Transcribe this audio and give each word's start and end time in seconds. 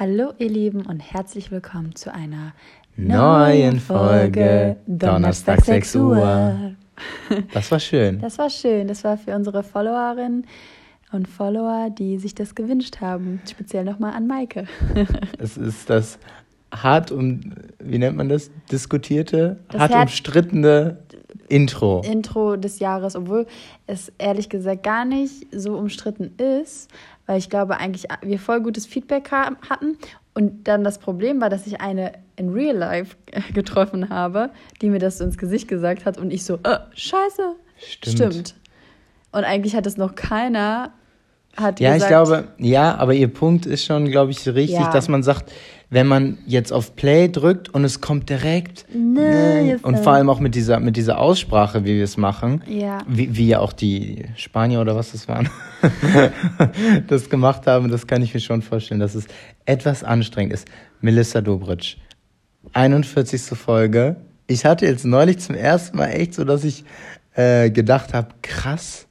Hallo 0.00 0.32
ihr 0.38 0.48
Lieben 0.48 0.86
und 0.86 1.00
herzlich 1.00 1.50
willkommen 1.50 1.92
zu 1.96 2.14
einer 2.14 2.52
neuen 2.94 3.80
Folge 3.80 4.76
Donnerstag 4.86 5.64
6 5.64 5.96
Uhr. 5.96 6.76
Das 7.52 7.68
war 7.72 7.80
schön. 7.80 8.20
Das 8.20 8.38
war 8.38 8.48
schön. 8.48 8.86
Das 8.86 9.02
war 9.02 9.18
für 9.18 9.34
unsere 9.34 9.64
Followerinnen 9.64 10.46
und 11.10 11.26
Follower, 11.26 11.90
die 11.90 12.18
sich 12.18 12.32
das 12.36 12.54
gewünscht 12.54 13.00
haben. 13.00 13.40
Speziell 13.50 13.82
nochmal 13.82 14.12
an 14.12 14.28
Maike. 14.28 14.66
Es 15.38 15.56
ist 15.56 15.90
das 15.90 16.20
hart 16.72 17.10
um, 17.10 17.54
wie 17.80 17.98
nennt 17.98 18.16
man 18.16 18.28
das? 18.28 18.52
Diskutierte, 18.70 19.58
das 19.68 19.80
hart 19.80 19.94
umstrittene 19.94 20.98
Intro. 21.48 22.02
Intro 22.04 22.54
des 22.54 22.78
Jahres, 22.78 23.16
obwohl 23.16 23.46
es 23.88 24.12
ehrlich 24.18 24.48
gesagt 24.48 24.84
gar 24.84 25.04
nicht 25.04 25.46
so 25.50 25.76
umstritten 25.76 26.34
ist, 26.36 26.88
weil 27.28 27.38
ich 27.38 27.50
glaube 27.50 27.76
eigentlich 27.76 28.06
wir 28.22 28.40
voll 28.40 28.60
gutes 28.62 28.86
Feedback 28.86 29.30
hatten 29.30 29.98
und 30.34 30.66
dann 30.66 30.82
das 30.82 30.98
Problem 30.98 31.40
war, 31.40 31.50
dass 31.50 31.66
ich 31.66 31.80
eine 31.80 32.12
in 32.36 32.48
Real 32.48 32.76
Life 32.76 33.16
getroffen 33.54 34.08
habe, 34.08 34.50
die 34.80 34.88
mir 34.88 34.98
das 34.98 35.18
so 35.18 35.24
ins 35.24 35.36
Gesicht 35.36 35.68
gesagt 35.68 36.06
hat 36.06 36.18
und 36.18 36.32
ich 36.32 36.44
so, 36.44 36.54
äh, 36.64 36.78
scheiße. 36.94 37.54
Stimmt. 37.76 38.16
Stimmt. 38.16 38.54
Und 39.30 39.44
eigentlich 39.44 39.76
hat 39.76 39.86
es 39.86 39.96
noch 39.96 40.14
keiner 40.14 40.92
hat 41.56 41.80
ja, 41.80 41.94
gesagt, 41.94 42.02
ich 42.02 42.08
glaube, 42.08 42.48
ja, 42.58 42.96
aber 42.96 43.14
ihr 43.14 43.28
Punkt 43.28 43.66
ist 43.66 43.84
schon, 43.84 44.06
glaube 44.10 44.30
ich, 44.30 44.46
richtig, 44.46 44.78
ja. 44.78 44.92
dass 44.92 45.08
man 45.08 45.22
sagt, 45.22 45.52
wenn 45.90 46.06
man 46.06 46.38
jetzt 46.46 46.72
auf 46.72 46.96
Play 46.96 47.28
drückt 47.28 47.70
und 47.70 47.84
es 47.84 48.00
kommt 48.00 48.28
direkt 48.28 48.84
nee, 48.94 49.76
und 49.82 49.98
vor 49.98 50.12
allem 50.12 50.28
auch 50.28 50.38
mit 50.38 50.54
dieser 50.54 50.80
mit 50.80 50.96
dieser 50.96 51.18
Aussprache, 51.18 51.84
wie 51.84 51.96
wir 51.96 52.04
es 52.04 52.16
machen, 52.16 52.62
ja. 52.68 52.98
wie, 53.08 53.34
wie 53.36 53.48
ja 53.48 53.60
auch 53.60 53.72
die 53.72 54.24
Spanier 54.36 54.80
oder 54.80 54.96
was 54.96 55.12
das 55.12 55.28
waren, 55.28 55.48
das 57.08 57.30
gemacht 57.30 57.66
haben, 57.66 57.90
das 57.90 58.06
kann 58.06 58.22
ich 58.22 58.34
mir 58.34 58.40
schon 58.40 58.60
vorstellen, 58.60 59.00
dass 59.00 59.14
es 59.14 59.26
etwas 59.64 60.04
anstrengend 60.04 60.52
ist. 60.52 60.68
Melissa 61.00 61.40
Dobritsch, 61.40 61.96
41. 62.74 63.40
Folge. 63.58 64.16
Ich 64.46 64.64
hatte 64.64 64.86
jetzt 64.86 65.04
neulich 65.04 65.38
zum 65.38 65.54
ersten 65.54 65.96
Mal 65.98 66.08
echt 66.08 66.34
so, 66.34 66.44
dass 66.44 66.64
ich 66.64 66.84
äh, 67.34 67.70
gedacht 67.70 68.14
habe, 68.14 68.28
krass 68.42 69.07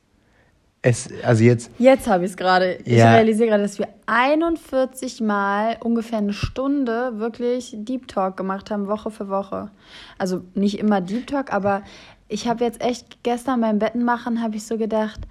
es, 0.82 1.10
also 1.24 1.44
jetzt. 1.44 1.72
Jetzt 1.80 2.08
habe 2.08 2.26
ich 2.26 2.32
es 2.32 2.38
gerade. 2.38 2.76
Ich 2.86 2.98
ja. 2.98 3.14
realisiere 3.14 3.50
gerade, 3.50 3.64
dass 3.64 3.80
wir 3.80 3.88
41 4.06 5.22
Mal 5.22 5.78
ungefähr 5.82 6.20
eine 6.20 6.34
Stunde 6.34 7.20
wirklich 7.20 7.76
Deep 7.78 8.08
Talk 8.08 8.38
gemacht 8.38 8.72
haben, 8.72 8.88
Woche 8.88 9.12
für 9.12 9.28
Woche. 9.28 9.72
Also 10.18 10.44
nicht 10.54 10.80
immer 10.80 11.02
Deep 11.02 11.28
Talk, 11.28 11.52
aber 11.52 11.82
ich 12.28 12.48
habe 12.48 12.64
jetzt 12.64 12.82
echt 12.82 13.24
gestern 13.24 13.62
beim 13.62 13.80
Betten 13.80 14.04
machen, 14.04 14.42
habe 14.42 14.56
ich 14.56 14.66
so 14.66 14.78
gedacht, 14.78 15.22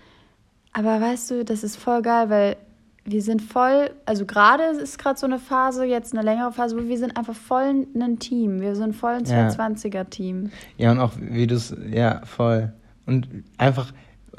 aber 0.72 1.00
weißt 1.00 1.30
du, 1.30 1.44
das 1.44 1.62
ist 1.62 1.76
voll 1.76 2.02
geil, 2.02 2.28
weil 2.28 2.56
wir 3.04 3.22
sind 3.22 3.40
voll, 3.40 3.90
also 4.04 4.26
gerade 4.26 4.64
ist 4.64 4.98
gerade 4.98 5.18
so 5.18 5.26
eine 5.26 5.38
Phase, 5.38 5.84
jetzt 5.84 6.12
eine 6.12 6.22
längere 6.22 6.52
Phase, 6.52 6.76
wo 6.76 6.88
wir 6.88 6.98
sind 6.98 7.16
einfach 7.16 7.36
voll 7.36 7.86
ein 7.94 8.18
Team. 8.18 8.60
Wir 8.60 8.74
sind 8.74 8.96
voll 8.96 9.12
ein 9.12 9.24
220er-Team. 9.24 10.50
Ja, 10.76 10.90
und 10.90 10.98
auch 10.98 11.12
wie 11.18 11.46
du 11.46 11.54
es, 11.54 11.74
ja, 11.88 12.20
voll. 12.24 12.72
Und 13.06 13.28
einfach, 13.58 13.92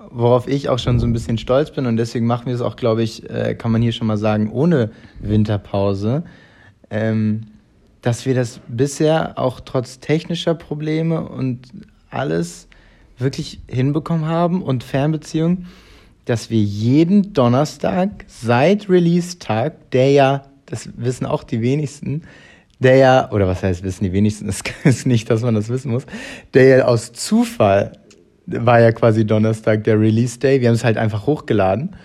worauf 0.10 0.48
ich 0.48 0.70
auch 0.70 0.80
schon 0.80 1.00
so 1.00 1.06
ein 1.06 1.14
bisschen 1.14 1.38
stolz 1.38 1.72
bin 1.72 1.86
und 1.86 1.98
deswegen 1.98 2.26
machen 2.26 2.48
wir 2.48 2.56
es 2.56 2.62
auch, 2.62 2.76
glaube 2.76 3.04
ich, 3.04 3.30
äh, 3.30 3.56
kann 3.56 3.72
man 3.72 3.82
hier 3.82 3.92
schon 3.92 4.08
mal 4.08 4.18
sagen, 4.18 4.52
ohne 4.52 4.92
Winterpause, 5.20 6.24
ähm, 6.90 7.42
dass 8.02 8.26
wir 8.26 8.36
das 8.36 8.60
bisher 8.68 9.38
auch 9.38 9.60
trotz 9.60 10.00
technischer 10.00 10.56
Probleme 10.56 11.28
und 11.28 11.68
alles 12.10 12.68
wirklich 13.18 13.60
hinbekommen 13.68 14.26
haben 14.26 14.62
und 14.62 14.84
Fernbeziehungen, 14.84 15.68
dass 16.26 16.50
wir 16.50 16.62
jeden 16.62 17.34
Donnerstag 17.34 18.26
seit 18.28 18.90
Release-Tag, 18.90 19.92
der 19.92 20.12
ja, 20.12 20.44
das 20.66 20.90
wissen 20.98 21.26
auch 21.26 21.44
die 21.44 21.62
wenigsten, 21.62 22.24
der 22.80 22.98
ja, 22.98 23.32
oder 23.32 23.48
was 23.48 23.64
heißt 23.64 23.84
wissen 23.84 24.04
die 24.04 24.14
wenigsten, 24.14 24.48
es 24.50 24.62
ist 24.84 25.08
nicht, 25.08 25.30
dass 25.30 25.42
man 25.42 25.56
das 25.56 25.70
wissen 25.70 25.92
muss, 25.92 26.06
der 26.54 26.66
ja 26.66 26.86
aus 26.86 27.14
Zufall 27.14 27.94
war 28.48 28.80
ja 28.80 28.92
quasi 28.92 29.26
Donnerstag 29.26 29.84
der 29.84 30.00
Release 30.00 30.40
Day. 30.40 30.62
Wir 30.62 30.70
haben 30.70 30.76
es 30.76 30.84
halt 30.84 30.98
einfach 30.98 31.28
hochgeladen. 31.28 31.96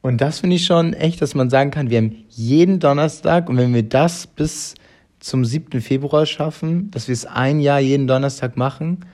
Und 0.00 0.20
das 0.20 0.40
finde 0.40 0.56
ich 0.56 0.64
schon 0.64 0.92
echt, 0.92 1.20
dass 1.20 1.34
man 1.34 1.50
sagen 1.50 1.70
kann, 1.70 1.90
wir 1.90 1.98
haben 1.98 2.24
jeden 2.28 2.78
Donnerstag 2.78 3.48
und 3.48 3.56
wenn 3.56 3.74
wir 3.74 3.82
das 3.82 4.26
bis 4.26 4.74
zum 5.18 5.44
7. 5.44 5.80
Februar 5.80 6.24
schaffen, 6.24 6.90
dass 6.92 7.08
wir 7.08 7.12
es 7.12 7.26
ein 7.26 7.58
Jahr 7.60 7.80
jeden 7.80 8.06
Donnerstag 8.06 8.56
machen, 8.56 9.04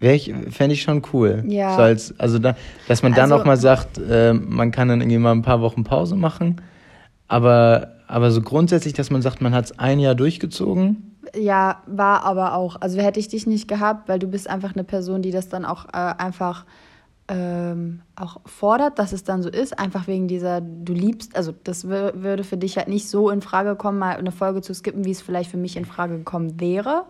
ich, 0.00 0.32
fände 0.50 0.74
ich 0.74 0.82
schon 0.82 1.02
cool. 1.12 1.42
Ja. 1.48 1.76
So 1.76 1.82
als, 1.82 2.20
also 2.20 2.38
da, 2.38 2.56
dass 2.88 3.02
man 3.02 3.12
dann 3.12 3.32
also, 3.32 3.36
auch 3.36 3.44
mal 3.46 3.56
sagt, 3.56 3.98
äh, 3.98 4.34
man 4.34 4.70
kann 4.70 4.88
dann 4.88 5.00
irgendwie 5.00 5.18
mal 5.18 5.32
ein 5.32 5.42
paar 5.42 5.62
Wochen 5.62 5.82
Pause 5.82 6.14
machen. 6.14 6.60
Aber, 7.26 7.94
aber 8.06 8.30
so 8.30 8.42
grundsätzlich, 8.42 8.92
dass 8.92 9.10
man 9.10 9.22
sagt, 9.22 9.40
man 9.40 9.54
hat 9.54 9.64
es 9.64 9.78
ein 9.78 9.98
Jahr 9.98 10.14
durchgezogen 10.14 11.13
ja, 11.36 11.82
war 11.86 12.24
aber 12.24 12.54
auch. 12.54 12.76
Also 12.80 13.00
hätte 13.00 13.20
ich 13.20 13.28
dich 13.28 13.46
nicht 13.46 13.68
gehabt, 13.68 14.08
weil 14.08 14.18
du 14.18 14.26
bist 14.26 14.48
einfach 14.48 14.74
eine 14.74 14.84
Person, 14.84 15.22
die 15.22 15.30
das 15.30 15.48
dann 15.48 15.64
auch 15.64 15.86
äh, 15.86 16.14
einfach 16.18 16.64
ähm, 17.28 18.02
auch 18.16 18.40
fordert, 18.44 18.98
dass 18.98 19.12
es 19.12 19.24
dann 19.24 19.42
so 19.42 19.48
ist, 19.48 19.78
einfach 19.78 20.06
wegen 20.06 20.28
dieser, 20.28 20.60
du 20.60 20.92
liebst, 20.92 21.36
also 21.36 21.54
das 21.64 21.88
würde 21.88 22.44
für 22.44 22.58
dich 22.58 22.76
halt 22.76 22.88
nicht 22.88 23.08
so 23.08 23.30
in 23.30 23.40
Frage 23.40 23.76
kommen, 23.76 23.98
mal 23.98 24.16
eine 24.16 24.32
Folge 24.32 24.60
zu 24.60 24.74
skippen, 24.74 25.04
wie 25.04 25.10
es 25.10 25.22
vielleicht 25.22 25.50
für 25.50 25.56
mich 25.56 25.76
in 25.76 25.86
Frage 25.86 26.18
gekommen 26.18 26.60
wäre, 26.60 27.06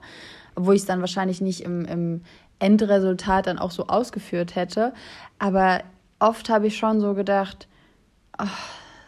wo 0.55 0.71
ich 0.71 0.83
es 0.83 0.87
dann 0.87 1.01
wahrscheinlich 1.01 1.41
nicht 1.41 1.63
im, 1.63 1.85
im 1.85 2.23
Endresultat 2.61 3.49
dann 3.49 3.59
auch 3.59 3.73
so 3.73 3.89
ausgeführt 3.89 4.55
hätte. 4.55 4.95
Aber 5.41 5.81
oft 6.21 6.49
habe 6.49 6.69
ich 6.69 6.77
schon 6.77 7.01
so 7.01 7.15
gedacht, 7.15 7.67
oh, 8.39 8.45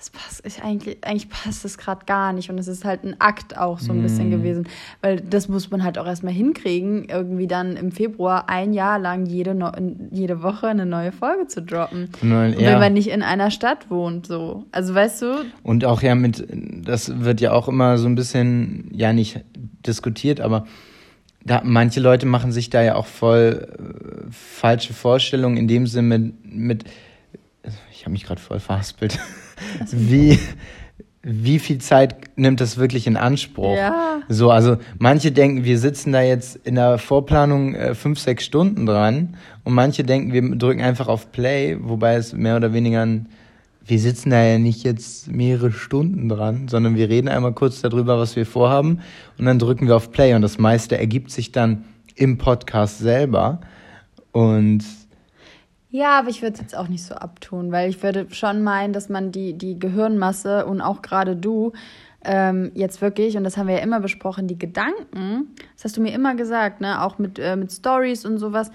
das 0.07 0.11
passt, 0.11 0.47
ich, 0.47 0.63
eigentlich, 0.63 0.99
eigentlich 1.05 1.29
passt 1.29 1.65
das 1.65 1.79
gerade 1.79 2.05
gar 2.07 2.33
nicht. 2.33 2.51
Und 2.51 2.59
es 2.59 2.69
ist 2.69 2.85
halt 2.85 3.05
ein 3.05 3.17
Akt 3.21 3.57
auch 3.57 3.79
so 3.79 3.93
ein 3.93 4.01
mm. 4.01 4.03
bisschen 4.03 4.31
gewesen. 4.31 4.69
Weil 5.01 5.21
das 5.21 5.49
muss 5.49 5.71
man 5.71 5.83
halt 5.83 5.99
auch 5.99 6.07
erstmal 6.07 6.33
hinkriegen, 6.33 7.09
irgendwie 7.09 7.47
dann 7.47 7.77
im 7.77 7.93
Februar 7.93 8.49
ein 8.49 8.73
Jahr 8.73 8.99
lang 8.99 9.27
jede, 9.27 9.55
no 9.55 9.73
jede 10.11 10.43
Woche 10.43 10.69
eine 10.69 10.87
neue 10.87 11.13
Folge 11.13 11.47
zu 11.47 11.63
droppen. 11.63 12.11
Nein, 12.23 12.55
ja. 12.59 12.73
Wenn 12.73 12.79
man 12.79 12.93
nicht 12.93 13.09
in 13.09 13.23
einer 13.23 13.51
Stadt 13.51 13.91
wohnt, 13.91 14.27
so. 14.27 14.65
Also 14.73 14.95
weißt 14.95 15.23
du. 15.23 15.45
Und 15.63 15.85
auch 15.85 16.03
ja 16.03 16.15
mit, 16.15 16.47
das 16.51 17.21
wird 17.21 17.41
ja 17.41 17.53
auch 17.53 17.69
immer 17.69 17.99
so 17.99 18.07
ein 18.07 18.15
bisschen, 18.15 18.91
ja 18.93 19.13
nicht 19.13 19.41
diskutiert, 19.87 20.41
aber 20.41 20.67
da, 21.45 21.63
manche 21.65 22.01
Leute 22.01 22.27
machen 22.27 22.51
sich 22.53 22.71
da 22.71 22.83
ja 22.83 22.97
auch 22.97 23.07
voll 23.07 23.69
äh, 23.79 24.31
falsche 24.31 24.93
Vorstellungen 24.93 25.57
in 25.57 25.69
dem 25.69 25.87
Sinne 25.87 26.19
mit, 26.19 26.45
mit 26.45 26.85
ich 27.93 28.03
habe 28.03 28.13
mich 28.13 28.25
gerade 28.25 28.41
voll 28.41 28.61
verhaspelt 28.61 29.19
wie, 29.91 30.39
wie 31.23 31.59
viel 31.59 31.79
Zeit 31.79 32.15
nimmt 32.37 32.61
das 32.61 32.77
wirklich 32.77 33.07
in 33.09 33.17
Anspruch? 33.17 33.77
Ja. 33.77 34.21
So, 34.29 34.51
also 34.51 34.77
manche 34.99 35.33
denken, 35.33 35.65
wir 35.65 35.79
sitzen 35.79 36.13
da 36.13 36.23
jetzt 36.23 36.57
in 36.65 36.77
der 36.77 36.99
Vorplanung 36.99 37.75
äh, 37.75 37.95
fünf, 37.95 38.21
sechs 38.21 38.45
Stunden 38.45 38.87
dran 38.87 39.37
und 39.65 39.75
manche 39.75 40.05
denken, 40.05 40.33
wir 40.33 40.57
drücken 40.57 40.83
einfach 40.83 41.09
auf 41.09 41.33
Play, 41.33 41.77
wobei 41.81 42.15
es 42.15 42.33
mehr 42.33 42.57
oder 42.57 42.73
weniger 42.73 43.03
ein, 43.03 43.29
wir 43.85 43.99
sitzen 43.99 44.31
da 44.31 44.43
ja 44.43 44.59
nicht 44.59 44.85
jetzt 44.85 45.31
mehrere 45.31 45.73
Stunden 45.73 46.29
dran, 46.29 46.69
sondern 46.69 46.97
wir 46.97 47.09
reden 47.09 47.29
einmal 47.29 47.53
kurz 47.53 47.81
darüber, 47.81 48.19
was 48.19 48.37
wir 48.37 48.47
vorhaben 48.47 49.01
und 49.37 49.47
dann 49.47 49.59
drücken 49.59 49.89
wir 49.89 49.97
auf 49.97 50.13
Play 50.13 50.35
und 50.35 50.43
das 50.43 50.59
meiste 50.59 50.97
ergibt 50.97 51.31
sich 51.33 51.51
dann 51.51 51.85
im 52.15 52.39
Podcast 52.39 52.99
selber 52.99 53.61
und 54.31 54.85
ja, 55.97 56.19
aber 56.19 56.29
ich 56.29 56.43
würde 56.43 56.55
es 56.55 56.61
jetzt 56.61 56.77
auch 56.77 56.89
nicht 56.89 57.03
so 57.03 57.15
abtun, 57.15 57.73
weil 57.73 57.89
ich 57.89 58.03
würde 58.03 58.27
schon 58.31 58.63
meinen, 58.63 58.93
dass 58.93 59.09
man 59.09 59.33
die, 59.33 59.55
die 59.55 59.79
Gehirnmasse 59.79 60.67
und 60.67 60.83
auch 60.83 61.01
gerade 61.01 61.35
du 61.35 61.73
ähm, 62.23 62.71
jetzt 62.75 63.01
wirklich, 63.01 63.39
und 63.39 63.45
das 63.45 63.57
haben 63.57 63.67
wir 63.67 63.77
ja 63.77 63.83
immer 63.83 64.01
besprochen, 64.01 64.47
die 64.47 64.59
Gedanken, 64.59 65.55
das 65.75 65.85
hast 65.85 65.97
du 65.97 66.03
mir 66.03 66.13
immer 66.13 66.35
gesagt, 66.35 66.83
ne, 66.83 67.03
auch 67.03 67.19
mit, 67.19 67.39
äh, 67.39 67.57
mit 67.57 67.73
Stories 67.73 68.27
und 68.27 68.37
sowas, 68.37 68.71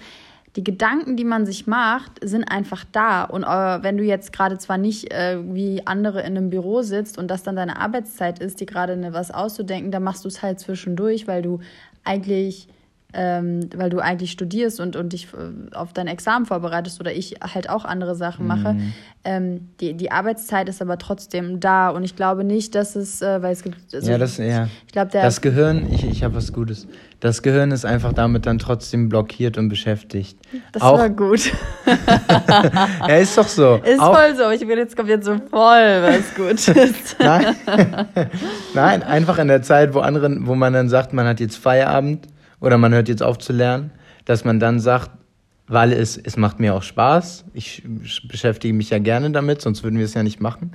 die 0.56 0.64
Gedanken, 0.64 1.16
die 1.16 1.24
man 1.24 1.46
sich 1.46 1.68
macht, 1.68 2.12
sind 2.22 2.42
einfach 2.44 2.84
da. 2.90 3.22
Und 3.22 3.44
äh, 3.44 3.82
wenn 3.82 3.96
du 3.96 4.02
jetzt 4.02 4.32
gerade 4.32 4.58
zwar 4.58 4.76
nicht 4.76 5.12
äh, 5.12 5.38
wie 5.44 5.86
andere 5.86 6.22
in 6.22 6.36
einem 6.36 6.50
Büro 6.50 6.82
sitzt 6.82 7.18
und 7.18 7.30
das 7.30 7.44
dann 7.44 7.54
deine 7.54 7.78
Arbeitszeit 7.78 8.40
ist, 8.40 8.60
die 8.60 8.66
gerade 8.66 8.96
ne, 8.96 9.12
was 9.12 9.30
auszudenken, 9.30 9.92
dann 9.92 10.02
machst 10.02 10.24
du 10.24 10.28
es 10.28 10.42
halt 10.42 10.58
zwischendurch, 10.58 11.28
weil 11.28 11.42
du 11.42 11.60
eigentlich 12.02 12.66
ähm, 13.14 13.68
weil 13.76 13.90
du 13.90 13.98
eigentlich 13.98 14.30
studierst 14.30 14.80
und, 14.80 14.96
und 14.96 15.12
dich 15.12 15.28
äh, 15.34 15.74
auf 15.74 15.92
dein 15.92 16.06
Examen 16.06 16.46
vorbereitest 16.46 17.00
oder 17.00 17.12
ich 17.12 17.36
halt 17.42 17.68
auch 17.68 17.84
andere 17.84 18.14
Sachen 18.14 18.46
mache. 18.46 18.74
Mhm. 18.74 18.92
Ähm, 19.24 19.68
die, 19.80 19.94
die 19.94 20.10
Arbeitszeit 20.10 20.68
ist 20.68 20.80
aber 20.82 20.98
trotzdem 20.98 21.60
da 21.60 21.90
und 21.90 22.04
ich 22.04 22.16
glaube 22.16 22.42
nicht, 22.42 22.74
dass 22.74 22.96
es, 22.96 23.22
äh, 23.22 23.42
weil 23.42 23.52
es 23.52 23.62
gibt. 23.62 23.76
Also 23.94 24.10
ja, 24.10 24.18
das, 24.18 24.38
ja. 24.38 24.68
Ich 24.86 24.92
glaube, 24.92 25.10
der. 25.10 25.22
Das 25.22 25.40
Gehirn, 25.40 25.92
ich, 25.92 26.04
ich 26.04 26.24
habe 26.24 26.34
was 26.34 26.52
Gutes. 26.52 26.88
Das 27.20 27.42
Gehirn 27.42 27.70
ist 27.70 27.84
einfach 27.84 28.12
damit 28.12 28.46
dann 28.46 28.58
trotzdem 28.58 29.08
blockiert 29.08 29.56
und 29.56 29.68
beschäftigt. 29.68 30.36
Das 30.72 30.82
auch, 30.82 30.98
war 30.98 31.08
gut. 31.08 31.52
ja, 33.06 33.16
ist 33.16 33.38
doch 33.38 33.46
so. 33.46 33.76
Ist 33.76 34.00
auch, 34.00 34.12
voll 34.12 34.34
so. 34.36 34.50
Ich 34.50 34.66
bin 34.66 34.76
jetzt 34.76 34.96
kommt 34.96 35.08
jetzt 35.08 35.26
so 35.26 35.36
voll, 35.36 36.02
was 36.02 36.34
gut 36.34 36.76
ist. 36.76 37.16
Nein. 37.20 37.54
Nein, 38.74 39.02
einfach 39.04 39.38
in 39.38 39.46
der 39.46 39.62
Zeit, 39.62 39.94
wo 39.94 40.00
anderen, 40.00 40.48
wo 40.48 40.56
man 40.56 40.72
dann 40.72 40.88
sagt, 40.88 41.12
man 41.12 41.26
hat 41.26 41.38
jetzt 41.38 41.58
Feierabend 41.58 42.26
oder 42.62 42.78
man 42.78 42.94
hört 42.94 43.10
jetzt 43.10 43.22
auf 43.22 43.36
zu 43.36 43.52
lernen, 43.52 43.90
dass 44.24 44.46
man 44.46 44.58
dann 44.58 44.80
sagt, 44.80 45.10
weil 45.66 45.92
es, 45.92 46.16
es 46.16 46.38
macht 46.38 46.60
mir 46.60 46.74
auch 46.74 46.82
Spaß, 46.82 47.44
ich 47.52 47.82
beschäftige 48.26 48.72
mich 48.72 48.90
ja 48.90 48.98
gerne 48.98 49.30
damit, 49.30 49.60
sonst 49.60 49.82
würden 49.82 49.98
wir 49.98 50.06
es 50.06 50.14
ja 50.14 50.22
nicht 50.22 50.40
machen, 50.40 50.72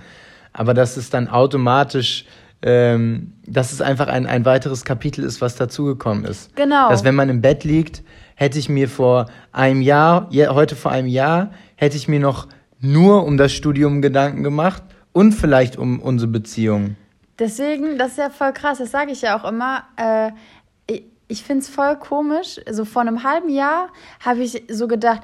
aber 0.54 0.76
dass 0.76 0.98
es 0.98 1.10
dann 1.10 1.28
automatisch 1.28 2.26
ähm, 2.62 3.34
dass 3.46 3.72
es 3.72 3.82
einfach 3.82 4.08
ein, 4.08 4.26
ein 4.26 4.46
weiteres 4.46 4.84
Kapitel 4.84 5.24
ist, 5.24 5.42
was 5.42 5.56
dazugekommen 5.56 6.26
ist. 6.26 6.56
Genau. 6.56 6.90
Dass 6.90 7.04
wenn 7.04 7.16
man 7.16 7.30
im 7.30 7.42
Bett 7.42 7.64
liegt, 7.64 8.04
hätte 8.36 8.58
ich 8.58 8.68
mir 8.68 8.90
vor 8.90 9.28
einem 9.52 9.82
Jahr, 9.82 10.30
heute 10.32 10.76
vor 10.76 10.92
einem 10.92 11.08
Jahr, 11.08 11.52
hätte 11.76 11.98
ich 11.98 12.08
mir 12.08 12.20
noch 12.20 12.48
nur 12.80 13.26
um 13.26 13.38
das 13.38 13.54
Studium 13.54 14.02
Gedanken 14.02 14.44
gemacht 14.44 14.84
und 15.14 15.34
vielleicht 15.34 15.78
um 15.78 16.00
unsere 16.00 16.32
Beziehung. 16.32 16.96
Deswegen, 17.40 18.00
das 18.00 18.12
ist 18.12 18.18
ja 18.18 18.32
voll 18.32 18.52
krass, 18.52 18.80
das 18.80 18.90
sage 18.90 19.12
ich 19.12 19.22
ja 19.22 19.40
auch 19.40 19.48
immer. 19.48 19.84
Äh, 19.96 20.32
ich 21.28 21.44
finde 21.44 21.64
es 21.64 21.70
voll 21.70 21.98
komisch. 21.98 22.60
So 22.70 22.86
vor 22.86 23.02
einem 23.02 23.24
halben 23.24 23.50
Jahr 23.50 23.90
habe 24.20 24.42
ich 24.44 24.64
so 24.70 24.88
gedacht, 24.88 25.22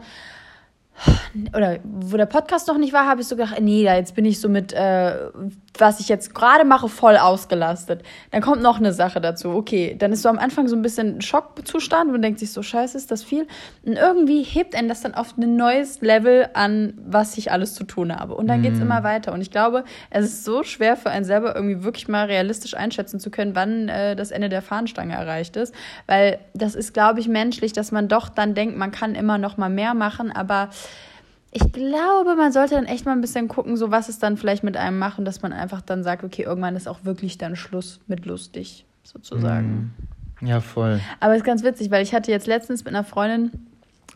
oder 1.55 1.79
wo 1.83 2.17
der 2.17 2.25
Podcast 2.25 2.67
noch 2.67 2.77
nicht 2.77 2.93
war, 2.93 3.07
habe 3.07 3.21
ich 3.21 3.27
so 3.27 3.35
gedacht, 3.35 3.59
nee, 3.59 3.83
da 3.83 3.95
jetzt 3.95 4.15
bin 4.15 4.25
ich 4.25 4.39
so 4.39 4.49
mit, 4.49 4.73
äh, 4.73 5.29
was 5.77 5.99
ich 5.99 6.07
jetzt 6.07 6.35
gerade 6.35 6.65
mache, 6.65 6.87
voll 6.89 7.17
ausgelastet. 7.17 8.03
Dann 8.31 8.41
kommt 8.41 8.61
noch 8.61 8.77
eine 8.77 8.93
Sache 8.93 9.19
dazu. 9.19 9.49
Okay, 9.49 9.95
dann 9.97 10.11
ist 10.11 10.21
so 10.21 10.29
am 10.29 10.37
Anfang 10.39 10.67
so 10.67 10.75
ein 10.75 10.81
bisschen 10.81 11.21
Schockzustand 11.21 12.13
und 12.13 12.21
denkt 12.21 12.39
sich 12.39 12.51
so, 12.51 12.61
scheiße, 12.61 12.97
ist 12.97 13.11
das 13.11 13.23
viel? 13.23 13.47
Und 13.85 13.93
irgendwie 13.93 14.43
hebt 14.43 14.75
einen 14.75 14.87
das 14.87 15.01
dann 15.01 15.13
auf 15.13 15.37
ein 15.37 15.55
neues 15.55 16.01
Level 16.01 16.49
an, 16.53 16.93
was 17.05 17.37
ich 17.37 17.51
alles 17.51 17.73
zu 17.75 17.83
tun 17.83 18.15
habe. 18.15 18.35
Und 18.35 18.47
dann 18.47 18.61
Mhm. 18.61 18.81
immer 18.81 19.03
weiter. 19.03 19.33
Und 19.33 19.41
ich 19.41 19.51
glaube, 19.51 19.83
es 20.09 20.25
ist 20.25 20.45
so 20.45 20.63
schwer 20.63 20.95
für 20.95 21.09
einen 21.09 21.25
selber 21.25 21.55
irgendwie 21.55 21.83
wirklich 21.83 22.07
mal 22.07 22.25
realistisch 22.25 22.75
einschätzen 22.75 23.19
zu 23.19 23.31
können, 23.31 23.55
wann 23.55 23.89
äh, 23.89 24.15
das 24.15 24.31
Ende 24.31 24.49
der 24.49 24.61
Fahnenstange 24.61 25.13
erreicht 25.13 25.55
ist. 25.57 25.73
Weil 26.07 26.39
das 26.53 26.75
ist, 26.75 26.93
glaube 26.93 27.19
ich, 27.19 27.27
menschlich, 27.27 27.73
dass 27.73 27.91
man 27.91 28.07
doch 28.07 28.29
dann 28.29 28.53
denkt, 28.53 28.77
man 28.77 28.91
kann 28.91 29.15
immer 29.15 29.37
noch 29.37 29.57
mal 29.57 29.69
mehr 29.69 29.93
machen, 29.93 30.31
aber 30.31 30.69
ich 31.51 31.71
glaube, 31.71 32.35
man 32.35 32.51
sollte 32.51 32.75
dann 32.75 32.85
echt 32.85 33.05
mal 33.05 33.11
ein 33.11 33.21
bisschen 33.21 33.47
gucken, 33.47 33.77
so 33.77 33.91
was 33.91 34.09
es 34.09 34.17
dann 34.17 34.37
vielleicht 34.37 34.63
mit 34.63 34.75
einem 34.75 34.97
macht 34.97 35.19
und 35.19 35.25
dass 35.25 35.43
man 35.43 35.53
einfach 35.53 35.81
dann 35.81 36.03
sagt, 36.03 36.23
okay, 36.23 36.43
irgendwann 36.43 36.75
ist 36.75 36.87
auch 36.87 36.99
wirklich 37.03 37.37
dann 37.37 37.55
Schluss 37.55 37.99
mit 38.07 38.25
lustig, 38.25 38.85
sozusagen. 39.03 39.93
Ja, 40.41 40.61
voll. 40.61 40.99
Aber 41.19 41.33
es 41.33 41.41
ist 41.41 41.45
ganz 41.45 41.63
witzig, 41.63 41.91
weil 41.91 42.01
ich 42.01 42.13
hatte 42.13 42.31
jetzt 42.31 42.47
letztens 42.47 42.83
mit 42.83 42.93
einer 42.93 43.03
Freundin, 43.03 43.51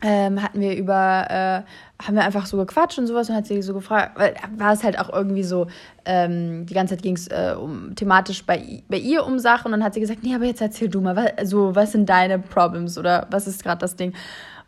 ähm, 0.02 0.42
hatten 0.42 0.60
wir 0.60 0.76
über, 0.76 1.26
äh, 1.28 2.04
haben 2.04 2.14
wir 2.14 2.24
einfach 2.24 2.46
so 2.46 2.56
gequatscht 2.56 2.98
und 2.98 3.06
sowas 3.06 3.30
und 3.30 3.36
hat 3.36 3.46
sie 3.46 3.62
so 3.62 3.74
gefragt, 3.74 4.18
weil 4.18 4.34
war 4.56 4.72
es 4.72 4.84
halt 4.84 4.98
auch 4.98 5.12
irgendwie 5.12 5.42
so, 5.42 5.68
ähm, 6.04 6.66
die 6.66 6.74
ganze 6.74 6.94
Zeit 6.94 7.02
ging 7.02 7.16
es 7.16 7.28
äh, 7.28 7.54
um 7.58 7.94
thematisch 7.94 8.44
bei, 8.44 8.82
bei 8.88 8.98
ihr 8.98 9.24
um 9.24 9.38
Sachen 9.38 9.66
und 9.66 9.72
dann 9.72 9.84
hat 9.84 9.94
sie 9.94 10.00
gesagt, 10.00 10.22
nee, 10.22 10.34
aber 10.34 10.44
jetzt 10.44 10.60
erzähl 10.60 10.88
du 10.88 11.00
mal, 11.00 11.16
was, 11.16 11.50
so, 11.50 11.74
was 11.74 11.92
sind 11.92 12.08
deine 12.08 12.38
Problems 12.38 12.98
oder 12.98 13.26
was 13.30 13.46
ist 13.46 13.62
gerade 13.62 13.80
das 13.80 13.96
Ding? 13.96 14.12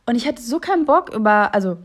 Und 0.07 0.17
ich 0.17 0.27
hatte 0.27 0.43
so 0.43 0.59
keinen 0.59 0.85
Bock 0.85 1.15
über, 1.15 1.55
also 1.55 1.79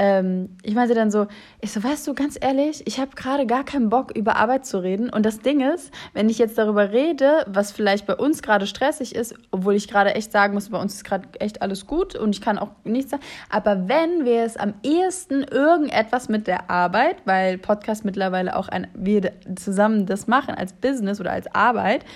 ähm, 0.00 0.56
ich 0.62 0.74
meinte 0.74 0.94
dann 0.94 1.10
so, 1.10 1.26
ich 1.60 1.72
so, 1.72 1.84
weißt 1.84 2.06
du, 2.06 2.14
ganz 2.14 2.38
ehrlich, 2.40 2.86
ich 2.86 2.98
habe 2.98 3.10
gerade 3.14 3.46
gar 3.46 3.64
keinen 3.64 3.90
Bock, 3.90 4.16
über 4.16 4.36
Arbeit 4.36 4.64
zu 4.64 4.82
reden. 4.82 5.10
Und 5.10 5.26
das 5.26 5.40
Ding 5.40 5.60
ist, 5.60 5.92
wenn 6.14 6.30
ich 6.30 6.38
jetzt 6.38 6.56
darüber 6.56 6.90
rede, 6.90 7.44
was 7.46 7.70
vielleicht 7.70 8.06
bei 8.06 8.16
uns 8.16 8.40
gerade 8.40 8.66
stressig 8.66 9.14
ist, 9.14 9.34
obwohl 9.50 9.74
ich 9.74 9.88
gerade 9.88 10.14
echt 10.14 10.32
sagen 10.32 10.54
muss, 10.54 10.70
bei 10.70 10.80
uns 10.80 10.94
ist 10.94 11.04
gerade 11.04 11.28
echt 11.38 11.60
alles 11.60 11.86
gut 11.86 12.16
und 12.16 12.34
ich 12.34 12.40
kann 12.40 12.58
auch 12.58 12.70
nichts 12.84 13.10
sagen. 13.10 13.22
Aber 13.50 13.88
wenn 13.88 14.24
wir 14.24 14.44
es 14.44 14.56
am 14.56 14.72
ehesten 14.82 15.44
irgendetwas 15.44 16.30
mit 16.30 16.46
der 16.46 16.70
Arbeit, 16.70 17.16
weil 17.26 17.58
Podcast 17.58 18.06
mittlerweile 18.06 18.56
auch 18.56 18.68
ein, 18.68 18.86
wir 18.94 19.32
zusammen 19.54 20.06
das 20.06 20.26
machen 20.26 20.54
als 20.54 20.72
Business 20.72 21.20
oder 21.20 21.32
als 21.32 21.54
Arbeit, 21.54 22.06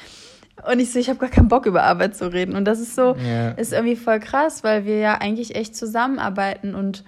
und 0.70 0.78
ich 0.80 0.92
so, 0.92 0.98
ich 0.98 1.08
habe 1.08 1.18
gar 1.18 1.28
keinen 1.30 1.48
Bock 1.48 1.66
über 1.66 1.82
Arbeit 1.82 2.16
zu 2.16 2.32
reden. 2.32 2.54
Und 2.56 2.64
das 2.64 2.80
ist 2.80 2.94
so, 2.94 3.16
Ja. 3.16 3.50
ist 3.50 3.72
irgendwie 3.72 3.96
voll 3.96 4.20
krass, 4.20 4.64
weil 4.64 4.84
wir 4.84 4.98
ja 4.98 5.14
eigentlich 5.20 5.54
echt 5.56 5.76
zusammenarbeiten 5.76 6.74
und 6.74 7.04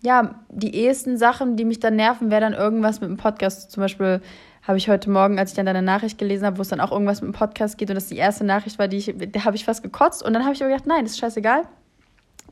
ja, 0.00 0.36
die 0.48 0.74
ehesten 0.76 1.16
Sachen, 1.16 1.56
die 1.56 1.64
mich 1.64 1.80
dann 1.80 1.96
nerven, 1.96 2.30
wäre 2.30 2.40
dann 2.40 2.52
irgendwas 2.52 3.00
mit 3.00 3.10
dem 3.10 3.16
Podcast. 3.16 3.72
Zum 3.72 3.80
Beispiel 3.82 4.20
habe 4.62 4.78
ich 4.78 4.88
heute 4.88 5.10
Morgen, 5.10 5.38
als 5.38 5.50
ich 5.50 5.56
dann 5.56 5.66
deine 5.66 5.82
Nachricht 5.82 6.18
gelesen 6.18 6.46
habe, 6.46 6.58
wo 6.58 6.62
es 6.62 6.68
dann 6.68 6.80
auch 6.80 6.92
irgendwas 6.92 7.20
mit 7.20 7.32
dem 7.32 7.34
Podcast 7.34 7.78
geht 7.78 7.88
und 7.90 7.96
das 7.96 8.06
die 8.06 8.16
erste 8.16 8.44
Nachricht 8.44 8.78
war, 8.78 8.86
die 8.86 8.98
ich, 8.98 9.14
da 9.32 9.44
habe 9.44 9.56
ich 9.56 9.64
fast 9.64 9.82
gekotzt 9.82 10.22
und 10.22 10.32
dann 10.34 10.44
habe 10.44 10.54
ich 10.54 10.62
aber 10.62 10.70
gedacht, 10.70 10.86
nein, 10.86 11.02
das 11.04 11.12
ist 11.12 11.18
scheißegal. 11.18 11.62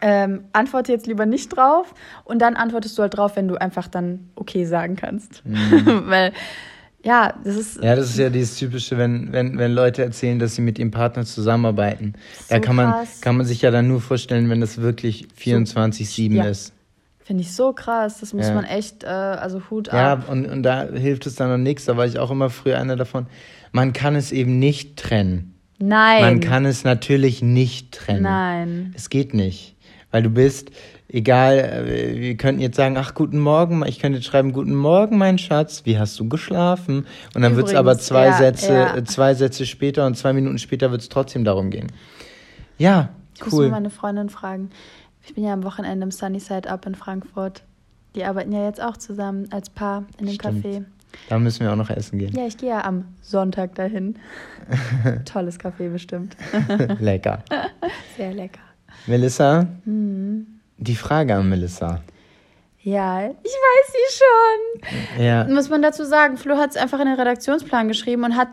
Ähm, 0.03 0.45
antworte 0.53 0.93
jetzt 0.93 1.07
lieber 1.07 1.25
nicht 1.25 1.49
drauf 1.57 1.95
und 2.25 2.41
dann 2.43 2.55
antwortest 2.57 2.99
du 2.99 3.03
halt 3.03 3.17
drauf, 3.17 3.37
wenn 3.37 3.49
du 3.49 3.55
einfach 3.61 3.89
dann 3.89 4.29
okay 4.35 4.65
sagen 4.67 4.97
kannst. 4.97 5.43
Weil, 5.85 6.33
ja, 7.07 7.33
das 7.45 7.57
ist 7.57 7.83
Ja, 7.83 7.95
das 7.97 8.11
ist 8.11 8.19
ja 8.19 8.29
dieses 8.29 8.57
typische, 8.59 8.99
wenn, 8.99 9.33
wenn, 9.33 9.57
wenn 9.59 9.73
Leute 9.73 10.03
erzählen, 10.03 10.39
dass 10.39 10.55
sie 10.57 10.63
mit 10.63 10.79
ihrem 10.79 10.91
Partner 10.91 11.25
zusammenarbeiten. 11.25 12.15
da 12.49 12.57
So 12.57 12.61
kann 12.61 12.77
man, 12.77 12.91
krass. 12.93 13.21
kann 13.21 13.37
man 13.37 13.47
sich 13.47 13.63
ja 13.63 13.71
dann 13.71 13.89
nur 13.89 14.01
vorstellen, 14.01 14.51
wenn 14.51 14.61
das 14.61 14.79
wirklich 14.81 15.29
24-7 15.41 16.35
Ja. 16.35 16.45
ist. 16.45 16.73
Finde 17.25 17.43
ich 17.43 17.53
so 17.53 17.73
krass. 17.73 18.21
Das 18.21 18.33
muss 18.35 18.47
Ja. 18.47 18.55
man 18.55 18.65
echt, 18.65 19.03
äh, 19.03 19.07
also 19.07 19.61
Hut 19.71 19.89
Ja, 19.89 20.13
ab. 20.13 20.29
und, 20.29 20.47
und 20.47 20.63
da 20.63 20.85
hilft 20.93 21.27
es 21.27 21.35
dann 21.37 21.49
noch 21.51 21.59
nichts. 21.59 21.85
Da 21.87 21.97
war 21.97 22.07
ich 22.07 22.19
auch 22.19 22.31
immer 22.31 22.51
früher 22.51 22.79
einer 22.79 22.95
davon. 22.97 23.27
Man 23.73 23.93
kann 23.93 24.15
es 24.15 24.31
eben 24.33 24.59
nicht 24.59 24.97
trennen. 24.97 25.55
Nein. 25.79 26.23
Man 26.23 26.41
kann 26.41 26.65
es 26.65 26.85
natürlich 26.85 27.43
nicht 27.43 27.93
trennen. 27.93 28.23
Nein. 28.23 28.93
Es 28.97 29.11
geht 29.11 29.35
nicht. 29.35 29.75
Weil 30.13 30.23
du 30.23 30.31
bist, 30.31 30.71
egal, 31.17 31.59
äh, 31.59 32.21
wir 32.21 32.37
könnten 32.37 32.61
jetzt 32.61 32.77
sagen, 32.77 32.97
ach, 32.97 33.15
guten 33.15 33.39
Morgen, 33.41 33.85
ich 33.87 33.99
könnte 33.99 34.19
jetzt 34.19 34.27
schreiben, 34.27 34.53
guten 34.53 34.75
Morgen, 34.75 35.19
mein 35.19 35.39
Schatz, 35.39 35.83
wie 35.85 35.99
hast 35.99 36.19
du 36.21 36.29
geschlafen? 36.29 37.07
Und 37.35 37.43
dann 37.43 37.57
wird 37.57 37.69
es 37.69 37.75
aber 37.75 37.99
zwei 37.99 38.27
ja, 38.27 38.33
Sätze, 38.39 38.73
ja. 38.73 38.97
äh, 38.97 39.05
zwei 39.05 39.35
Sätze 39.35 39.67
später 39.67 40.07
und 40.07 40.17
zwei 40.17 40.33
Minuten 40.33 40.59
später 40.59 40.91
wird 40.91 41.01
es 41.03 41.09
trotzdem 41.09 41.45
darum 41.45 41.71
gehen. 41.71 41.89
Ja, 42.79 43.09
Ich 43.35 43.45
muss 43.45 43.53
mal 43.55 43.59
cool. 43.65 43.69
meine 43.71 43.91
Freundin 43.91 44.29
fragen. 44.29 44.71
Ich 45.25 45.35
bin 45.35 45.43
ja 45.45 45.53
am 45.53 45.65
Wochenende 45.65 46.05
im 46.05 46.11
Sunnyside 46.11 46.69
Up 46.71 46.87
in 46.87 46.95
Frankfurt. 46.95 47.63
Die 48.15 48.25
arbeiten 48.25 48.53
ja 48.53 48.65
jetzt 48.65 48.81
auch 48.83 48.97
zusammen 48.97 49.49
als 49.51 49.69
Paar 49.71 50.05
in 50.19 50.27
dem 50.27 50.35
Stimmt. 50.35 50.65
Café. 50.65 50.85
Da 51.29 51.39
müssen 51.39 51.61
wir 51.65 51.73
auch 51.73 51.77
noch 51.77 51.91
essen 51.91 52.19
gehen. 52.19 52.35
Ja, 52.37 52.47
ich 52.47 52.57
gehe 52.59 52.69
ja 52.69 52.85
am 52.85 53.05
Sonntag 53.23 53.75
dahin. 53.75 54.17
Tolles 55.25 55.59
Café 55.59 55.89
bestimmt. 55.91 56.37
Lecker. 57.01 57.43
Sehr 58.17 58.33
lecker. 58.35 58.61
Melissa, 59.07 59.67
Mhm. 59.85 60.47
Die 60.79 60.97
Frage 60.97 61.35
an 61.35 61.49
Melissa. 61.49 62.01
Ja, 62.83 63.27
ich 63.27 63.33
weiß 63.33 63.93
sie 63.93 64.23
schon. 65.17 65.25
Ja, 65.25 65.45
Muss 65.45 65.69
man 65.71 65.83
dazu 65.83 66.05
sagen, 66.05 66.37
Flo 66.37 66.57
hat 66.57 66.71
es 66.71 66.77
einfach 66.77 67.01
in 67.01 67.07
den 67.07 67.17
Redaktionsplan 67.19 67.89
geschrieben 67.89 68.23
und 68.23 68.37
hat, 68.37 68.51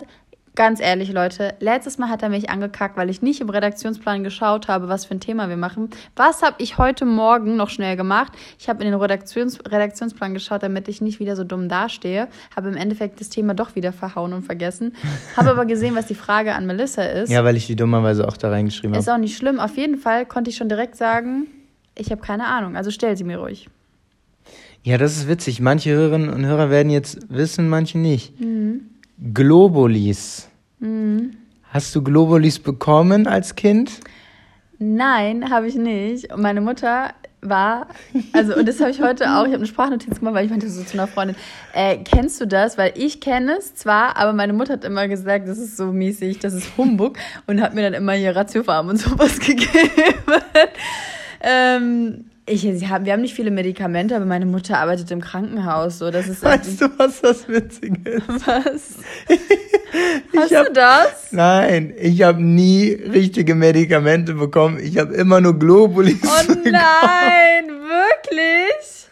ganz 0.55 0.79
ehrlich, 0.79 1.11
Leute, 1.11 1.53
letztes 1.59 1.99
Mal 1.99 2.09
hat 2.09 2.23
er 2.23 2.29
mich 2.29 2.49
angekackt, 2.49 2.97
weil 2.97 3.11
ich 3.11 3.21
nicht 3.21 3.41
im 3.41 3.49
Redaktionsplan 3.51 4.23
geschaut 4.23 4.67
habe, 4.67 4.87
was 4.89 5.05
für 5.05 5.13
ein 5.13 5.19
Thema 5.19 5.49
wir 5.49 5.57
machen. 5.57 5.91
Was 6.15 6.41
habe 6.41 6.55
ich 6.57 6.79
heute 6.79 7.05
Morgen 7.05 7.55
noch 7.57 7.69
schnell 7.69 7.95
gemacht? 7.95 8.33
Ich 8.57 8.69
habe 8.69 8.83
in 8.83 8.89
den 8.91 8.99
Redaktions 8.99 9.59
Redaktionsplan 9.67 10.33
geschaut, 10.33 10.63
damit 10.63 10.87
ich 10.87 10.99
nicht 10.99 11.19
wieder 11.19 11.35
so 11.35 11.43
dumm 11.43 11.69
dastehe. 11.69 12.27
Habe 12.55 12.69
im 12.69 12.75
Endeffekt 12.77 13.19
das 13.19 13.29
Thema 13.29 13.53
doch 13.53 13.75
wieder 13.75 13.93
verhauen 13.93 14.33
und 14.33 14.41
vergessen. 14.43 14.95
Habe 15.37 15.51
aber 15.51 15.65
gesehen, 15.67 15.93
was 15.95 16.07
die 16.07 16.15
Frage 16.15 16.55
an 16.55 16.65
Melissa 16.65 17.03
ist. 17.03 17.29
ja, 17.31 17.43
weil 17.43 17.55
ich 17.55 17.67
die 17.67 17.75
dummerweise 17.75 18.27
auch 18.27 18.37
da 18.37 18.49
reingeschrieben 18.49 18.95
Ist 18.97 19.07
habe. 19.07 19.17
auch 19.17 19.21
nicht 19.21 19.37
schlimm. 19.37 19.59
Auf 19.59 19.77
jeden 19.77 19.97
Fall 19.99 20.25
konnte 20.25 20.49
ich 20.49 20.57
schon 20.57 20.69
direkt 20.69 20.95
sagen, 20.95 21.45
ich 21.95 22.11
habe 22.11 22.21
keine 22.21 22.47
Ahnung. 22.47 22.75
Also 22.75 22.91
stell 22.91 23.15
sie 23.17 23.23
mir 23.23 23.37
ruhig. 23.37 23.69
Ja, 24.83 24.97
das 24.97 25.15
ist 25.15 25.27
witzig. 25.27 25.61
Manche 25.61 25.91
Hörerinnen 25.91 26.29
und 26.29 26.45
Hörer 26.45 26.69
werden 26.69 26.89
jetzt 26.89 27.29
wissen, 27.29 27.69
manche 27.69 27.97
nicht. 27.97 28.39
Mhm. 28.39 28.89
Globulis. 29.33 30.49
Hast 31.63 31.95
du 31.95 32.03
Globulis 32.03 32.59
bekommen 32.59 33.25
als 33.25 33.55
Kind? 33.55 33.91
Nein, 34.79 35.49
habe 35.49 35.67
ich 35.67 35.75
nicht. 35.75 36.33
Und 36.33 36.41
meine 36.41 36.59
Mutter 36.59 37.13
war, 37.41 37.87
also, 38.33 38.55
und 38.55 38.67
das 38.67 38.79
habe 38.79 38.91
ich 38.91 39.01
heute 39.01 39.25
auch, 39.25 39.43
ich 39.43 39.47
habe 39.49 39.55
eine 39.55 39.65
Sprachnotiz 39.65 40.19
gemacht, 40.19 40.35
weil 40.35 40.45
ich 40.45 40.51
meinte 40.51 40.69
so 40.69 40.83
zu 40.83 40.93
einer 40.93 41.07
Freundin, 41.07 41.35
äh, 41.73 41.97
kennst 41.97 42.41
du 42.41 42.45
das? 42.45 42.77
Weil 42.77 42.93
ich 42.95 43.21
kenne 43.21 43.57
es 43.57 43.75
zwar, 43.75 44.17
aber 44.17 44.33
meine 44.33 44.53
Mutter 44.53 44.73
hat 44.73 44.83
immer 44.83 45.07
gesagt, 45.07 45.47
das 45.47 45.57
ist 45.57 45.77
so 45.77 45.91
mäßig, 45.91 46.39
das 46.39 46.53
ist 46.53 46.77
Humbug 46.77 47.17
und 47.47 47.61
hat 47.61 47.73
mir 47.73 47.83
dann 47.83 47.93
immer 47.93 48.13
hier 48.13 48.35
Ratiofarm 48.35 48.89
und 48.89 48.97
sowas 48.97 49.39
gegeben. 49.39 49.69
Ähm, 51.43 52.25
ich, 52.45 52.65
haben, 52.89 53.05
wir 53.05 53.13
haben 53.13 53.21
nicht 53.21 53.35
viele 53.35 53.51
Medikamente, 53.51 54.15
aber 54.15 54.25
meine 54.25 54.45
Mutter 54.45 54.77
arbeitet 54.77 55.09
im 55.11 55.21
Krankenhaus. 55.21 55.99
So, 55.99 56.11
das 56.11 56.27
ist 56.27 56.43
Weißt 56.43 56.81
du, 56.81 56.87
was 56.97 57.21
das 57.21 57.47
Witzige 57.47 58.09
ist? 58.09 58.27
was? 58.27 58.95
Hast 60.35 60.55
hab- 60.55 60.65
du 60.67 60.73
das? 60.73 61.31
Nein, 61.31 61.93
ich 61.97 62.21
habe 62.23 62.41
nie 62.43 62.89
richtige 62.91 63.55
Medikamente 63.55 64.33
bekommen. 64.33 64.79
Ich 64.79 64.97
habe 64.97 65.13
immer 65.13 65.39
nur 65.39 65.57
Globulis 65.57 66.17
Oh 66.23 66.47
bekommen 66.47 66.71
nein, 66.71 67.69
wirklich? 67.69 69.07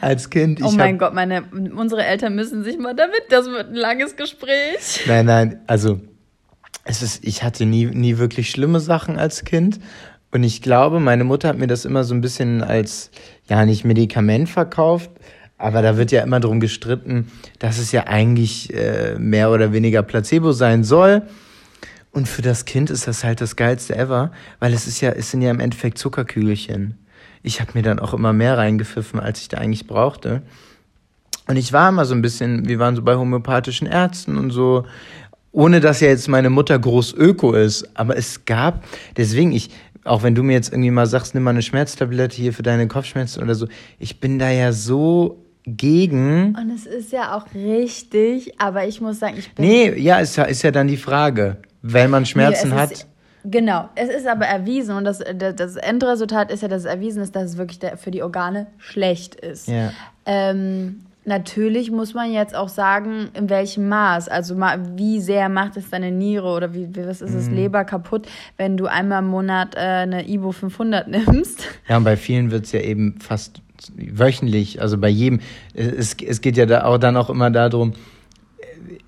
als 0.00 0.30
Kind. 0.30 0.58
Ich 0.58 0.64
Oh 0.66 0.70
mein 0.72 0.94
hab, 0.94 0.98
Gott, 1.00 1.14
meine, 1.14 1.44
unsere 1.76 2.04
Eltern 2.04 2.34
müssen 2.34 2.64
sich 2.64 2.78
mal 2.78 2.94
damit, 2.94 3.22
das 3.28 3.46
wird 3.46 3.68
ein 3.68 3.74
langes 3.74 4.16
Gespräch. 4.16 5.04
Nein, 5.06 5.26
nein, 5.26 5.60
also 5.66 6.00
es 6.84 7.02
ist, 7.02 7.24
ich 7.24 7.42
hatte 7.44 7.66
nie, 7.66 7.86
nie 7.86 8.18
wirklich 8.18 8.50
schlimme 8.50 8.80
Sachen 8.80 9.18
als 9.18 9.44
Kind. 9.44 9.78
Und 10.34 10.42
ich 10.42 10.62
glaube, 10.62 10.98
meine 10.98 11.22
Mutter 11.22 11.46
hat 11.46 11.58
mir 11.58 11.68
das 11.68 11.84
immer 11.84 12.02
so 12.02 12.12
ein 12.12 12.20
bisschen 12.20 12.60
als, 12.60 13.12
ja, 13.48 13.64
nicht 13.64 13.84
Medikament 13.84 14.48
verkauft, 14.48 15.08
aber 15.58 15.80
da 15.80 15.96
wird 15.96 16.10
ja 16.10 16.24
immer 16.24 16.40
drum 16.40 16.58
gestritten, 16.58 17.30
dass 17.60 17.78
es 17.78 17.92
ja 17.92 18.08
eigentlich 18.08 18.74
äh, 18.74 19.14
mehr 19.16 19.52
oder 19.52 19.72
weniger 19.72 20.02
Placebo 20.02 20.50
sein 20.50 20.82
soll. 20.82 21.22
Und 22.10 22.26
für 22.26 22.42
das 22.42 22.64
Kind 22.64 22.90
ist 22.90 23.06
das 23.06 23.22
halt 23.22 23.40
das 23.40 23.54
geilste 23.54 23.94
ever, 23.96 24.32
weil 24.58 24.72
es 24.72 24.88
ist 24.88 25.00
ja, 25.00 25.10
es 25.10 25.30
sind 25.30 25.40
ja 25.40 25.52
im 25.52 25.60
Endeffekt 25.60 25.98
Zuckerkügelchen. 25.98 26.98
Ich 27.44 27.60
habe 27.60 27.70
mir 27.74 27.82
dann 27.82 28.00
auch 28.00 28.12
immer 28.12 28.32
mehr 28.32 28.58
reingepfiffen, 28.58 29.20
als 29.20 29.40
ich 29.40 29.46
da 29.46 29.58
eigentlich 29.58 29.86
brauchte. 29.86 30.42
Und 31.46 31.54
ich 31.54 31.72
war 31.72 31.90
immer 31.90 32.06
so 32.06 32.14
ein 32.14 32.22
bisschen, 32.22 32.66
wir 32.66 32.80
waren 32.80 32.96
so 32.96 33.02
bei 33.02 33.14
homöopathischen 33.14 33.86
Ärzten 33.86 34.36
und 34.36 34.50
so. 34.50 34.84
ohne 35.52 35.78
dass 35.78 36.00
ja 36.00 36.08
jetzt 36.08 36.26
meine 36.26 36.50
Mutter 36.50 36.76
groß 36.76 37.14
Öko 37.14 37.52
ist, 37.52 37.88
aber 37.94 38.16
es 38.16 38.44
gab, 38.44 38.82
deswegen 39.16 39.52
ich, 39.52 39.70
auch 40.04 40.22
wenn 40.22 40.34
du 40.34 40.42
mir 40.42 40.52
jetzt 40.52 40.72
irgendwie 40.72 40.90
mal 40.90 41.06
sagst, 41.06 41.34
nimm 41.34 41.42
mal 41.44 41.50
eine 41.50 41.62
Schmerztablette 41.62 42.36
hier 42.36 42.52
für 42.52 42.62
deine 42.62 42.86
Kopfschmerzen 42.88 43.42
oder 43.42 43.54
so, 43.54 43.66
ich 43.98 44.20
bin 44.20 44.38
da 44.38 44.50
ja 44.50 44.72
so 44.72 45.40
gegen. 45.66 46.54
Und 46.56 46.70
es 46.70 46.86
ist 46.86 47.12
ja 47.12 47.36
auch 47.36 47.46
richtig, 47.54 48.60
aber 48.60 48.86
ich 48.86 49.00
muss 49.00 49.18
sagen, 49.18 49.36
ich 49.38 49.52
bin. 49.54 49.64
Nee, 49.66 49.98
ja, 49.98 50.18
ist 50.18 50.36
ja, 50.36 50.44
ist 50.44 50.62
ja 50.62 50.70
dann 50.70 50.88
die 50.88 50.96
Frage. 50.98 51.56
Wenn 51.82 52.10
man 52.10 52.24
Schmerzen 52.26 52.70
Nee, 52.70 52.74
hat. 52.76 52.92
ist- 52.92 53.08
Genau, 53.46 53.90
es 53.94 54.08
ist 54.08 54.26
aber 54.26 54.46
erwiesen 54.46 54.96
und 54.96 55.04
das, 55.04 55.18
das 55.18 55.54
das 55.56 55.76
Endresultat 55.76 56.50
ist 56.50 56.62
ja, 56.62 56.68
dass 56.68 56.80
es 56.80 56.86
erwiesen 56.86 57.22
ist, 57.22 57.36
dass 57.36 57.44
es 57.50 57.56
wirklich 57.58 57.78
der, 57.78 57.98
für 57.98 58.10
die 58.10 58.22
Organe 58.22 58.68
schlecht 58.78 59.34
ist. 59.34 59.68
Ja. 59.68 59.90
Ähm, 60.24 61.00
natürlich 61.24 61.90
muss 61.90 62.14
man 62.14 62.32
jetzt 62.32 62.54
auch 62.54 62.68
sagen, 62.68 63.28
in 63.34 63.48
welchem 63.50 63.88
Maß. 63.88 64.28
Also 64.28 64.56
wie 64.96 65.20
sehr 65.20 65.48
macht 65.48 65.76
es 65.76 65.90
deine 65.90 66.10
Niere 66.10 66.48
oder 66.48 66.74
wie, 66.74 66.88
was 66.96 67.20
ist 67.20 67.34
es, 67.34 67.48
Leber 67.48 67.84
kaputt, 67.84 68.26
wenn 68.56 68.76
du 68.76 68.86
einmal 68.86 69.22
im 69.22 69.28
Monat 69.28 69.74
äh, 69.74 69.78
eine 69.78 70.28
Ibo 70.28 70.52
500 70.52 71.08
nimmst. 71.08 71.66
Ja, 71.88 71.96
und 71.96 72.04
bei 72.04 72.16
vielen 72.16 72.50
wird's 72.50 72.72
ja 72.72 72.80
eben 72.80 73.20
fast 73.20 73.62
wöchentlich, 73.96 74.80
also 74.80 74.98
bei 74.98 75.08
jedem. 75.08 75.40
Es, 75.74 76.14
es 76.14 76.40
geht 76.40 76.56
ja 76.56 76.66
da 76.66 76.84
auch 76.84 76.98
dann 76.98 77.16
auch 77.16 77.30
immer 77.30 77.50
darum, 77.50 77.92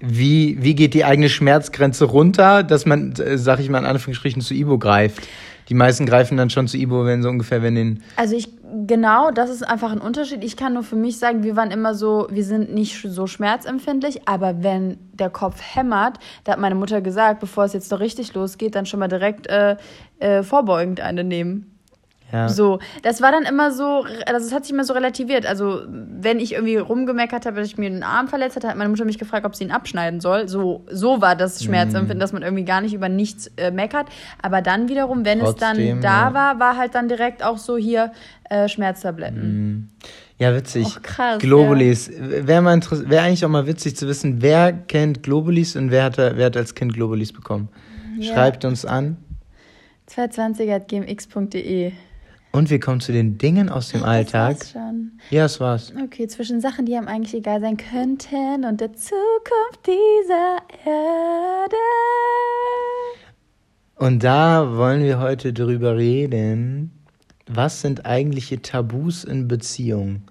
wie, 0.00 0.58
wie 0.60 0.74
geht 0.74 0.94
die 0.94 1.04
eigene 1.04 1.28
Schmerzgrenze 1.28 2.04
runter, 2.04 2.62
dass 2.62 2.86
man, 2.86 3.12
äh, 3.12 3.38
sag 3.38 3.60
ich 3.60 3.68
mal 3.68 3.78
in 3.78 3.86
Anführungsstrichen, 3.86 4.42
zu 4.42 4.54
Ibo 4.54 4.78
greift. 4.78 5.26
Die 5.68 5.74
meisten 5.74 6.06
greifen 6.06 6.36
dann 6.36 6.50
schon 6.50 6.68
zu 6.68 6.76
Ibo, 6.76 7.04
wenn 7.06 7.22
so 7.22 7.28
ungefähr, 7.28 7.62
wenn 7.62 7.74
den. 7.74 8.02
Also 8.16 8.36
ich, 8.36 8.48
genau, 8.86 9.30
das 9.30 9.50
ist 9.50 9.62
einfach 9.62 9.92
ein 9.92 10.00
Unterschied. 10.00 10.44
Ich 10.44 10.56
kann 10.56 10.74
nur 10.74 10.82
für 10.82 10.96
mich 10.96 11.18
sagen, 11.18 11.42
wir 11.42 11.56
waren 11.56 11.70
immer 11.70 11.94
so, 11.94 12.26
wir 12.30 12.44
sind 12.44 12.72
nicht 12.72 13.00
so 13.02 13.26
schmerzempfindlich, 13.26 14.28
aber 14.28 14.62
wenn 14.62 14.98
der 15.12 15.30
Kopf 15.30 15.60
hämmert, 15.60 16.18
da 16.44 16.52
hat 16.52 16.60
meine 16.60 16.74
Mutter 16.74 17.00
gesagt, 17.00 17.40
bevor 17.40 17.64
es 17.64 17.72
jetzt 17.72 17.90
noch 17.90 18.00
richtig 18.00 18.34
losgeht, 18.34 18.74
dann 18.74 18.86
schon 18.86 19.00
mal 19.00 19.08
direkt 19.08 19.46
äh, 19.46 19.76
äh, 20.18 20.42
vorbeugend 20.42 21.00
eine 21.00 21.24
nehmen. 21.24 21.75
Ja. 22.32 22.48
So, 22.48 22.80
das 23.02 23.22
war 23.22 23.30
dann 23.30 23.44
immer 23.44 23.70
so, 23.70 24.04
also 24.26 24.44
es 24.46 24.52
hat 24.52 24.64
sich 24.64 24.72
immer 24.72 24.82
so 24.84 24.94
relativiert. 24.94 25.46
Also, 25.46 25.82
wenn 25.88 26.40
ich 26.40 26.54
irgendwie 26.54 26.76
rumgemeckert 26.76 27.46
habe, 27.46 27.56
dass 27.56 27.68
ich 27.68 27.78
mir 27.78 27.88
den 27.88 28.02
Arm 28.02 28.26
verletzt 28.26 28.56
hatte, 28.56 28.68
hat 28.68 28.76
meine 28.76 28.90
Mutter 28.90 29.04
mich 29.04 29.18
gefragt, 29.18 29.46
ob 29.46 29.54
sie 29.54 29.62
ihn 29.64 29.70
abschneiden 29.70 30.20
soll. 30.20 30.48
So, 30.48 30.84
so 30.90 31.20
war 31.20 31.36
das 31.36 31.62
Schmerzempfinden, 31.62 32.18
dass 32.18 32.32
man 32.32 32.42
irgendwie 32.42 32.64
gar 32.64 32.80
nicht 32.80 32.94
über 32.94 33.08
nichts 33.08 33.46
äh, 33.56 33.70
meckert. 33.70 34.08
Aber 34.42 34.60
dann 34.60 34.88
wiederum, 34.88 35.24
wenn 35.24 35.38
es 35.38 35.44
Trotzdem, 35.54 36.00
dann 36.00 36.00
da 36.00 36.28
ja. 36.28 36.34
war, 36.34 36.58
war 36.58 36.76
halt 36.76 36.96
dann 36.96 37.08
direkt 37.08 37.44
auch 37.44 37.58
so 37.58 37.76
hier 37.76 38.10
äh, 38.50 38.68
Schmerztabletten. 38.68 39.90
Ja, 40.38 40.54
witzig. 40.54 40.84
Och, 40.84 41.02
krass, 41.02 41.38
Globulis. 41.38 42.10
Wäre 42.10 42.60
interess- 42.72 43.08
wäre 43.08 43.24
eigentlich 43.24 43.44
auch 43.44 43.48
mal 43.48 43.66
witzig 43.66 43.96
zu 43.96 44.06
wissen, 44.08 44.42
wer 44.42 44.72
kennt 44.72 45.22
Globulis 45.22 45.76
und 45.76 45.90
wer 45.90 46.04
hat, 46.04 46.18
wer 46.18 46.44
hat 46.46 46.56
als 46.56 46.74
Kind 46.74 46.92
Globulis 46.92 47.32
bekommen. 47.32 47.68
Ja. 48.18 48.34
Schreibt 48.34 48.64
uns 48.64 48.84
an. 48.84 49.16
220.gmx.de. 50.10 51.92
Und 52.56 52.70
wir 52.70 52.80
kommen 52.80 53.02
zu 53.02 53.12
den 53.12 53.36
Dingen 53.36 53.68
aus 53.68 53.90
dem 53.90 54.02
Alltag. 54.02 54.58
Das 54.58 54.74
war's 54.74 54.86
schon. 54.86 55.12
Ja, 55.28 55.42
das 55.42 55.60
war's. 55.60 55.92
Okay, 56.02 56.26
zwischen 56.26 56.62
Sachen, 56.62 56.86
die 56.86 56.96
einem 56.96 57.06
eigentlich 57.06 57.34
egal 57.34 57.60
sein 57.60 57.76
könnten 57.76 58.64
und 58.64 58.80
der 58.80 58.94
Zukunft 58.94 59.86
dieser 59.86 60.62
Erde. 60.86 61.76
Und 63.96 64.24
da 64.24 64.74
wollen 64.74 65.02
wir 65.02 65.20
heute 65.20 65.52
drüber 65.52 65.98
reden. 65.98 66.92
Was 67.46 67.82
sind 67.82 68.06
eigentliche 68.06 68.62
Tabus 68.62 69.24
in 69.24 69.48
Beziehungen? 69.48 70.22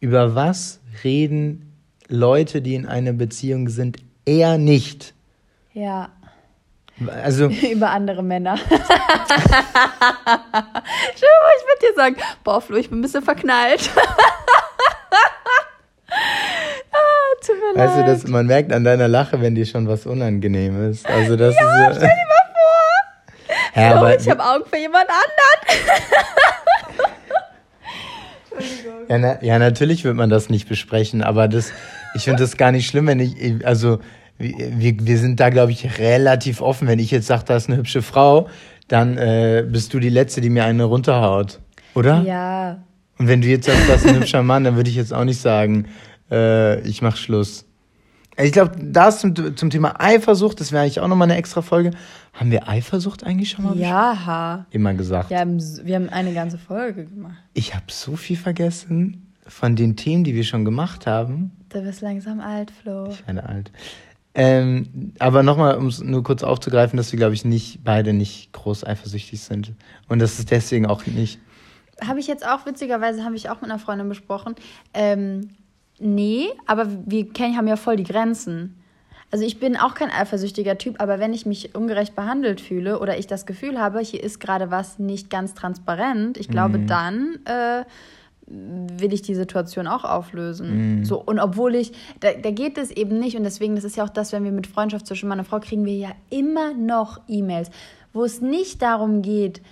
Über 0.00 0.34
was 0.34 0.80
reden 1.04 1.72
Leute, 2.08 2.62
die 2.62 2.74
in 2.74 2.86
einer 2.86 3.12
Beziehung 3.12 3.68
sind, 3.68 3.98
eher 4.24 4.56
nicht? 4.56 5.12
Ja. 5.74 6.08
Also, 7.22 7.46
über 7.72 7.90
andere 7.90 8.22
Männer. 8.22 8.56
Schau 8.68 8.72
mal, 8.72 8.86
ich 11.58 11.64
würde 11.66 11.80
dir 11.82 11.94
sagen, 11.94 12.16
boah, 12.42 12.60
Flo, 12.60 12.76
ich 12.76 12.88
bin 12.88 13.00
ein 13.00 13.02
bisschen 13.02 13.22
verknallt. 13.22 13.90
ah, 16.08 16.96
tut 17.44 17.56
mir 17.56 17.80
weißt 17.80 17.96
du, 17.96 18.00
leid. 18.00 18.08
dass 18.08 18.26
man 18.26 18.46
merkt 18.46 18.72
an 18.72 18.84
deiner 18.84 19.08
Lache, 19.08 19.40
wenn 19.40 19.54
dir 19.54 19.66
schon 19.66 19.86
was 19.88 20.06
unangenehm 20.06 20.90
ist. 20.90 21.06
Also, 21.06 21.36
das 21.36 21.54
ja, 21.54 21.88
ist. 21.90 21.96
Stell 21.96 22.08
dir 22.08 22.14
mal 22.14 22.46
vor. 22.54 23.82
Ja, 23.82 23.90
Flo, 23.90 23.98
aber- 23.98 24.18
ich 24.18 24.30
habe 24.30 24.42
Augen 24.44 24.64
für 24.70 24.78
jemand 24.78 25.06
anderen. 25.08 25.86
Ja, 29.08 29.18
na, 29.18 29.42
ja, 29.42 29.58
natürlich 29.58 30.02
wird 30.04 30.16
man 30.16 30.30
das 30.30 30.48
nicht 30.48 30.66
besprechen, 30.68 31.22
aber 31.22 31.46
das, 31.46 31.72
ich 32.14 32.24
finde 32.24 32.42
das 32.42 32.56
gar 32.56 32.72
nicht 32.72 32.88
schlimm, 32.88 33.06
wenn 33.06 33.20
ich, 33.20 33.64
also 33.66 34.00
wir, 34.38 34.94
wir 35.00 35.18
sind 35.18 35.40
da, 35.40 35.50
glaube 35.50 35.72
ich, 35.72 35.98
relativ 35.98 36.60
offen. 36.60 36.88
Wenn 36.88 36.98
ich 36.98 37.10
jetzt 37.10 37.26
sage, 37.26 37.44
da 37.46 37.56
ist 37.56 37.68
eine 37.68 37.78
hübsche 37.78 38.02
Frau, 38.02 38.48
dann 38.88 39.16
äh, 39.18 39.64
bist 39.68 39.94
du 39.94 40.00
die 40.00 40.10
Letzte, 40.10 40.40
die 40.40 40.50
mir 40.50 40.64
eine 40.64 40.84
runterhaut, 40.84 41.60
oder? 41.94 42.22
Ja. 42.22 42.82
Und 43.18 43.28
wenn 43.28 43.40
du 43.40 43.48
jetzt 43.48 43.66
sagst, 43.66 43.88
das 43.88 44.04
ist 44.04 44.08
ein 44.08 44.16
hübscher 44.20 44.42
Mann, 44.42 44.64
dann 44.64 44.76
würde 44.76 44.90
ich 44.90 44.96
jetzt 44.96 45.14
auch 45.14 45.24
nicht 45.24 45.40
sagen, 45.40 45.86
äh, 46.30 46.80
ich 46.80 47.02
mach 47.02 47.16
Schluss. 47.16 47.64
Ich 48.38 48.52
glaube, 48.52 48.72
das 48.78 49.20
zum, 49.20 49.56
zum 49.56 49.70
Thema 49.70 49.98
Eifersucht, 49.98 50.60
das 50.60 50.70
wäre 50.70 50.82
eigentlich 50.82 51.00
auch 51.00 51.08
nochmal 51.08 51.30
eine 51.30 51.38
extra 51.38 51.62
Folge. 51.62 51.92
Haben 52.34 52.50
wir 52.50 52.68
Eifersucht 52.68 53.24
eigentlich 53.24 53.48
schon 53.50 53.64
mal? 53.64 53.78
Ja. 53.78 54.66
immer 54.70 54.92
gesagt? 54.92 55.30
Wir 55.30 55.38
haben, 55.38 55.58
wir 55.58 55.94
haben 55.94 56.10
eine 56.10 56.34
ganze 56.34 56.58
Folge 56.58 57.06
gemacht. 57.06 57.38
Ich 57.54 57.74
habe 57.74 57.86
so 57.88 58.14
viel 58.14 58.36
vergessen 58.36 59.32
von 59.46 59.74
den 59.74 59.96
Themen, 59.96 60.24
die 60.24 60.34
wir 60.34 60.44
schon 60.44 60.66
gemacht 60.66 61.06
haben. 61.06 61.52
Du 61.70 61.80
bist 61.80 62.02
langsam 62.02 62.40
alt, 62.40 62.70
Flo. 62.70 63.08
Ich 63.08 63.26
werde 63.26 63.48
alt. 63.48 63.72
Ähm, 64.38 65.14
aber 65.18 65.42
nochmal, 65.42 65.78
um 65.78 65.86
es 65.86 66.02
nur 66.02 66.22
kurz 66.22 66.42
aufzugreifen, 66.42 66.98
dass 66.98 67.10
wir, 67.10 67.16
glaube 67.16 67.32
ich, 67.32 67.46
nicht 67.46 67.82
beide 67.82 68.12
nicht 68.12 68.52
groß 68.52 68.84
eifersüchtig 68.84 69.40
sind. 69.40 69.72
Und 70.08 70.18
das 70.18 70.38
ist 70.38 70.50
deswegen 70.50 70.84
auch 70.84 71.06
nicht. 71.06 71.40
Habe 72.06 72.20
ich 72.20 72.26
jetzt 72.26 72.46
auch, 72.46 72.66
witzigerweise, 72.66 73.24
habe 73.24 73.34
ich 73.34 73.48
auch 73.48 73.62
mit 73.62 73.70
einer 73.70 73.78
Freundin 73.78 74.10
besprochen. 74.10 74.54
Ähm, 74.92 75.48
nee, 75.98 76.48
aber 76.66 76.86
wir 77.06 77.32
kennen, 77.32 77.56
haben 77.56 77.66
ja 77.66 77.76
voll 77.76 77.96
die 77.96 78.04
Grenzen. 78.04 78.76
Also 79.30 79.42
ich 79.42 79.58
bin 79.58 79.74
auch 79.78 79.94
kein 79.94 80.10
eifersüchtiger 80.10 80.76
Typ, 80.76 81.00
aber 81.00 81.18
wenn 81.18 81.32
ich 81.32 81.46
mich 81.46 81.74
ungerecht 81.74 82.14
behandelt 82.14 82.60
fühle 82.60 83.00
oder 83.00 83.18
ich 83.18 83.26
das 83.26 83.46
Gefühl 83.46 83.80
habe, 83.80 84.00
hier 84.00 84.22
ist 84.22 84.38
gerade 84.38 84.70
was 84.70 84.98
nicht 84.98 85.30
ganz 85.30 85.54
transparent, 85.54 86.36
ich 86.36 86.48
glaube, 86.48 86.78
dann 86.78 87.38
äh, 87.46 87.84
will 88.48 89.12
ich 89.12 89.22
die 89.22 89.34
Situation 89.34 89.86
auch 89.88 90.04
auflösen. 90.04 91.04
So, 91.04 91.20
und 91.20 91.40
obwohl 91.40 91.74
ich, 91.74 91.92
da, 92.20 92.32
da 92.32 92.50
geht 92.52 92.78
es 92.78 92.90
eben 92.90 93.18
nicht, 93.18 93.36
und 93.36 93.42
deswegen, 93.42 93.74
das 93.74 93.84
ist 93.84 93.96
ja 93.96 94.04
auch 94.04 94.08
das, 94.08 94.32
wenn 94.32 94.44
wir 94.44 94.52
mit 94.52 94.66
Freundschaft 94.66 95.06
zwischen 95.06 95.28
Mann 95.28 95.40
und 95.40 95.46
Frau 95.46 95.58
kriegen 95.58 95.84
wir 95.84 95.96
ja 95.96 96.10
immer 96.30 96.72
noch 96.74 97.20
E-Mails, 97.26 97.70
wo 98.12 98.24
es 98.24 98.40
nicht 98.40 98.82
darum 98.82 99.22
geht, 99.22 99.62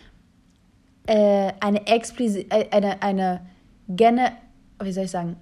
äh, 1.07 1.53
eine 1.61 1.87
explizit, 1.87 2.53
äh, 2.53 2.67
eine, 2.73 3.03
eine 3.03 3.43
gene, 3.89 4.33
wie 4.83 4.93
soll 4.93 5.05
ich 5.05 5.11
sagen, 5.11 5.37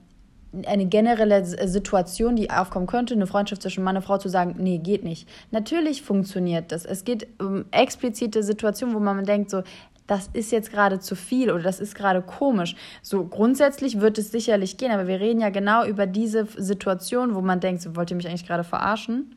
eine 0.67 0.85
generelle 0.85 1.37
S- 1.37 1.73
Situation, 1.73 2.37
die 2.37 2.51
aufkommen 2.51 2.87
könnte, 2.87 3.15
eine 3.15 3.27
Freundschaft 3.27 3.63
zwischen 3.63 3.83
Mann 3.83 3.97
und 3.97 4.03
Frau 4.03 4.19
zu 4.19 4.29
sagen, 4.29 4.57
nee, 4.59 4.77
geht 4.79 5.03
nicht. 5.05 5.27
Natürlich 5.51 6.03
funktioniert 6.03 6.71
das. 6.73 6.85
Es 6.85 7.05
geht 7.05 7.27
um 7.41 7.65
explizite 7.71 8.43
Situationen, 8.43 8.95
wo 8.95 9.01
man 9.01 9.25
denkt, 9.25 9.51
so, 9.51 9.63
das 10.07 10.29
ist 10.33 10.53
jetzt 10.53 10.71
gerade 10.73 11.01
zu 11.01 11.15
viel 11.15 11.51
oder 11.51 11.63
das 11.63 11.81
ist 11.81 11.95
gerade 11.95 12.23
komisch. 12.23 12.77
So 13.03 13.25
grundsätzlich 13.25 14.01
wird 14.01 14.19
es 14.19 14.31
sicherlich 14.31 14.77
gehen, 14.77 14.91
aber 14.91 15.07
wir 15.07 15.21
reden 15.21 15.41
ja 15.41 15.51
genau 15.51 15.85
über 15.85 16.07
diese 16.07 16.47
Situation, 16.57 17.35
wo 17.35 17.41
man 17.41 17.61
denkt, 17.61 17.83
so, 17.83 17.97
wollt 17.97 18.11
ihr 18.11 18.17
mich 18.17 18.29
eigentlich 18.29 18.47
gerade 18.47 18.65
verarschen? 18.65 19.35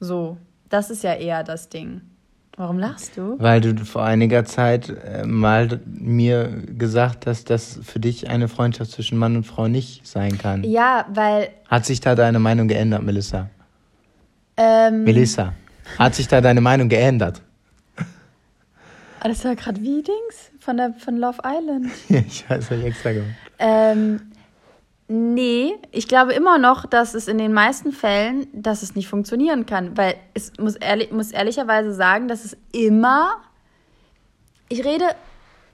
So, 0.00 0.36
das 0.68 0.90
ist 0.90 1.02
ja 1.04 1.14
eher 1.14 1.44
das 1.44 1.68
Ding. 1.68 2.00
Warum 2.56 2.78
lachst 2.78 3.16
du? 3.16 3.36
Weil 3.38 3.60
du 3.60 3.74
vor 3.84 4.04
einiger 4.04 4.44
Zeit 4.44 4.90
äh, 4.90 5.24
mal 5.24 5.80
mir 5.86 6.48
gesagt 6.76 7.26
hast, 7.26 7.48
dass 7.48 7.78
für 7.82 8.00
dich 8.00 8.28
eine 8.28 8.48
Freundschaft 8.48 8.90
zwischen 8.90 9.16
Mann 9.16 9.36
und 9.36 9.44
Frau 9.44 9.66
nicht 9.68 10.06
sein 10.06 10.36
kann. 10.36 10.64
Ja, 10.64 11.06
weil 11.10 11.48
Hat 11.68 11.86
sich 11.86 12.00
da 12.00 12.14
deine 12.14 12.38
Meinung 12.38 12.68
geändert, 12.68 13.02
Melissa? 13.02 13.48
ähm, 14.58 15.04
Melissa, 15.04 15.54
hat 15.98 16.14
sich 16.14 16.28
da 16.28 16.40
deine 16.42 16.60
Meinung 16.60 16.88
geändert? 16.90 17.40
Ah, 19.22 19.28
das 19.28 19.44
war 19.44 19.54
gerade 19.54 19.82
wie 19.82 20.02
Dings 20.02 20.50
von, 20.58 20.78
der, 20.78 20.94
von 20.94 21.18
Love 21.18 21.38
Island. 21.44 21.90
ich 22.08 22.48
weiß, 22.48 22.70
hab 22.70 22.78
ich 22.78 22.84
extra 22.84 23.12
gemacht. 23.12 23.34
Ähm, 23.58 24.32
nee, 25.08 25.74
ich 25.92 26.08
glaube 26.08 26.32
immer 26.32 26.56
noch, 26.56 26.86
dass 26.86 27.12
es 27.12 27.28
in 27.28 27.36
den 27.36 27.52
meisten 27.52 27.92
Fällen, 27.92 28.46
dass 28.54 28.82
es 28.82 28.94
nicht 28.94 29.08
funktionieren 29.08 29.66
kann, 29.66 29.96
weil 29.98 30.14
es 30.32 30.52
muss, 30.58 30.76
ehrlich, 30.76 31.12
muss 31.12 31.32
ehrlicherweise 31.32 31.92
sagen, 31.92 32.28
dass 32.28 32.46
es 32.46 32.56
immer, 32.72 33.36
ich 34.70 34.86
rede 34.86 35.04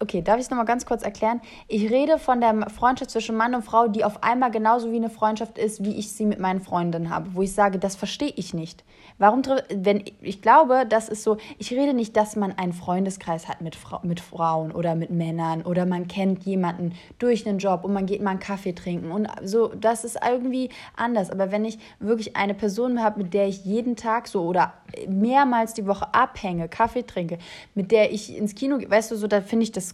okay, 0.00 0.22
darf 0.22 0.36
ich 0.36 0.44
es 0.44 0.50
nochmal 0.50 0.66
ganz 0.66 0.86
kurz 0.86 1.02
erklären? 1.02 1.40
Ich 1.68 1.90
rede 1.90 2.18
von 2.18 2.40
der 2.40 2.68
Freundschaft 2.70 3.10
zwischen 3.10 3.36
Mann 3.36 3.54
und 3.54 3.62
Frau, 3.62 3.88
die 3.88 4.04
auf 4.04 4.22
einmal 4.22 4.50
genauso 4.50 4.92
wie 4.92 4.96
eine 4.96 5.10
Freundschaft 5.10 5.58
ist, 5.58 5.84
wie 5.84 5.96
ich 5.96 6.12
sie 6.12 6.26
mit 6.26 6.38
meinen 6.38 6.60
Freundinnen 6.60 7.10
habe, 7.10 7.34
wo 7.34 7.42
ich 7.42 7.52
sage, 7.52 7.78
das 7.78 7.96
verstehe 7.96 8.32
ich 8.36 8.54
nicht. 8.54 8.84
Warum, 9.18 9.42
wenn 9.74 10.04
ich 10.20 10.42
glaube, 10.42 10.84
das 10.86 11.08
ist 11.08 11.22
so, 11.22 11.38
ich 11.58 11.72
rede 11.72 11.94
nicht, 11.94 12.16
dass 12.16 12.36
man 12.36 12.52
einen 12.52 12.74
Freundeskreis 12.74 13.48
hat 13.48 13.62
mit, 13.62 13.74
Fra 13.74 14.00
mit 14.02 14.20
Frauen 14.20 14.72
oder 14.72 14.94
mit 14.94 15.10
Männern 15.10 15.62
oder 15.62 15.86
man 15.86 16.06
kennt 16.06 16.44
jemanden 16.44 16.92
durch 17.18 17.46
einen 17.46 17.58
Job 17.58 17.84
und 17.84 17.94
man 17.94 18.04
geht 18.04 18.20
mal 18.20 18.32
einen 18.32 18.40
Kaffee 18.40 18.74
trinken 18.74 19.10
und 19.12 19.28
so, 19.42 19.68
das 19.68 20.04
ist 20.04 20.18
irgendwie 20.28 20.68
anders. 20.96 21.30
Aber 21.30 21.50
wenn 21.50 21.64
ich 21.64 21.78
wirklich 21.98 22.36
eine 22.36 22.52
Person 22.52 23.02
habe, 23.02 23.22
mit 23.22 23.32
der 23.32 23.48
ich 23.48 23.64
jeden 23.64 23.96
Tag 23.96 24.28
so 24.28 24.44
oder 24.44 24.74
mehrmals 25.08 25.72
die 25.72 25.86
Woche 25.86 26.12
abhänge, 26.12 26.68
Kaffee 26.68 27.02
trinke, 27.02 27.38
mit 27.74 27.92
der 27.92 28.12
ich 28.12 28.36
ins 28.36 28.54
Kino, 28.54 28.78
weißt 28.86 29.10
du, 29.10 29.16
so, 29.16 29.26
da 29.26 29.40
finde 29.40 29.64
ich 29.64 29.72
das, 29.72 29.85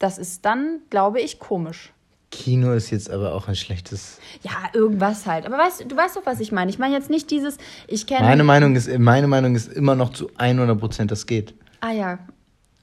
das 0.00 0.18
ist 0.18 0.44
dann, 0.44 0.80
glaube 0.90 1.20
ich, 1.20 1.38
komisch. 1.38 1.92
Kino 2.30 2.72
ist 2.72 2.90
jetzt 2.90 3.10
aber 3.10 3.34
auch 3.34 3.48
ein 3.48 3.56
schlechtes. 3.56 4.18
Ja, 4.42 4.52
irgendwas 4.72 5.26
halt. 5.26 5.46
Aber 5.46 5.58
weißt 5.58 5.84
du, 5.86 5.96
weißt 5.96 6.16
doch, 6.16 6.26
was 6.26 6.40
ich 6.40 6.52
meine. 6.52 6.70
Ich 6.70 6.78
meine 6.78 6.94
jetzt 6.94 7.10
nicht 7.10 7.30
dieses, 7.30 7.58
ich 7.86 8.06
kenne. 8.06 8.24
Meine 8.24 8.44
Meinung 8.44 8.76
ist, 8.76 8.88
meine 8.98 9.26
Meinung 9.26 9.54
ist 9.54 9.72
immer 9.72 9.94
noch 9.94 10.10
zu 10.10 10.30
100 10.36 10.78
Prozent, 10.78 11.10
das 11.10 11.26
geht. 11.26 11.54
Ah 11.80 11.90
ja, 11.90 12.18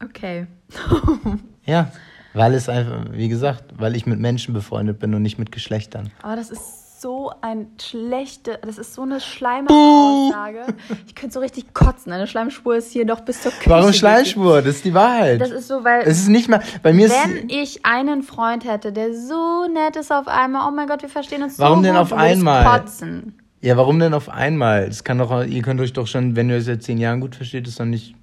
okay. 0.04 0.48
ja, 1.66 1.92
weil 2.34 2.54
es 2.54 2.68
einfach, 2.68 3.06
wie 3.12 3.30
gesagt, 3.30 3.64
weil 3.78 3.96
ich 3.96 4.06
mit 4.06 4.20
Menschen 4.20 4.54
befreundet 4.54 5.00
bin 5.00 5.14
und 5.16 5.22
nicht 5.22 5.40
mit 5.40 5.52
Geschlechtern. 5.52 6.12
Aber 6.22 6.36
das 6.36 6.50
ist 6.50 6.77
so 7.02 7.32
ein 7.42 7.68
schlechte, 7.80 8.60
das 8.66 8.78
ist 8.78 8.94
so 8.94 9.04
eine 9.04 9.20
Schleimaussage. 9.20 10.66
Ich 11.06 11.16
könnte 11.16 11.34
so 11.34 11.40
richtig 11.40 11.74
kotzen. 11.74 12.12
Eine 12.12 12.28
Schleimspur 12.28 12.76
ist 12.76 12.92
hier 12.92 13.06
doch 13.06 13.22
bis 13.22 13.42
zur 13.42 13.52
Küche. 13.52 13.70
Warum 13.70 13.94
Schleimspur? 13.94 14.62
Das 14.62 14.76
ist 14.76 14.86
die 14.86 14.94
Wahrheit. 14.94 15.40
Das 15.40 15.52
ist 15.52 15.68
so, 15.68 15.84
weil 15.84 16.02
es 16.02 16.20
ist 16.20 16.28
nicht 16.28 16.50
mal 16.50 16.62
bei 16.84 16.94
mir 16.94 17.10
wenn 17.10 17.50
ich 17.50 17.86
einen 17.86 18.24
Freund 18.24 18.66
hätte, 18.66 18.92
der 18.92 19.14
so 19.14 19.68
nett 19.68 19.96
ist 19.96 20.12
auf 20.12 20.28
einmal, 20.28 20.68
oh 20.68 20.76
mein 20.76 20.88
Gott, 20.88 21.02
wir 21.02 21.10
verstehen 21.10 21.44
uns 21.44 21.58
warum 21.60 21.80
so 21.80 21.84
denn 21.84 21.96
auf 21.96 22.14
einmal? 22.14 22.80
Kotzen. 22.80 23.38
Ja, 23.62 23.78
warum 23.78 24.00
denn 24.00 24.14
auf 24.14 24.30
einmal? 24.30 24.88
Das 24.88 25.04
kann 25.04 25.18
doch, 25.18 25.44
ihr 25.44 25.62
könnt 25.62 25.82
euch 25.82 25.94
doch 25.94 26.08
schon, 26.08 26.36
wenn 26.36 26.50
ihr 26.50 26.58
es 26.58 26.66
seit 26.66 26.84
zehn 26.84 26.98
Jahren 26.98 27.22
gut 27.22 27.36
versteht, 27.36 27.68
ist 27.68 27.80
doch 27.80 27.86
nicht 27.86 28.16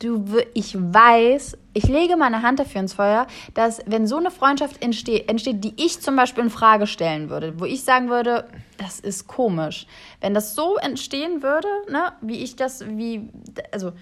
du, 0.00 0.24
ich 0.54 0.76
weiß, 0.76 1.56
ich 1.72 1.84
lege 1.84 2.16
meine 2.16 2.42
Hand 2.42 2.58
dafür 2.58 2.80
ins 2.80 2.94
Feuer, 2.94 3.26
dass 3.54 3.80
wenn 3.86 4.06
so 4.06 4.16
eine 4.16 4.30
Freundschaft 4.30 4.82
entsteht, 4.82 5.28
entsteht, 5.28 5.64
die 5.64 5.74
ich 5.76 6.00
zum 6.00 6.16
Beispiel 6.16 6.44
in 6.44 6.50
Frage 6.50 6.86
stellen 6.86 7.30
würde, 7.30 7.58
wo 7.58 7.64
ich 7.64 7.84
sagen 7.84 8.08
würde, 8.08 8.46
das 8.78 9.00
ist 9.00 9.26
komisch. 9.26 9.86
Wenn 10.20 10.34
das 10.34 10.54
so 10.54 10.76
entstehen 10.76 11.42
würde, 11.42 11.68
ne, 11.90 12.12
wie 12.20 12.42
ich 12.42 12.56
das, 12.56 12.84
wie, 12.86 13.28
also, 13.72 13.92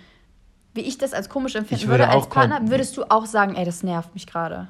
wie 0.74 0.82
ich 0.82 0.98
das 0.98 1.12
als 1.12 1.28
komisch 1.28 1.54
empfinden 1.54 1.88
würde, 1.88 2.04
würde 2.04 2.08
als 2.08 2.28
Partner, 2.28 2.60
würdest 2.70 2.96
du 2.96 3.04
auch 3.04 3.26
sagen, 3.26 3.54
ey, 3.54 3.64
das 3.64 3.82
nervt 3.82 4.14
mich 4.14 4.26
gerade. 4.26 4.68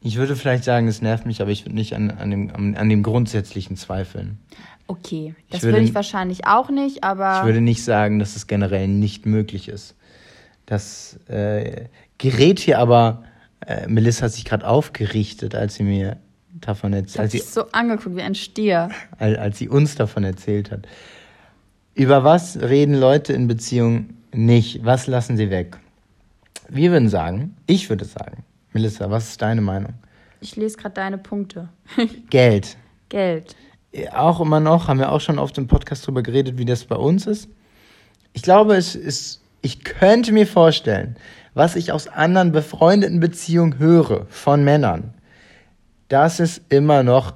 Ich 0.00 0.16
würde 0.16 0.36
vielleicht 0.36 0.64
sagen, 0.64 0.86
es 0.86 1.00
nervt 1.00 1.24
mich, 1.24 1.40
aber 1.40 1.50
ich 1.50 1.64
würde 1.64 1.76
nicht 1.76 1.94
an, 1.94 2.10
an, 2.10 2.30
dem, 2.30 2.54
an, 2.54 2.74
an 2.74 2.88
dem 2.90 3.02
grundsätzlichen 3.02 3.76
zweifeln. 3.76 4.38
Okay, 4.86 5.34
das 5.48 5.58
ich 5.58 5.62
würde, 5.62 5.78
würde 5.78 5.86
ich 5.86 5.94
wahrscheinlich 5.94 6.46
auch 6.46 6.68
nicht, 6.68 7.04
aber. 7.04 7.38
Ich 7.38 7.46
würde 7.46 7.62
nicht 7.62 7.82
sagen, 7.82 8.18
dass 8.18 8.36
es 8.36 8.46
generell 8.46 8.86
nicht 8.86 9.24
möglich 9.24 9.68
ist. 9.68 9.96
Das 10.66 11.18
äh, 11.28 11.86
gerät 12.18 12.58
hier 12.58 12.78
aber, 12.78 13.24
äh, 13.66 13.86
Melissa 13.86 14.26
hat 14.26 14.32
sich 14.32 14.44
gerade 14.44 14.66
aufgerichtet, 14.66 15.54
als 15.54 15.74
sie 15.74 15.82
mir 15.82 16.16
davon 16.54 16.92
erzählt 16.92 17.34
hat. 17.34 17.40
so 17.42 17.70
angeguckt 17.72 18.16
wie 18.16 18.22
ein 18.22 18.34
Stier. 18.34 18.88
Als, 19.18 19.38
als 19.38 19.58
sie 19.58 19.68
uns 19.68 19.94
davon 19.94 20.24
erzählt 20.24 20.70
hat. 20.70 20.86
Über 21.94 22.24
was 22.24 22.60
reden 22.60 22.94
Leute 22.94 23.32
in 23.32 23.46
Beziehungen 23.46 24.22
nicht? 24.32 24.84
Was 24.84 25.06
lassen 25.06 25.36
sie 25.36 25.50
weg? 25.50 25.76
Wir 26.68 26.90
würden 26.90 27.08
sagen, 27.08 27.56
ich 27.66 27.88
würde 27.88 28.04
sagen, 28.04 28.42
Melissa, 28.72 29.10
was 29.10 29.28
ist 29.28 29.42
deine 29.42 29.60
Meinung? 29.60 29.92
Ich 30.40 30.56
lese 30.56 30.76
gerade 30.76 30.94
deine 30.94 31.18
Punkte. 31.18 31.68
Geld. 32.30 32.76
Geld. 33.08 33.54
Auch 34.12 34.40
immer 34.40 34.60
noch, 34.60 34.88
haben 34.88 34.98
wir 34.98 35.12
auch 35.12 35.20
schon 35.20 35.38
auf 35.38 35.52
dem 35.52 35.68
Podcast 35.68 36.06
drüber 36.06 36.22
geredet, 36.22 36.58
wie 36.58 36.64
das 36.64 36.84
bei 36.84 36.96
uns 36.96 37.26
ist. 37.26 37.48
Ich 38.32 38.42
glaube, 38.42 38.74
es 38.74 38.96
ist 38.96 39.43
ich 39.64 39.82
könnte 39.82 40.32
mir 40.32 40.46
vorstellen, 40.46 41.16
was 41.54 41.74
ich 41.74 41.90
aus 41.90 42.06
anderen 42.06 42.52
befreundeten 42.52 43.18
Beziehungen 43.18 43.78
höre 43.78 44.26
von 44.28 44.62
Männern, 44.62 45.14
dass 46.08 46.38
es 46.38 46.60
immer 46.68 47.02
noch 47.02 47.32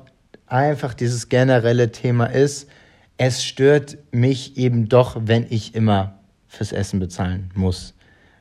einfach 0.47 0.92
dieses 0.92 1.30
generelle 1.30 1.90
Thema 1.90 2.26
ist, 2.26 2.68
es 3.16 3.42
stört 3.42 3.97
mich 4.12 4.58
eben 4.58 4.88
doch, 4.90 5.16
wenn 5.25 5.47
ich 5.49 5.75
immer 5.75 6.18
fürs 6.49 6.73
Essen 6.73 7.00
bezahlen 7.00 7.50
muss. 7.54 7.94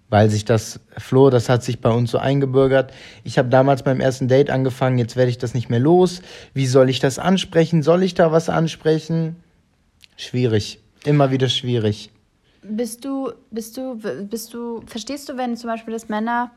Weil 0.09 0.29
sich 0.29 0.43
das, 0.43 0.81
Flo, 0.97 1.29
das 1.29 1.47
hat 1.47 1.63
sich 1.63 1.79
bei 1.79 1.89
uns 1.89 2.11
so 2.11 2.17
eingebürgert. 2.17 2.93
Ich 3.23 3.37
habe 3.37 3.49
damals 3.49 3.83
beim 3.83 4.01
ersten 4.01 4.27
Date 4.27 4.49
angefangen, 4.49 4.97
jetzt 4.97 5.15
werde 5.15 5.31
ich 5.31 5.37
das 5.37 5.53
nicht 5.53 5.69
mehr 5.69 5.79
los. 5.79 6.21
Wie 6.53 6.67
soll 6.67 6.89
ich 6.89 6.99
das 6.99 7.19
ansprechen? 7.19 7.83
Soll 7.83 8.03
ich 8.03 8.13
da 8.13 8.31
was 8.31 8.49
ansprechen? 8.49 9.37
Schwierig. 10.17 10.79
Immer 11.05 11.31
wieder 11.31 11.49
schwierig. 11.49 12.11
Bist 12.69 13.05
du, 13.05 13.31
bist 13.51 13.77
du, 13.77 13.95
bist 13.95 14.53
du, 14.53 14.81
verstehst 14.85 15.29
du, 15.29 15.37
wenn 15.37 15.55
zum 15.57 15.69
Beispiel 15.69 15.93
das 15.93 16.09
Männer 16.09 16.51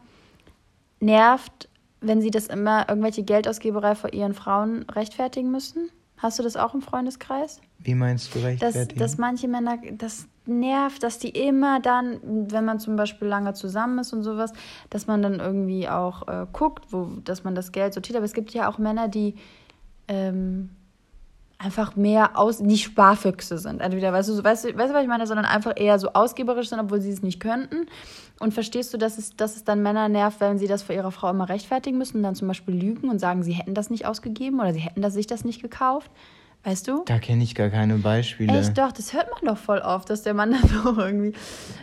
nervt, 1.00 1.68
wenn 2.00 2.20
sie 2.20 2.30
das 2.30 2.46
immer 2.46 2.88
irgendwelche 2.88 3.22
Geldausgeberei 3.22 3.94
vor 3.94 4.12
ihren 4.12 4.34
Frauen 4.34 4.84
rechtfertigen 4.90 5.50
müssen? 5.50 5.90
Hast 6.16 6.38
du 6.38 6.42
das 6.42 6.56
auch 6.56 6.74
im 6.74 6.82
Freundeskreis? 6.82 7.60
Wie 7.78 7.94
meinst 7.94 8.34
du 8.34 8.40
rechtfertigen? 8.40 8.98
Dass, 8.98 9.12
dass 9.12 9.18
manche 9.18 9.48
Männer, 9.48 9.78
das 9.92 10.28
nervt, 10.44 11.02
dass 11.02 11.18
die 11.18 11.30
immer 11.30 11.80
dann, 11.80 12.20
wenn 12.50 12.64
man 12.64 12.78
zum 12.78 12.96
Beispiel 12.96 13.28
lange 13.28 13.54
zusammen 13.54 14.00
ist 14.00 14.12
und 14.12 14.22
sowas, 14.22 14.52
dass 14.90 15.06
man 15.06 15.22
dann 15.22 15.40
irgendwie 15.40 15.88
auch 15.88 16.28
äh, 16.28 16.46
guckt, 16.52 16.92
wo, 16.92 17.06
dass 17.24 17.44
man 17.44 17.54
das 17.54 17.72
Geld 17.72 17.94
sortiert. 17.94 18.16
Aber 18.16 18.26
es 18.26 18.34
gibt 18.34 18.50
ja 18.52 18.68
auch 18.68 18.76
Männer, 18.76 19.08
die 19.08 19.34
ähm, 20.08 20.70
einfach 21.60 21.94
mehr 21.94 22.38
aus, 22.38 22.60
nicht 22.60 22.84
Sparfüchse 22.84 23.58
sind. 23.58 23.82
Entweder, 23.82 24.12
weißt 24.12 24.30
du, 24.30 24.42
weißt, 24.42 24.64
du, 24.64 24.78
weißt 24.78 24.90
du, 24.90 24.94
was 24.94 25.02
ich 25.02 25.08
meine, 25.08 25.26
sondern 25.26 25.44
einfach 25.44 25.74
eher 25.76 25.98
so 25.98 26.12
ausgeberisch 26.14 26.70
sind, 26.70 26.80
obwohl 26.80 27.00
sie 27.02 27.10
es 27.10 27.22
nicht 27.22 27.38
könnten. 27.38 27.86
Und 28.38 28.54
verstehst 28.54 28.94
du, 28.94 28.98
dass 28.98 29.18
es, 29.18 29.36
dass 29.36 29.56
es 29.56 29.64
dann 29.64 29.82
Männer 29.82 30.08
nervt, 30.08 30.40
wenn 30.40 30.58
sie 30.58 30.66
das 30.66 30.82
vor 30.82 30.94
ihrer 30.94 31.10
Frau 31.10 31.28
immer 31.28 31.50
rechtfertigen 31.50 31.98
müssen 31.98 32.18
und 32.18 32.22
dann 32.22 32.34
zum 32.34 32.48
Beispiel 32.48 32.74
lügen 32.74 33.10
und 33.10 33.18
sagen, 33.18 33.42
sie 33.42 33.52
hätten 33.52 33.74
das 33.74 33.90
nicht 33.90 34.06
ausgegeben 34.06 34.58
oder 34.58 34.72
sie 34.72 34.80
hätten 34.80 35.02
das, 35.02 35.12
sich 35.12 35.26
das 35.26 35.44
nicht 35.44 35.60
gekauft? 35.60 36.10
Weißt 36.64 36.88
du? 36.88 37.02
Da 37.04 37.18
kenne 37.18 37.42
ich 37.42 37.54
gar 37.54 37.68
keine 37.68 37.96
Beispiele. 37.96 38.58
Echt 38.58 38.76
doch, 38.76 38.92
das 38.92 39.12
hört 39.12 39.28
man 39.30 39.54
doch 39.54 39.60
voll 39.60 39.78
oft, 39.78 40.08
dass 40.08 40.22
der 40.22 40.32
Mann 40.32 40.52
dann 40.62 40.82
doch 40.82 40.96
irgendwie. 40.96 41.34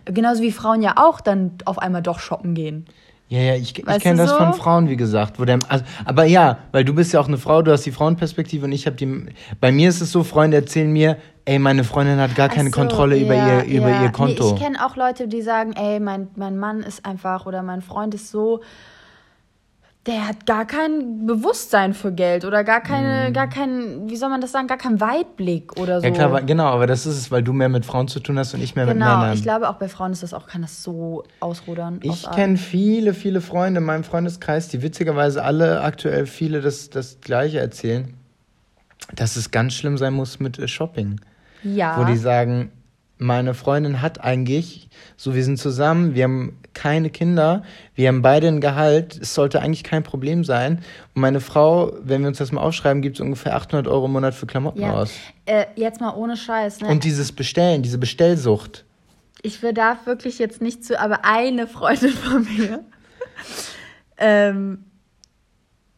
Genauso 0.06 0.42
wie 0.42 0.52
Frauen 0.52 0.82
ja 0.82 0.94
auch 0.98 1.22
dann 1.22 1.52
auf 1.66 1.78
einmal 1.78 2.02
doch 2.02 2.20
shoppen 2.20 2.56
gehen. 2.56 2.86
Ja, 3.30 3.40
ja, 3.40 3.56
ich, 3.56 3.78
ich 3.78 4.00
kenne 4.00 4.18
das 4.18 4.30
so? 4.30 4.38
von 4.38 4.54
Frauen, 4.54 4.88
wie 4.88 4.96
gesagt. 4.96 5.38
Wo 5.38 5.44
der, 5.44 5.60
also, 5.68 5.84
aber 6.06 6.24
ja, 6.24 6.60
weil 6.72 6.86
du 6.86 6.94
bist 6.94 7.12
ja 7.12 7.20
auch 7.20 7.28
eine 7.28 7.38
Frau, 7.38 7.62
du 7.62 7.72
hast 7.72 7.86
die 7.86 7.92
Frauenperspektive 7.92 8.66
und 8.66 8.72
ich 8.72 8.86
habe 8.86 8.96
die. 8.96 9.26
Bei 9.60 9.72
mir 9.72 9.90
ist 9.90 10.00
es 10.00 10.14
so, 10.14 10.24
Freunde 10.24 10.56
erzählen 10.56 10.90
mir, 10.90 11.18
ey, 11.44 11.60
meine 11.60 11.84
Freundin 11.84 12.20
hat 12.20 12.36
gar 12.36 12.48
keine 12.48 12.70
so, 12.70 12.80
Kontrolle 12.80 13.18
ja, 13.18 13.24
über, 13.26 13.36
ihr, 13.36 13.80
über 13.80 13.90
ja. 13.90 14.04
ihr 14.04 14.12
Konto. 14.12 14.46
Nee, 14.46 14.54
ich 14.56 14.62
kenne 14.62 14.86
auch 14.86 14.96
Leute, 14.96 15.28
die 15.28 15.42
sagen, 15.42 15.74
ey, 15.74 16.00
mein, 16.00 16.30
mein 16.36 16.58
Mann 16.58 16.82
ist 16.82 17.06
einfach 17.06 17.46
oder 17.46 17.64
mein 17.64 17.82
Freund 17.82 18.14
ist 18.14 18.32
so 18.32 18.62
der 20.08 20.26
hat 20.26 20.46
gar 20.46 20.66
kein 20.66 21.26
Bewusstsein 21.26 21.94
für 21.94 22.14
Geld 22.14 22.46
oder 22.46 22.64
gar 22.64 22.80
keine, 22.80 23.30
mm. 23.30 23.34
gar 23.34 23.50
kein, 23.50 24.10
wie 24.10 24.16
soll 24.16 24.30
man 24.30 24.40
das 24.40 24.54
sagen, 24.54 24.68
gar 24.68 24.78
keinen 24.78 25.02
Weitblick 25.02 25.78
oder 25.78 26.00
so. 26.00 26.08
Ja 26.08 26.14
klar, 26.14 26.42
genau, 26.44 26.68
aber 26.68 26.88
das 26.88 27.06
ist 27.06 27.18
es, 27.18 27.30
weil 27.30 27.44
du 27.44 27.52
mehr 27.52 27.68
mit 27.68 27.86
Frauen 27.86 28.08
zu 28.08 28.22
tun 28.22 28.40
hast 28.40 28.54
und 28.54 28.64
ich 28.64 28.76
mehr 28.76 28.86
genau, 28.86 28.94
mit 28.94 29.04
Männern. 29.04 29.22
Genau, 29.22 29.34
ich 29.34 29.44
glaube 29.44 29.70
auch 29.70 29.76
bei 29.76 29.90
Frauen 29.90 30.14
ist 30.14 30.24
das 30.24 30.34
auch, 30.34 30.48
kann 30.48 30.62
das 30.62 30.82
so 30.82 31.26
ausrudern. 31.42 32.00
Ich 32.04 32.30
kenne 32.32 32.56
viele, 32.56 33.14
viele 33.14 33.42
Freunde 33.42 33.80
in 33.80 33.86
meinem 33.86 34.06
Freundeskreis, 34.06 34.70
die 34.70 34.82
witzigerweise 34.82 35.44
alle 35.44 35.82
aktuell 35.82 36.26
viele 36.26 36.62
das, 36.62 36.90
das 36.90 37.20
Gleiche 37.20 37.60
erzählen, 37.60 38.14
dass 39.14 39.36
es 39.36 39.52
ganz 39.52 39.74
schlimm 39.74 39.98
sein 39.98 40.14
muss 40.14 40.40
mit 40.40 40.58
äh, 40.58 40.70
Shopping. 40.70 41.20
Ja. 41.64 42.00
Wo 42.00 42.06
die 42.06 42.18
sagen, 42.18 42.72
meine 43.18 43.54
Freundin 43.54 44.02
hat 44.02 44.24
eigentlich, 44.24 44.90
so 45.18 45.36
wir 45.36 45.44
sind 45.44 45.58
zusammen, 45.58 46.14
wir 46.16 46.24
haben 46.24 46.58
keine 46.78 47.10
Kinder, 47.10 47.64
wir 47.96 48.08
haben 48.08 48.22
beide 48.22 48.48
ein 48.48 48.62
Gehalt, 48.62 49.18
es 49.20 49.34
sollte 49.34 49.62
eigentlich 49.62 49.84
kein 49.84 50.04
Problem 50.04 50.44
sein. 50.44 50.84
Und 51.16 51.22
meine 51.22 51.42
Frau, 51.42 51.92
wenn 52.02 52.22
wir 52.22 52.28
uns 52.28 52.38
das 52.38 52.52
mal 52.52 52.62
aufschreiben, 52.62 53.02
gibt 53.02 53.18
es 53.18 53.22
ungefähr 53.22 53.56
800 53.56 53.88
Euro 53.88 54.06
im 54.06 54.12
Monat 54.12 54.36
für 54.36 54.46
Klamotten 54.46 54.82
ja. 54.82 54.94
aus. 54.94 55.12
Äh, 55.46 55.66
jetzt 55.76 56.00
mal 56.00 56.14
ohne 56.14 56.38
Scheiß, 56.38 56.82
ne? 56.82 56.88
Und 56.88 57.04
dieses 57.04 57.32
Bestellen, 57.32 57.82
diese 57.82 57.98
Bestellsucht. 57.98 58.86
Ich 59.42 59.60
darf 59.74 60.06
wirklich 60.06 60.38
jetzt 60.38 60.62
nicht 60.62 60.86
zu, 60.86 61.00
aber 61.00 61.26
eine 61.26 61.66
Freundin 61.68 62.12
von 62.12 62.44
mir, 62.44 62.84
ähm, 64.20 64.84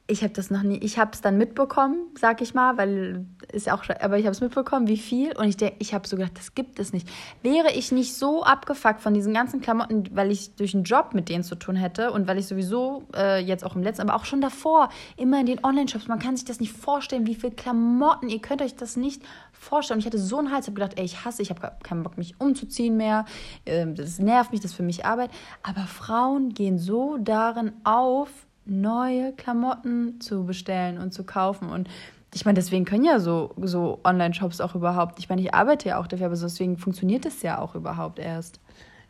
Ich 0.09 0.23
habe 0.23 0.33
das 0.33 0.49
noch 0.49 0.63
nie, 0.63 0.79
ich 0.79 0.97
habe 0.97 1.11
es 1.13 1.21
dann 1.21 1.37
mitbekommen, 1.37 2.07
sag 2.17 2.41
ich 2.41 2.55
mal, 2.55 2.77
weil 2.77 3.27
ist 3.51 3.67
ja 3.67 3.75
auch, 3.75 3.83
aber 4.01 4.17
ich 4.17 4.25
habe 4.25 4.31
es 4.31 4.41
mitbekommen, 4.41 4.87
wie 4.87 4.97
viel 4.97 5.37
und 5.37 5.47
ich 5.47 5.55
denke, 5.55 5.75
ich 5.77 5.93
habe 5.93 6.07
so 6.07 6.15
gedacht, 6.15 6.31
das 6.35 6.55
gibt 6.55 6.79
es 6.79 6.93
nicht. 6.93 7.07
Wäre 7.43 7.71
ich 7.73 7.91
nicht 7.91 8.15
so 8.15 8.43
abgefuckt 8.43 9.01
von 9.01 9.13
diesen 9.13 9.35
ganzen 9.35 9.61
Klamotten, 9.61 10.09
weil 10.13 10.31
ich 10.31 10.55
durch 10.55 10.73
einen 10.73 10.83
Job 10.83 11.13
mit 11.13 11.29
denen 11.29 11.43
zu 11.43 11.53
tun 11.53 11.75
hätte 11.75 12.11
und 12.11 12.27
weil 12.27 12.39
ich 12.39 12.47
sowieso 12.47 13.03
äh, 13.15 13.39
jetzt 13.39 13.63
auch 13.63 13.75
im 13.75 13.83
letzten, 13.83 14.01
aber 14.01 14.15
auch 14.15 14.25
schon 14.25 14.41
davor 14.41 14.89
immer 15.15 15.39
in 15.41 15.45
den 15.45 15.63
Online-Shops, 15.63 16.07
man 16.07 16.17
kann 16.17 16.35
sich 16.35 16.45
das 16.45 16.59
nicht 16.59 16.73
vorstellen, 16.73 17.27
wie 17.27 17.35
viel 17.35 17.51
Klamotten, 17.51 18.29
ihr 18.29 18.41
könnt 18.41 18.63
euch 18.63 18.75
das 18.75 18.95
nicht 18.95 19.21
vorstellen. 19.51 19.97
Und 19.97 20.01
ich 20.01 20.07
hatte 20.07 20.17
so 20.17 20.39
einen 20.39 20.51
Hals, 20.51 20.65
habe 20.65 20.73
gedacht, 20.73 20.97
ey, 20.97 21.05
ich 21.05 21.23
hasse, 21.23 21.43
ich 21.43 21.51
habe 21.51 21.71
keinen 21.83 22.01
Bock, 22.01 22.17
mich 22.17 22.33
umzuziehen 22.39 22.97
mehr, 22.97 23.25
ähm, 23.67 23.93
das 23.93 24.17
nervt 24.17 24.51
mich, 24.51 24.61
das 24.61 24.71
ist 24.71 24.77
für 24.77 24.83
mich 24.83 25.05
Arbeit. 25.05 25.29
Aber 25.61 25.81
Frauen 25.81 26.49
gehen 26.49 26.79
so 26.79 27.17
darin 27.19 27.73
auf, 27.83 28.29
neue 28.69 29.34
Klamotten 29.34 30.19
zu 30.21 30.45
bestellen 30.45 30.97
und 30.97 31.13
zu 31.13 31.23
kaufen. 31.23 31.69
Und 31.69 31.88
ich 32.34 32.45
meine, 32.45 32.55
deswegen 32.55 32.86
können 32.86 33.03
ja 33.03 33.19
so, 33.19 33.53
so 33.62 33.99
Online-Shops 34.03 34.62
auch 34.62 34.75
überhaupt. 34.75 35.19
Ich 35.19 35.29
meine, 35.29 35.41
ich 35.41 35.53
arbeite 35.53 35.89
ja 35.89 35.99
auch 35.99 36.08
dafür, 36.08 36.27
aber 36.27 36.36
deswegen 36.36 36.77
funktioniert 36.77 37.25
es 37.25 37.41
ja 37.41 37.60
auch 37.60 37.75
überhaupt 37.75 38.19
erst. 38.19 38.60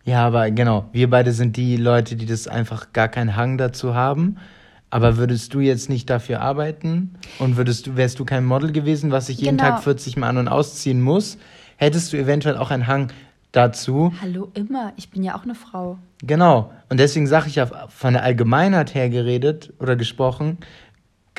Ja, 0.06 0.26
aber 0.26 0.50
genau, 0.52 0.86
wir 0.92 1.10
beide 1.10 1.34
sind 1.34 1.58
die 1.58 1.78
Leute, 1.78 2.16
die 2.16 2.26
das 2.26 2.48
einfach 2.48 2.94
gar 2.94 3.10
keinen 3.10 3.36
Hang 3.36 3.58
dazu 3.58 3.94
haben. 3.94 4.38
Aber 4.92 5.18
würdest 5.18 5.54
du 5.54 5.60
jetzt 5.60 5.88
nicht 5.90 6.10
dafür 6.10 6.42
arbeiten 6.42 7.14
und 7.38 7.58
würdest 7.58 7.86
du, 7.86 7.96
wärst 7.96 8.18
du 8.20 8.26
kein 8.26 8.44
Model 8.44 8.72
gewesen, 8.72 9.12
was 9.12 9.28
sich 9.28 9.40
jeden 9.40 9.58
Genau. 9.58 9.70
Tag 9.72 9.84
40 9.84 10.18
Mal 10.18 10.30
an 10.30 10.38
und 10.38 10.48
ausziehen 10.48 11.00
muss, 11.02 11.38
hättest 11.78 12.12
du 12.12 12.18
eventuell 12.18 12.58
auch 12.58 12.72
einen 12.72 12.88
Hang 12.88 13.12
dazu. 13.52 14.14
Hallo, 14.22 14.50
immer. 14.54 14.94
Ich 14.96 15.10
bin 15.10 15.24
ja 15.24 15.36
auch 15.36 15.44
eine 15.44 15.56
Frau. 15.56 15.98
Genau. 16.22 16.72
Und 16.90 17.00
deswegen 17.00 17.28
sage 17.28 17.48
ich 17.48 17.56
ja 17.56 17.66
von 17.66 18.14
der 18.14 18.24
Allgemeinheit 18.24 18.94
her 18.94 19.10
geredet 19.10 19.74
oder 19.80 19.96
gesprochen, 19.96 20.58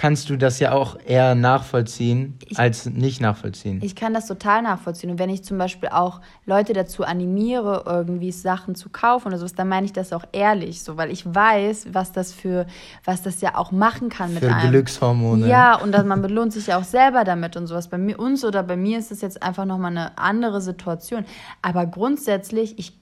kannst 0.00 0.30
du 0.30 0.36
das 0.38 0.58
ja 0.60 0.72
auch 0.72 0.96
eher 1.06 1.34
nachvollziehen 1.34 2.38
Ich- 2.48 2.58
als 2.58 2.86
nicht 2.86 3.20
nachvollziehen. 3.20 3.80
Ich 3.82 3.94
kann 3.94 4.14
das 4.14 4.26
total 4.26 4.62
nachvollziehen. 4.62 5.10
Und 5.10 5.18
wenn 5.18 5.28
ich 5.28 5.44
zum 5.44 5.58
Beispiel 5.58 5.90
auch 5.90 6.22
Leute 6.46 6.72
dazu 6.72 7.04
animiere, 7.04 7.82
irgendwie 7.84 8.32
Sachen 8.32 8.74
zu 8.74 8.88
kaufen 8.88 9.28
oder 9.28 9.36
sowas, 9.36 9.54
dann 9.54 9.68
meine 9.68 9.84
ich 9.84 9.92
das 9.92 10.14
auch 10.14 10.24
ehrlich, 10.32 10.82
so, 10.82 10.96
weil 10.96 11.10
ich 11.10 11.26
weiß, 11.26 11.88
was 11.92 12.12
das 12.12 12.32
für, 12.32 12.66
was 13.04 13.20
das 13.20 13.42
ja 13.42 13.56
auch 13.56 13.72
machen 13.72 14.08
kann 14.08 14.32
mit 14.32 14.42
Für 14.42 14.54
einem. 14.54 14.70
Glückshormone. 14.70 15.46
Ja, 15.46 15.74
und 15.74 15.92
dann, 15.92 16.08
man 16.08 16.22
belohnt 16.22 16.54
sich 16.54 16.68
ja 16.68 16.78
auch 16.78 16.84
selber 16.84 17.24
damit 17.24 17.58
und 17.58 17.66
sowas. 17.66 17.88
Bei 17.88 17.98
mir, 17.98 18.18
uns 18.18 18.42
oder 18.42 18.62
bei 18.62 18.76
mir 18.78 18.98
ist 18.98 19.12
es 19.12 19.20
jetzt 19.20 19.42
einfach 19.42 19.66
nochmal 19.66 19.90
eine 19.90 20.16
andere 20.16 20.62
Situation. 20.62 21.26
Aber 21.60 21.84
grundsätzlich, 21.84 22.78
ich, 22.78 22.98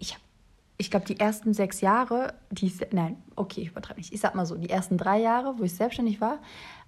ich 0.00 0.14
habe 0.14 0.22
ich 0.80 0.90
glaube, 0.90 1.04
die 1.04 1.20
ersten 1.20 1.52
sechs 1.52 1.82
Jahre, 1.82 2.32
die, 2.50 2.72
nein, 2.90 3.16
okay, 3.36 3.60
ich 3.60 3.68
übertreibe 3.68 4.00
nicht. 4.00 4.14
Ich 4.14 4.20
sag 4.20 4.34
mal 4.34 4.46
so, 4.46 4.56
die 4.56 4.70
ersten 4.70 4.96
drei 4.96 5.20
Jahre, 5.20 5.58
wo 5.58 5.62
ich 5.62 5.74
selbstständig 5.74 6.22
war, 6.22 6.38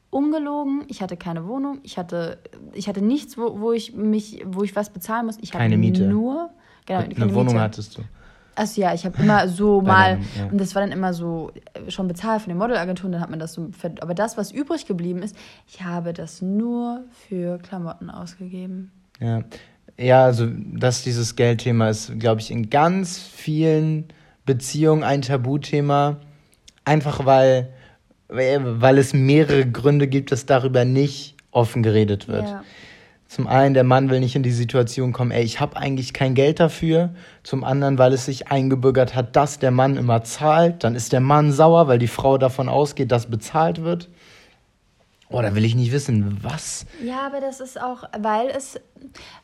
ungelogen, 0.08 0.84
ich 0.88 1.02
hatte 1.02 1.18
keine 1.18 1.46
Wohnung, 1.46 1.78
ich 1.82 1.98
hatte, 1.98 2.38
ich 2.72 2.88
hatte 2.88 3.02
nichts, 3.02 3.36
wo, 3.36 3.60
wo 3.60 3.72
ich 3.72 3.94
mich, 3.94 4.42
wo 4.46 4.62
ich 4.62 4.74
was 4.74 4.90
bezahlen 4.90 5.26
muss. 5.26 5.36
Ich 5.42 5.50
Keine 5.52 5.76
Miete. 5.76 6.06
nur, 6.06 6.50
genau, 6.86 7.00
Eine 7.00 7.14
keine 7.14 7.34
Wohnung 7.34 7.54
Miete. 7.54 7.60
hattest 7.60 7.98
du. 7.98 8.02
Also 8.54 8.80
ja, 8.80 8.94
ich 8.94 9.04
habe 9.04 9.22
immer 9.22 9.46
so 9.48 9.82
mal, 9.82 10.16
deinem, 10.16 10.26
ja. 10.38 10.46
und 10.46 10.58
das 10.58 10.74
war 10.74 10.82
dann 10.82 10.92
immer 10.92 11.12
so 11.12 11.52
äh, 11.74 11.90
schon 11.90 12.08
bezahlt 12.08 12.42
von 12.42 12.48
den 12.48 12.58
Modelagenturen, 12.58 13.12
dann 13.12 13.20
hat 13.20 13.30
man 13.30 13.38
das 13.38 13.52
so, 13.52 13.70
aber 14.00 14.14
das, 14.14 14.38
was 14.38 14.52
übrig 14.52 14.86
geblieben 14.86 15.22
ist, 15.22 15.36
ich 15.66 15.82
habe 15.82 16.14
das 16.14 16.40
nur 16.40 17.04
für 17.28 17.58
Klamotten 17.58 18.08
ausgegeben. 18.10 18.90
Ja. 19.20 19.42
Ja, 19.98 20.24
also 20.24 20.48
das 20.48 21.02
dieses 21.02 21.36
Geldthema 21.36 21.88
ist, 21.88 22.18
glaube 22.18 22.40
ich, 22.40 22.50
in 22.50 22.70
ganz 22.70 23.18
vielen 23.18 24.06
Beziehungen 24.44 25.04
ein 25.04 25.22
Tabuthema. 25.22 26.16
Einfach 26.84 27.24
weil, 27.24 27.72
weil 28.28 28.80
weil 28.80 28.98
es 28.98 29.12
mehrere 29.12 29.66
Gründe 29.66 30.08
gibt, 30.08 30.32
dass 30.32 30.46
darüber 30.46 30.84
nicht 30.84 31.36
offen 31.50 31.82
geredet 31.82 32.28
wird. 32.28 32.44
Ja. 32.44 32.64
Zum 33.28 33.46
einen, 33.46 33.72
der 33.72 33.84
Mann 33.84 34.10
will 34.10 34.20
nicht 34.20 34.36
in 34.36 34.42
die 34.42 34.50
Situation 34.50 35.12
kommen, 35.12 35.30
ey, 35.30 35.42
ich 35.42 35.58
habe 35.58 35.78
eigentlich 35.78 36.12
kein 36.12 36.34
Geld 36.34 36.60
dafür. 36.60 37.14
Zum 37.42 37.64
anderen, 37.64 37.96
weil 37.96 38.12
es 38.12 38.26
sich 38.26 38.48
eingebürgert 38.48 39.14
hat, 39.14 39.36
dass 39.36 39.58
der 39.58 39.70
Mann 39.70 39.96
immer 39.96 40.22
zahlt. 40.22 40.84
Dann 40.84 40.94
ist 40.94 41.14
der 41.14 41.20
Mann 41.20 41.50
sauer, 41.50 41.88
weil 41.88 41.98
die 41.98 42.08
Frau 42.08 42.36
davon 42.36 42.68
ausgeht, 42.68 43.10
dass 43.10 43.30
bezahlt 43.30 43.82
wird. 43.82 44.10
Oh, 45.32 45.42
da 45.42 45.54
will 45.54 45.64
ich 45.64 45.74
nicht 45.74 45.92
wissen, 45.92 46.38
was. 46.42 46.86
Ja, 47.02 47.26
aber 47.26 47.40
das 47.40 47.60
ist 47.60 47.80
auch, 47.80 48.04
weil 48.18 48.48
es, 48.48 48.78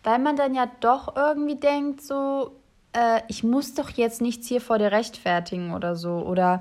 weil 0.05 0.19
man 0.19 0.37
dann 0.37 0.55
ja 0.55 0.67
doch 0.81 1.17
irgendwie 1.17 1.57
denkt, 1.57 2.03
so, 2.03 2.53
äh, 2.93 3.21
ich 3.29 3.43
muss 3.45 3.75
doch 3.75 3.91
jetzt 3.91 4.21
nichts 4.21 4.47
hier 4.47 4.61
vor 4.61 4.79
dir 4.79 4.93
rechtfertigen 4.93 5.73
oder 5.75 5.97
so. 5.97 6.11
Oder 6.27 6.61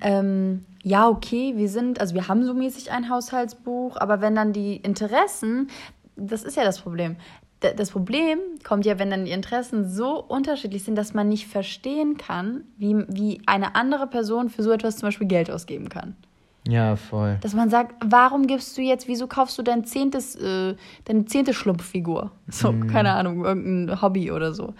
ähm, 0.00 0.64
ja, 0.82 1.08
okay, 1.08 1.54
wir 1.56 1.68
sind, 1.68 2.00
also 2.00 2.14
wir 2.14 2.28
haben 2.28 2.44
so 2.44 2.54
mäßig 2.54 2.90
ein 2.90 3.08
Haushaltsbuch, 3.08 3.96
aber 3.96 4.20
wenn 4.20 4.34
dann 4.34 4.52
die 4.52 4.76
Interessen, 4.76 5.68
das 6.16 6.42
ist 6.44 6.56
ja 6.56 6.64
das 6.64 6.80
Problem. 6.80 7.16
D- 7.62 7.72
Das 7.74 7.90
Problem 7.90 8.38
kommt 8.62 8.84
ja, 8.86 8.98
wenn 8.98 9.10
dann 9.10 9.24
die 9.24 9.30
Interessen 9.32 9.88
so 9.88 10.20
unterschiedlich 10.22 10.84
sind, 10.84 10.96
dass 10.96 11.14
man 11.14 11.28
nicht 11.28 11.46
verstehen 11.46 12.18
kann, 12.18 12.64
wie, 12.76 12.96
wie 13.08 13.40
eine 13.46 13.74
andere 13.74 14.06
Person 14.06 14.50
für 14.50 14.62
so 14.62 14.70
etwas 14.72 14.96
zum 14.96 15.06
Beispiel 15.08 15.26
Geld 15.28 15.50
ausgeben 15.50 15.88
kann. 15.88 16.16
Ja, 16.66 16.96
voll. 16.96 17.36
Dass 17.42 17.52
man 17.54 17.68
sagt, 17.68 17.94
warum 18.04 18.46
gibst 18.46 18.76
du 18.78 18.82
jetzt, 18.82 19.06
wieso 19.06 19.26
kaufst 19.26 19.58
du 19.58 19.62
dein 19.62 19.84
zehntes, 19.84 20.34
äh, 20.36 20.74
deine 21.04 21.26
zehnte 21.26 21.52
Schlumpffigur? 21.52 22.30
So, 22.48 22.72
Mhm. 22.72 22.86
keine 22.86 23.12
Ahnung, 23.12 23.44
irgendein 23.44 24.00
Hobby 24.00 24.30
oder 24.32 24.54
so. 24.54 24.74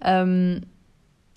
Ähm, 0.00 0.62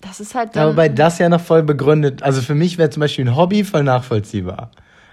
das 0.00 0.20
ist 0.20 0.34
halt 0.34 0.54
Ja, 0.56 0.62
dann, 0.64 0.72
wobei 0.72 0.88
das 0.88 1.18
ja 1.18 1.28
noch 1.28 1.40
voll 1.40 1.62
begründet. 1.62 2.22
Also 2.22 2.40
für 2.40 2.54
mich 2.54 2.78
wäre 2.78 2.88
zum 2.88 3.00
Beispiel 3.00 3.26
ein 3.28 3.36
Hobby 3.36 3.64
voll 3.64 3.82
nachvollziehbar. 3.84 4.70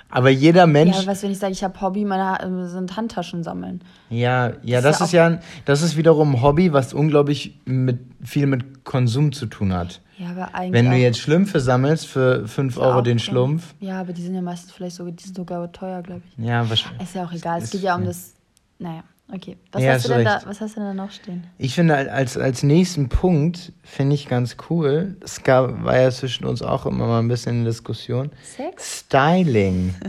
Aber 0.10 0.30
jeder 0.30 0.68
Mensch. 0.68 0.96
ja, 1.02 1.06
was, 1.08 1.22
wenn 1.24 1.32
ich 1.32 1.38
sage, 1.40 1.52
ich 1.54 1.64
habe 1.64 1.80
Hobby, 1.82 2.06
meine 2.06 2.40
äh, 2.42 2.68
sind 2.70 2.96
Handtaschen 2.96 3.44
sammeln. 3.44 3.82
Ja, 4.10 4.54
ja, 4.64 4.80
Das 4.82 4.84
das 4.84 5.02
ist 5.02 5.06
ist 5.08 5.12
ja 5.14 5.30
ja, 5.30 5.36
ein- 5.36 5.40
das 5.66 5.82
ist 5.82 5.98
wiederum 5.98 6.36
ein 6.36 6.42
Hobby, 6.42 6.72
was 6.72 6.94
unglaublich 6.94 7.60
mit, 7.66 8.00
viel 8.24 8.46
mit 8.48 8.86
Konsum 8.86 9.34
zu 9.34 9.48
tun 9.48 9.74
hat. 9.74 10.02
Ja, 10.18 10.30
aber 10.32 10.56
eigentlich 10.56 10.74
Wenn 10.74 10.90
du 10.92 10.98
jetzt 10.98 11.20
Schlümpfe 11.20 11.60
sammelst 11.60 12.08
für 12.08 12.48
5 12.48 12.78
Euro 12.78 13.02
den. 13.02 13.20
Schlumpf, 13.20 13.76
Ja, 13.82 14.00
aber 14.02 14.14
die 14.14 14.22
sind 14.24 14.34
ja 14.34 14.42
meistens 14.42 14.72
vielleicht 14.72 14.96
sogar, 14.96 15.12
die 15.12 15.24
sind 15.24 15.36
sogar 15.36 15.72
teuer, 15.72 16.02
glaube 16.02 16.22
ich. 16.38 16.44
ja, 16.46 16.68
wahrscheinlich. 16.70 17.02
Ist 17.04 17.14
ja 17.16 17.26
auch 17.26 17.32
egal, 17.34 17.58
es 17.60 17.66
Ist- 17.66 17.72
geht 17.72 17.82
ja 17.84 17.96
um 17.96 18.02
ja. 18.02 18.08
das, 18.08 18.34
naja, 18.80 19.04
okay. 19.34 19.58
Was, 19.72 19.84
Ja, 19.84 19.94
hast 19.94 20.06
du 20.06 20.14
denn 20.14 20.26
da, 20.26 20.42
was 20.46 20.62
hast 20.62 20.76
du 20.76 20.80
denn 20.80 20.90
da 20.90 20.94
noch 21.06 21.12
stehen? 21.12 21.48
Ich 21.58 21.76
finde 21.76 21.96
als, 22.12 22.38
als 22.38 22.64
nächsten 22.64 23.10
Punkt, 23.10 23.74
finde 23.84 24.16
ich 24.16 24.28
ganz 24.28 24.58
cool, 24.70 25.18
es 25.24 25.44
gab, 25.44 25.84
war 25.84 25.98
ja 25.98 26.12
zwischen 26.12 26.46
uns 26.46 26.62
auch 26.62 26.86
immer 26.86 27.08
mal 27.08 27.20
ein 27.20 27.28
bisschen 27.28 27.58
eine 27.58 27.66
Diskussion, 27.66 28.32
Sex? 28.44 29.06
Styling. 29.06 29.96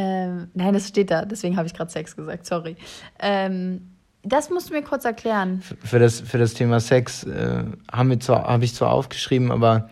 Ähm, 0.00 0.46
nein, 0.54 0.74
das 0.74 0.86
steht 0.86 1.10
da, 1.10 1.24
deswegen 1.24 1.56
habe 1.56 1.66
ich 1.66 1.74
gerade 1.74 1.90
Sex 1.90 2.14
gesagt, 2.14 2.46
sorry. 2.46 2.76
Ähm, 3.18 3.96
das 4.22 4.48
musst 4.48 4.70
du 4.70 4.74
mir 4.74 4.82
kurz 4.82 5.04
erklären. 5.04 5.60
für 5.60 5.98
das, 5.98 6.20
für 6.20 6.38
das 6.38 6.54
Thema 6.54 6.78
Sex 6.78 7.24
äh, 7.24 7.64
habe 7.90 8.14
ich 8.14 8.74
zwar 8.74 8.92
aufgeschrieben, 8.92 9.50
aber 9.50 9.90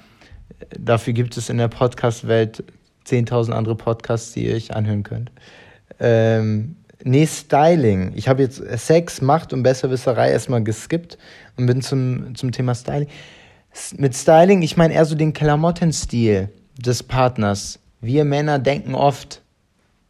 äh, 0.60 0.66
dafür 0.78 1.12
gibt 1.12 1.36
es 1.36 1.48
in 1.48 1.58
der 1.58 1.66
Podcast-Welt 1.66 2.62
10.000 3.04 3.50
andere 3.50 3.74
Podcasts, 3.74 4.32
die 4.32 4.46
ihr 4.46 4.54
euch 4.54 4.76
anhören 4.76 5.02
könnt. 5.02 5.32
Ähm, 5.98 6.76
nee, 7.06 7.26
Styling. 7.26 8.12
Ich 8.14 8.28
habe 8.28 8.42
jetzt 8.42 8.62
Sex, 8.78 9.22
Macht 9.22 9.52
und 9.52 9.62
Besserwisserei 9.62 10.30
erstmal 10.30 10.62
geskippt 10.62 11.16
und 11.56 11.66
bin 11.66 11.80
zum, 11.80 12.34
zum 12.34 12.52
Thema 12.52 12.74
Styling. 12.74 13.08
Mit 13.96 14.14
Styling, 14.14 14.62
ich 14.62 14.76
meine 14.76 14.94
eher 14.94 15.04
so 15.04 15.14
den 15.14 15.32
Klamottenstil 15.32 16.50
des 16.78 17.02
Partners. 17.02 17.78
Wir 18.00 18.24
Männer 18.24 18.58
denken 18.58 18.94
oft, 18.94 19.42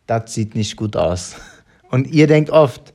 das 0.07 0.35
sieht 0.35 0.55
nicht 0.55 0.77
gut 0.77 0.97
aus. 0.97 1.37
Und 1.91 2.09
ihr 2.09 2.27
denkt 2.27 2.51
oft, 2.51 2.93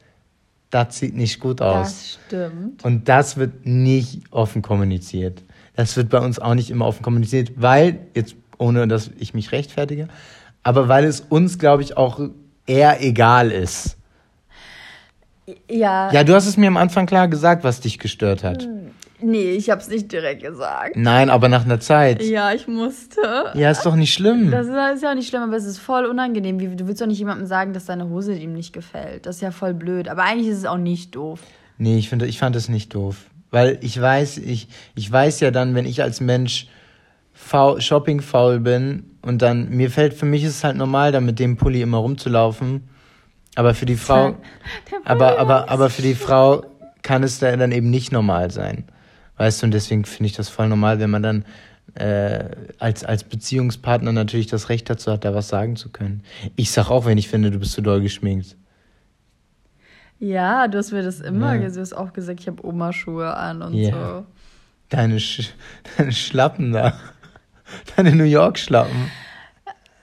das 0.69 0.97
sieht 0.97 1.15
nicht 1.15 1.39
gut 1.39 1.61
aus. 1.61 1.87
Das 1.87 2.19
stimmt. 2.27 2.83
Und 2.83 3.07
das 3.07 3.37
wird 3.37 3.65
nicht 3.65 4.23
offen 4.31 4.61
kommuniziert. 4.61 5.43
Das 5.75 5.95
wird 5.95 6.09
bei 6.09 6.19
uns 6.19 6.39
auch 6.39 6.55
nicht 6.55 6.69
immer 6.69 6.87
offen 6.87 7.01
kommuniziert, 7.01 7.51
weil, 7.55 7.99
jetzt 8.15 8.35
ohne 8.57 8.87
dass 8.87 9.11
ich 9.17 9.33
mich 9.33 9.51
rechtfertige, 9.51 10.07
aber 10.63 10.87
weil 10.87 11.05
es 11.05 11.21
uns, 11.21 11.57
glaube 11.57 11.83
ich, 11.83 11.97
auch 11.97 12.19
eher 12.71 13.03
egal 13.03 13.51
ist. 13.51 13.97
Ja, 15.69 16.12
Ja, 16.12 16.23
du 16.23 16.34
hast 16.34 16.47
es 16.47 16.57
mir 16.57 16.67
am 16.67 16.77
Anfang 16.77 17.05
klar 17.05 17.27
gesagt, 17.27 17.63
was 17.63 17.81
dich 17.81 17.99
gestört 17.99 18.43
hat. 18.43 18.67
nee, 19.19 19.51
ich 19.51 19.69
habe 19.69 19.81
es 19.81 19.88
nicht 19.88 20.12
direkt 20.12 20.41
gesagt. 20.43 20.95
Nein, 20.95 21.29
aber 21.29 21.49
nach 21.49 21.65
einer 21.65 21.79
Zeit. 21.79 22.23
Ja, 22.23 22.53
ich 22.53 22.67
musste. 22.67 23.21
Ja, 23.53 23.71
ist 23.71 23.86
doch 23.86 23.95
nicht 23.95 24.13
schlimm. 24.13 24.49
Das 24.51 24.67
ist, 24.67 24.73
ist 24.95 25.03
ja 25.03 25.12
auch 25.12 25.15
nicht 25.15 25.27
schlimm, 25.29 25.43
aber 25.43 25.57
es 25.57 25.65
ist 25.65 25.79
voll 25.79 26.05
unangenehm. 26.05 26.60
Wie, 26.60 26.75
du 26.75 26.88
willst 26.88 27.01
doch 27.01 27.07
nicht 27.07 27.19
jemandem 27.19 27.47
sagen, 27.47 27.73
dass 27.73 27.86
deine 27.86 28.10
Hose 28.10 28.34
ihm 28.34 28.53
nicht 28.53 28.73
gefällt. 28.73 29.25
Das 29.25 29.36
ist 29.38 29.41
ja 29.41 29.51
voll 29.51 29.73
blöd. 29.73 30.07
Aber 30.07 30.23
eigentlich 30.23 30.47
ist 30.47 30.60
es 30.60 30.65
auch 30.65 30.77
nicht 30.77 31.15
doof. 31.15 31.41
Nee, 31.77 31.97
ich, 31.97 32.10
finde, 32.10 32.27
ich 32.27 32.39
fand 32.39 32.55
es 32.55 32.69
nicht 32.69 32.93
doof. 32.93 33.25
Weil 33.49 33.77
ich 33.81 33.99
weiß, 33.99 34.38
ich, 34.38 34.69
ich 34.95 35.12
weiß 35.12 35.41
ja 35.41 35.51
dann, 35.51 35.75
wenn 35.75 35.86
ich 35.86 36.01
als 36.01 36.21
Mensch 36.21 36.67
faul, 37.41 37.82
shopping-faul 37.82 38.60
bin 38.60 39.17
und 39.21 39.41
dann, 39.41 39.69
mir 39.69 39.91
fällt, 39.91 40.13
für 40.13 40.25
mich 40.25 40.43
ist 40.43 40.58
es 40.58 40.63
halt 40.63 40.77
normal, 40.77 41.12
dann 41.12 41.25
mit 41.25 41.39
dem 41.39 41.58
Pulli 41.58 41.82
immer 41.82 41.97
rumzulaufen. 41.97 42.88
Aber 43.56 43.73
für 43.73 43.86
die 43.86 43.97
Frau, 43.97 44.38
aber, 45.04 45.38
aber, 45.38 45.69
aber 45.69 45.89
für 45.89 46.01
die 46.01 46.15
Frau 46.15 46.63
kann 47.01 47.23
es 47.23 47.39
da 47.39 47.56
dann 47.58 47.73
eben 47.73 47.89
nicht 47.89 48.12
normal 48.12 48.49
sein. 48.51 48.86
Weißt 49.38 49.62
du, 49.62 49.65
und 49.65 49.73
deswegen 49.73 50.06
finde 50.06 50.27
ich 50.27 50.34
das 50.34 50.47
voll 50.47 50.69
normal, 50.69 50.99
wenn 50.99 51.10
man 51.10 51.23
dann 51.23 51.45
äh, 51.95 52.45
als, 52.80 53.04
als 53.04 53.25
Beziehungspartner 53.25 54.13
natürlich 54.13 54.47
das 54.47 54.69
Recht 54.69 54.89
dazu 54.89 55.12
hat, 55.12 55.25
da 55.25 55.36
was 55.36 55.49
sagen 55.49 55.75
zu 55.75 55.89
können. 55.89 56.23
Ich 56.56 56.71
sag 56.71 56.89
auch, 56.89 57.06
wenn 57.06 57.17
ich 57.17 57.27
finde, 57.27 57.51
du 57.51 57.60
bist 57.60 57.73
zu 57.73 57.82
doll 57.82 58.01
geschminkt. 58.01 58.56
Ja, 60.19 60.67
du 60.67 60.77
hast 60.77 60.91
mir 60.91 61.04
das 61.04 61.19
immer 61.19 61.56
ja. 61.56 61.67
du 61.67 61.82
hast 61.82 61.93
auch 61.93 62.13
gesagt, 62.13 62.39
ich 62.39 62.47
habe 62.47 62.65
Oma-Schuhe 62.65 63.36
an 63.36 63.62
und 63.62 63.73
ja. 63.73 63.91
so. 63.91 64.25
Deine, 64.89 65.19
Sch 65.19 65.54
deine 65.97 66.12
Schlappen 66.13 66.71
da. 66.71 66.93
Deine 67.95 68.15
New 68.15 68.23
York-Schlappen. 68.23 69.12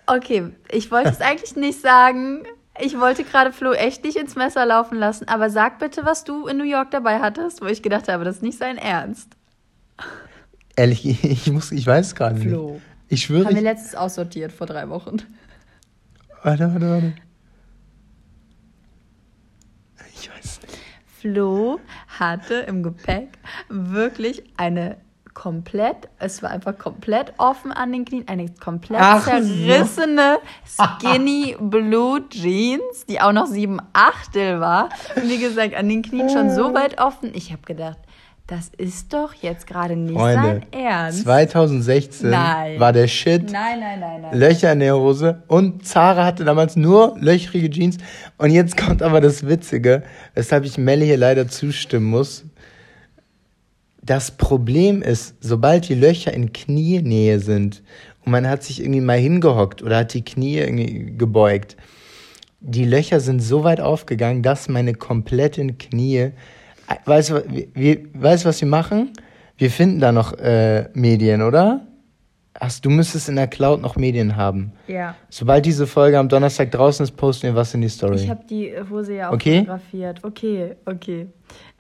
Okay, 0.06 0.50
ich 0.70 0.90
wollte 0.90 1.10
es 1.10 1.20
eigentlich 1.20 1.56
nicht 1.56 1.80
sagen. 1.80 2.44
Ich 2.80 2.98
wollte 2.98 3.24
gerade 3.24 3.52
Flo 3.52 3.72
echt 3.72 4.04
nicht 4.04 4.16
ins 4.16 4.36
Messer 4.36 4.64
laufen 4.64 4.98
lassen, 4.98 5.28
aber 5.28 5.50
sag 5.50 5.78
bitte, 5.78 6.04
was 6.04 6.24
du 6.24 6.46
in 6.46 6.56
New 6.56 6.64
York 6.64 6.90
dabei 6.90 7.18
hattest, 7.18 7.60
wo 7.60 7.66
ich 7.66 7.82
gedacht 7.82 8.08
habe, 8.08 8.24
das 8.24 8.36
ist 8.36 8.42
nicht 8.42 8.58
sein 8.58 8.78
Ernst. 8.78 9.36
Ehrlich, 10.76 11.04
ich, 11.24 11.50
muss, 11.50 11.72
ich 11.72 11.86
weiß 11.86 12.06
es 12.06 12.14
gerade 12.14 12.36
nicht. 12.36 12.48
Flo. 12.48 12.80
Ich 13.08 13.22
schwöre. 13.22 13.46
Haben 13.46 13.54
wir 13.54 13.62
letztes 13.62 13.94
aussortiert 13.94 14.52
vor 14.52 14.66
drei 14.66 14.88
Wochen. 14.88 15.16
Warte, 16.42 16.72
warte, 16.72 16.90
warte. 16.90 17.14
Ich 20.14 20.30
weiß 20.30 20.60
nicht. 20.62 20.78
Flo 21.20 21.80
hatte 22.18 22.54
im 22.54 22.82
Gepäck 22.82 23.38
wirklich 23.68 24.44
eine 24.56 24.98
komplett, 25.38 26.08
es 26.18 26.42
war 26.42 26.50
einfach 26.50 26.76
komplett 26.76 27.32
offen 27.38 27.70
an 27.70 27.92
den 27.92 28.04
Knien, 28.04 28.26
eine 28.26 28.48
komplett 28.48 29.00
Ach, 29.00 29.24
zerrissene 29.24 30.38
Skinny 30.66 31.56
Blue 31.60 32.28
Jeans, 32.28 33.06
die 33.08 33.20
auch 33.20 33.30
noch 33.30 33.46
sieben 33.46 33.78
Achtel 33.92 34.58
war. 34.58 34.88
Und 35.14 35.28
wie 35.28 35.38
gesagt, 35.38 35.74
an 35.74 35.88
den 35.88 36.02
Knien 36.02 36.28
schon 36.28 36.50
so 36.50 36.74
weit 36.74 37.00
offen. 37.00 37.30
Ich 37.34 37.52
habe 37.52 37.62
gedacht, 37.62 37.98
das 38.48 38.70
ist 38.78 39.12
doch 39.12 39.32
jetzt 39.34 39.66
gerade 39.66 39.94
nicht 39.94 40.18
Freunde, 40.18 40.42
sein 40.42 40.66
Ernst. 40.72 41.22
2016 41.22 42.30
nein. 42.30 42.80
war 42.80 42.92
der 42.92 43.06
Shit. 43.06 43.52
Nein, 43.52 43.78
nein, 43.78 44.00
nein, 44.00 44.22
nein. 44.22 44.36
Löcher 44.36 44.72
in 44.72 44.80
der 44.80 44.96
Hose. 44.96 45.42
Und 45.46 45.86
Zara 45.86 46.24
hatte 46.24 46.44
damals 46.44 46.74
nur 46.74 47.14
löchrige 47.20 47.70
Jeans. 47.70 47.98
Und 48.38 48.50
jetzt 48.50 48.76
kommt 48.76 49.02
aber 49.02 49.20
das 49.20 49.46
Witzige, 49.46 50.02
weshalb 50.34 50.64
ich 50.64 50.78
Melly 50.78 51.04
hier 51.04 51.18
leider 51.18 51.46
zustimmen 51.46 52.06
muss. 52.06 52.44
Das 54.08 54.30
Problem 54.30 55.02
ist, 55.02 55.36
sobald 55.40 55.88
die 55.88 55.94
Löcher 55.94 56.32
in 56.32 56.52
Knienähe 56.52 57.40
sind 57.40 57.82
und 58.24 58.32
man 58.32 58.48
hat 58.48 58.62
sich 58.62 58.80
irgendwie 58.80 59.00
mal 59.00 59.18
hingehockt 59.18 59.82
oder 59.82 59.98
hat 59.98 60.14
die 60.14 60.24
Knie 60.24 60.58
irgendwie 60.58 61.14
gebeugt, 61.16 61.76
die 62.60 62.84
Löcher 62.84 63.20
sind 63.20 63.40
so 63.40 63.64
weit 63.64 63.80
aufgegangen, 63.80 64.42
dass 64.42 64.68
meine 64.68 64.94
kompletten 64.94 65.78
Knie 65.78 66.32
Weißt 67.04 67.30
du, 67.30 67.44
wir, 67.74 67.98
weißt, 68.14 68.44
was 68.44 68.60
wir 68.60 68.68
machen? 68.68 69.12
Wir 69.56 69.70
finden 69.70 70.00
da 70.00 70.12
noch 70.12 70.32
äh, 70.38 70.88
Medien, 70.94 71.42
oder? 71.42 71.86
Hast, 72.58 72.84
du 72.84 72.90
müsstest 72.90 73.28
in 73.28 73.36
der 73.36 73.46
Cloud 73.46 73.82
noch 73.82 73.96
Medien 73.96 74.36
haben. 74.36 74.72
Ja. 74.88 75.14
Sobald 75.28 75.66
diese 75.66 75.86
Folge 75.86 76.18
am 76.18 76.28
Donnerstag 76.28 76.70
draußen 76.72 77.04
ist, 77.04 77.12
posten 77.12 77.48
wir 77.48 77.54
was 77.54 77.74
in 77.74 77.82
die 77.82 77.88
Story. 77.88 78.16
Ich 78.16 78.30
habe 78.30 78.44
die 78.48 78.72
Hose 78.90 79.14
ja 79.14 79.28
auch 79.28 79.34
okay? 79.34 79.58
fotografiert. 79.58 80.24
Okay, 80.24 80.76
okay. 80.86 81.28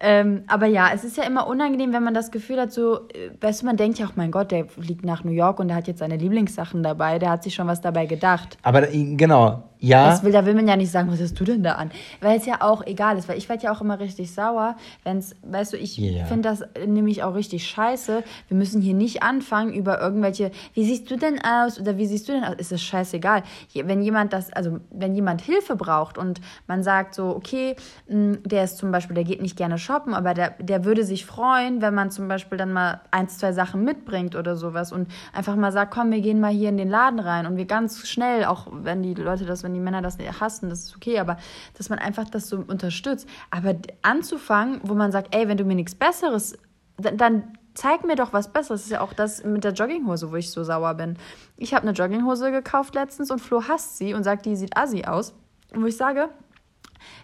Ähm, 0.00 0.44
aber 0.46 0.66
ja, 0.66 0.90
es 0.94 1.02
ist 1.02 1.16
ja 1.16 1.24
immer 1.24 1.46
unangenehm, 1.46 1.92
wenn 1.92 2.04
man 2.04 2.14
das 2.14 2.30
Gefühl 2.30 2.60
hat, 2.60 2.72
so, 2.72 3.08
äh, 3.08 3.30
weißt 3.40 3.62
du, 3.62 3.66
man 3.66 3.76
denkt 3.76 3.98
ja 3.98 4.06
auch, 4.06 4.14
mein 4.14 4.30
Gott, 4.30 4.52
der 4.52 4.66
fliegt 4.66 5.04
nach 5.04 5.24
New 5.24 5.32
York 5.32 5.58
und 5.58 5.68
der 5.68 5.76
hat 5.76 5.88
jetzt 5.88 5.98
seine 5.98 6.16
Lieblingssachen 6.16 6.82
dabei, 6.82 7.18
der 7.18 7.30
hat 7.30 7.42
sich 7.42 7.54
schon 7.54 7.66
was 7.66 7.80
dabei 7.80 8.06
gedacht. 8.06 8.58
Aber 8.62 8.92
äh, 8.92 9.14
genau, 9.16 9.64
ja. 9.80 10.10
Das 10.10 10.22
will, 10.22 10.32
da 10.32 10.44
will 10.44 10.54
man 10.54 10.66
ja 10.66 10.76
nicht 10.76 10.90
sagen, 10.90 11.10
was 11.10 11.20
hast 11.20 11.38
du 11.38 11.44
denn 11.44 11.62
da 11.62 11.72
an? 11.72 11.90
Weil 12.20 12.38
es 12.38 12.46
ja 12.46 12.56
auch 12.60 12.84
egal 12.86 13.16
ist, 13.16 13.28
weil 13.28 13.38
ich 13.38 13.48
werde 13.48 13.64
ja 13.64 13.72
auch 13.72 13.80
immer 13.80 14.00
richtig 14.00 14.32
sauer, 14.32 14.76
wenn 15.04 15.18
es, 15.18 15.36
weißt 15.42 15.72
du, 15.72 15.76
ich 15.76 15.98
yeah. 15.98 16.26
finde 16.26 16.48
das 16.48 16.64
nämlich 16.86 17.22
auch 17.22 17.34
richtig 17.34 17.66
scheiße. 17.66 18.24
Wir 18.48 18.56
müssen 18.56 18.80
hier 18.80 18.94
nicht 18.94 19.22
anfangen 19.22 19.72
über 19.72 20.00
irgendwelche, 20.00 20.50
wie 20.74 20.84
siehst 20.84 21.10
du 21.10 21.16
denn 21.16 21.40
aus 21.44 21.80
oder 21.80 21.96
wie 21.96 22.06
siehst 22.06 22.28
du 22.28 22.32
denn 22.32 22.44
aus? 22.44 22.54
Ist 22.56 22.72
das 22.72 22.82
scheißegal. 22.82 23.42
Wenn 23.74 24.02
jemand 24.02 24.32
das, 24.32 24.52
also 24.52 24.78
wenn 24.90 25.14
jemand 25.14 25.42
Hilfe 25.42 25.76
braucht 25.76 26.18
und 26.18 26.40
man 26.66 26.82
sagt 26.82 27.14
so, 27.14 27.28
okay, 27.28 27.76
hm, 28.08 28.42
der 28.44 28.64
ist 28.64 28.78
zum 28.78 28.90
Beispiel, 28.90 29.14
der 29.14 29.24
geht 29.24 29.42
nicht 29.42 29.56
gerne 29.58 29.76
shoppen, 29.76 30.14
aber 30.14 30.32
der, 30.32 30.54
der 30.58 30.86
würde 30.86 31.04
sich 31.04 31.26
freuen, 31.26 31.82
wenn 31.82 31.92
man 31.92 32.10
zum 32.10 32.28
Beispiel 32.28 32.56
dann 32.56 32.72
mal 32.72 33.02
ein, 33.10 33.28
zwei 33.28 33.52
Sachen 33.52 33.84
mitbringt 33.84 34.34
oder 34.36 34.56
sowas 34.56 34.92
und 34.92 35.08
einfach 35.34 35.56
mal 35.56 35.72
sagt, 35.72 35.92
komm, 35.92 36.10
wir 36.10 36.22
gehen 36.22 36.40
mal 36.40 36.52
hier 36.52 36.70
in 36.70 36.78
den 36.78 36.88
Laden 36.88 37.20
rein 37.20 37.44
und 37.44 37.58
wir 37.58 37.66
ganz 37.66 38.08
schnell, 38.08 38.46
auch 38.46 38.68
wenn 38.70 39.02
die 39.02 39.14
Leute 39.14 39.44
das, 39.44 39.62
wenn 39.62 39.74
die 39.74 39.80
Männer 39.80 40.00
das 40.00 40.16
hassen, 40.40 40.70
das 40.70 40.84
ist 40.84 40.96
okay, 40.96 41.18
aber 41.18 41.36
dass 41.76 41.90
man 41.90 41.98
einfach 41.98 42.30
das 42.30 42.48
so 42.48 42.64
unterstützt. 42.66 43.28
Aber 43.50 43.74
anzufangen, 44.00 44.80
wo 44.84 44.94
man 44.94 45.12
sagt, 45.12 45.34
ey, 45.34 45.48
wenn 45.48 45.58
du 45.58 45.64
mir 45.64 45.74
nichts 45.74 45.94
Besseres, 45.94 46.56
dann, 46.96 47.18
dann 47.18 47.42
zeig 47.74 48.04
mir 48.04 48.16
doch 48.16 48.32
was 48.32 48.52
Besseres. 48.52 48.82
Das 48.82 48.86
ist 48.86 48.92
ja 48.92 49.00
auch 49.00 49.12
das 49.12 49.44
mit 49.44 49.64
der 49.64 49.72
Jogginghose, 49.72 50.30
wo 50.30 50.36
ich 50.36 50.50
so 50.50 50.64
sauer 50.64 50.94
bin. 50.94 51.16
Ich 51.56 51.74
habe 51.74 51.82
eine 51.82 51.92
Jogginghose 51.92 52.50
gekauft 52.52 52.94
letztens 52.94 53.30
und 53.30 53.40
Flo 53.40 53.62
hasst 53.68 53.98
sie 53.98 54.14
und 54.14 54.22
sagt, 54.22 54.46
die 54.46 54.56
sieht 54.56 54.76
assi 54.76 55.04
aus. 55.04 55.34
Und 55.74 55.82
wo 55.82 55.86
ich 55.86 55.96
sage, 55.96 56.28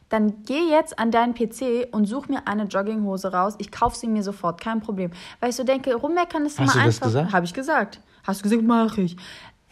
dann 0.08 0.44
geh 0.44 0.70
jetzt 0.70 0.98
an 0.98 1.10
deinen 1.10 1.34
PC 1.34 1.88
und 1.92 2.06
such 2.06 2.28
mir 2.28 2.46
eine 2.46 2.64
Jogginghose 2.64 3.32
raus. 3.32 3.54
Ich 3.58 3.72
kaufe 3.72 3.96
sie 3.96 4.06
mir 4.06 4.22
sofort, 4.22 4.60
kein 4.60 4.80
Problem. 4.80 5.10
Weil 5.40 5.50
ich 5.50 5.56
so 5.56 5.64
denke, 5.64 5.94
rummeckern 5.94 6.46
ist 6.46 6.58
Hast 6.58 6.74
immer 6.74 6.84
einfach. 6.84 7.14
Hast 7.14 7.32
Habe 7.32 7.46
ich 7.46 7.54
gesagt. 7.54 8.00
Hast 8.22 8.40
du 8.40 8.42
gesagt, 8.44 8.62
mache 8.62 9.02
ich. 9.02 9.16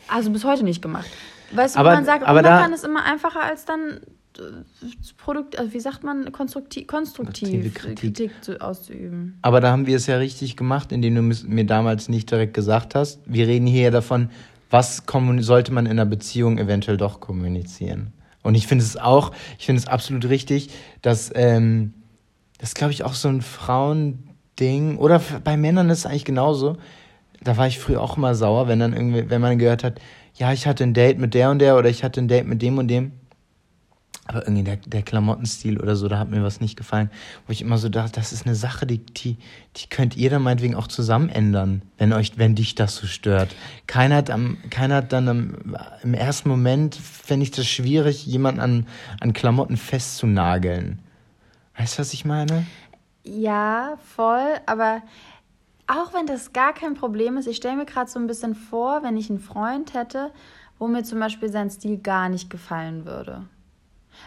Also 0.09 0.31
bis 0.31 0.44
heute 0.44 0.64
nicht 0.64 0.83
gemacht. 0.83 1.09
Weißt 1.53 1.77
du, 1.77 1.81
aber, 1.81 1.94
man 1.94 2.05
sagt, 2.05 2.27
rummeckern 2.27 2.70
da, 2.70 2.75
ist 2.75 2.85
immer 2.85 3.05
einfacher 3.05 3.42
als 3.42 3.64
dann 3.64 4.01
äh, 4.38 4.42
Produkt, 5.18 5.59
also 5.59 5.72
wie 5.72 5.81
sagt 5.81 6.03
man, 6.03 6.33
konstruktiv, 6.33 6.87
konstruktiv 6.87 7.75
Kritik, 7.75 7.98
Kritik 7.98 8.31
zu, 8.40 8.61
auszuüben. 8.61 9.38
Aber 9.42 9.61
da 9.61 9.70
haben 9.70 9.87
wir 9.87 9.96
es 9.96 10.07
ja 10.07 10.16
richtig 10.16 10.57
gemacht, 10.57 10.92
indem 10.92 11.14
du 11.14 11.22
mir 11.46 11.66
damals 11.66 12.09
nicht 12.09 12.31
direkt 12.31 12.55
gesagt 12.55 12.94
hast. 12.94 13.20
Wir 13.27 13.46
reden 13.46 13.66
hier 13.66 13.83
ja 13.83 13.90
davon, 13.90 14.31
was 14.70 15.03
sollte 15.38 15.72
man 15.72 15.85
in 15.85 15.92
einer 15.92 16.07
Beziehung 16.07 16.59
eventuell 16.59 16.96
doch 16.96 17.20
kommunizieren. 17.20 18.12
Und 18.42 18.55
ich 18.55 18.66
finde 18.66 18.85
es 18.85 18.96
auch, 18.96 19.33
ich 19.59 19.66
finde 19.66 19.81
es 19.81 19.88
absolut 19.88 20.28
richtig, 20.28 20.70
dass 21.00 21.31
ähm, 21.35 21.94
das 22.59 22.74
glaube 22.74 22.92
ich 22.92 23.05
auch 23.05 23.14
so 23.14 23.28
ein 23.28 23.42
Frauending 23.42 24.98
oder 24.98 25.20
bei 25.44 25.57
Männern 25.57 25.90
ist 25.90 26.00
es 26.00 26.07
eigentlich 26.07 26.24
genauso. 26.24 26.76
Da 27.42 27.57
war 27.57 27.66
ich 27.66 27.78
früher 27.78 28.00
auch 28.00 28.16
immer 28.16 28.35
sauer, 28.35 28.68
wenn 28.68 28.78
dann 28.78 28.92
irgendwie, 28.92 29.28
wenn 29.28 29.40
man 29.40 29.59
gehört 29.59 29.83
hat, 29.85 30.00
ja, 30.35 30.52
ich 30.52 30.66
hatte 30.66 30.85
ein 30.85 30.94
Date 30.94 31.18
mit 31.18 31.35
der 31.35 31.50
und 31.50 31.59
der 31.59 31.76
oder 31.76 31.88
ich 31.88 32.05
hatte 32.05 32.20
ein 32.20 32.28
Date 32.28 32.46
mit 32.46 32.62
dem 32.62 32.78
und 32.78 32.88
dem. 32.88 33.12
Aber 34.26 34.42
irgendwie 34.42 34.62
der, 34.62 34.76
der 34.76 35.02
Klamottenstil 35.02 35.80
oder 35.80 35.96
so, 35.96 36.06
da 36.06 36.18
hat 36.18 36.30
mir 36.30 36.44
was 36.44 36.61
nicht 36.61 36.76
gefallen. 36.76 37.11
Wo 37.46 37.52
ich 37.52 37.61
immer 37.61 37.76
so 37.76 37.88
dachte, 37.88 38.12
das 38.20 38.32
ist 38.32 38.46
eine 38.46 38.54
Sache, 38.54 38.87
die, 38.87 38.98
die, 38.98 39.37
die 39.76 39.88
könnt 39.88 40.16
ihr 40.16 40.30
dann 40.30 40.42
meinetwegen 40.42 40.76
auch 40.76 40.87
zusammen 40.87 41.28
ändern, 41.28 41.82
wenn 41.98 42.12
euch, 42.12 42.38
wenn 42.38 42.54
dich 42.54 42.76
das 42.76 42.94
so 42.94 43.08
stört. 43.08 43.54
Keiner 43.88 44.16
hat 44.16 44.30
am, 44.30 44.58
keiner 44.70 44.96
hat 44.96 45.12
dann 45.12 45.28
am, 45.28 45.76
im 46.04 46.14
ersten 46.14 46.48
Moment, 46.48 46.94
fände 46.94 47.42
ich 47.42 47.50
das 47.50 47.66
schwierig, 47.66 48.24
jemanden 48.24 48.61
an, 48.61 48.87
an 49.20 49.32
Klamotten 49.32 49.76
festzunageln. 49.76 51.00
Weißt 51.76 51.98
du, 51.98 52.00
was 52.00 52.12
ich 52.12 52.24
meine? 52.24 52.64
Ja, 53.24 53.98
voll, 54.14 54.54
aber 54.66 55.02
auch 55.88 56.14
wenn 56.14 56.26
das 56.26 56.52
gar 56.52 56.72
kein 56.74 56.94
Problem 56.94 57.37
ist, 57.37 57.48
ich 57.48 57.56
stelle 57.56 57.76
mir 57.76 57.87
gerade 57.87 58.11
so 58.11 58.20
ein 58.20 58.26
bisschen 58.26 58.54
vor, 58.54 59.02
wenn 59.02 59.16
ich 59.16 59.30
einen 59.30 59.40
Freund 59.40 59.94
hätte, 59.94 60.30
wo 60.78 60.87
mir 60.87 61.02
zum 61.02 61.18
Beispiel 61.18 61.48
sein 61.48 61.70
Stil 61.70 61.98
gar 61.98 62.28
nicht 62.28 62.50
gefallen 62.50 63.04
würde. 63.04 63.46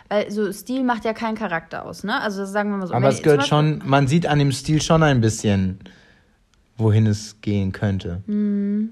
Weil 0.10 0.30
so 0.32 0.52
Stil 0.52 0.84
macht 0.84 1.06
ja 1.06 1.14
keinen 1.14 1.36
Charakter 1.36 1.86
aus, 1.86 2.04
ne? 2.04 2.20
Also 2.22 2.46
sagen 2.46 2.70
wir 2.72 2.78
mal 2.78 2.88
so. 2.88 2.94
Aber 2.94 3.10
es 3.10 3.22
gehört 3.22 3.48
schon, 3.48 3.82
man 3.86 4.08
sieht 4.08 4.28
an 4.28 4.40
dem 4.40 4.52
Stil 4.52 4.82
schon 4.82 5.04
ein 5.04 5.22
bisschen, 5.22 5.80
wohin 6.78 7.08
es 7.08 7.42
gehen 7.42 7.72
könnte. 7.72 8.22
Mhm. 8.28 8.92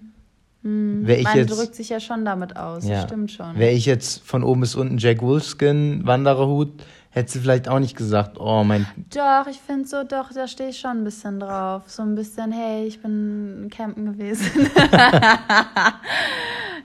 Mhm. 0.64 1.08
ich 1.08 1.24
Man 1.24 1.38
jetzt, 1.38 1.58
drückt 1.58 1.76
sich 1.76 1.90
ja 1.90 2.00
schon 2.00 2.24
damit 2.24 2.56
aus, 2.56 2.88
ja. 2.88 3.04
stimmt 3.04 3.32
schon. 3.32 3.58
Wäre 3.58 3.74
ich 3.74 3.86
jetzt 3.86 4.24
von 4.24 4.44
oben 4.44 4.62
bis 4.62 4.76
unten 4.76 4.98
Jack 4.98 5.22
Wolfskin 5.22 6.06
Wandererhut, 6.06 6.84
hätte 7.10 7.32
sie 7.32 7.40
vielleicht 7.40 7.68
auch 7.68 7.80
nicht 7.80 7.98
gesagt, 7.98 8.40
oh 8.40 8.64
mein. 8.64 8.88
Doch, 9.14 9.46
ich 9.48 9.60
finde 9.60 9.88
so, 9.88 10.04
doch, 10.04 10.32
da 10.34 10.48
stehe 10.48 10.70
ich 10.70 10.80
schon 10.80 11.00
ein 11.00 11.04
bisschen 11.04 11.40
drauf. 11.40 11.84
So 11.88 12.02
ein 12.02 12.16
bisschen, 12.16 12.52
hey, 12.54 12.86
ich 12.88 13.02
bin 13.02 13.70
campen 13.72 14.06
gewesen. 14.06 14.70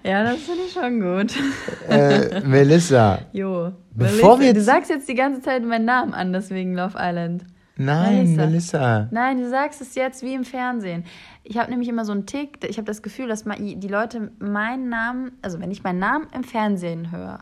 Ja, 0.08 0.24
das 0.24 0.38
finde 0.38 0.62
ich 0.66 0.72
schon 0.72 1.00
gut. 1.00 1.34
Äh, 1.86 2.40
Melissa. 2.40 3.18
Jo. 3.32 3.72
Bevor 3.90 4.38
Melissa, 4.38 4.40
wir 4.40 4.54
du 4.54 4.62
sagst 4.62 4.90
jetzt 4.90 5.06
die 5.06 5.14
ganze 5.14 5.42
Zeit 5.42 5.62
meinen 5.64 5.84
Namen 5.84 6.14
an, 6.14 6.32
deswegen 6.32 6.74
Love 6.74 6.96
Island. 6.98 7.44
Nein, 7.76 8.34
Melissa. 8.34 8.46
Melissa. 8.46 9.08
Nein, 9.10 9.38
du 9.38 9.50
sagst 9.50 9.82
es 9.82 9.94
jetzt 9.94 10.22
wie 10.22 10.32
im 10.32 10.44
Fernsehen. 10.44 11.04
Ich 11.44 11.58
habe 11.58 11.70
nämlich 11.70 11.90
immer 11.90 12.06
so 12.06 12.12
einen 12.12 12.24
Tick, 12.24 12.58
ich 12.66 12.78
habe 12.78 12.86
das 12.86 13.02
Gefühl, 13.02 13.28
dass 13.28 13.44
die 13.44 13.88
Leute 13.88 14.32
meinen 14.38 14.88
Namen, 14.88 15.32
also 15.42 15.60
wenn 15.60 15.70
ich 15.70 15.84
meinen 15.84 15.98
Namen 15.98 16.26
im 16.34 16.42
Fernsehen 16.42 17.12
höre, 17.12 17.40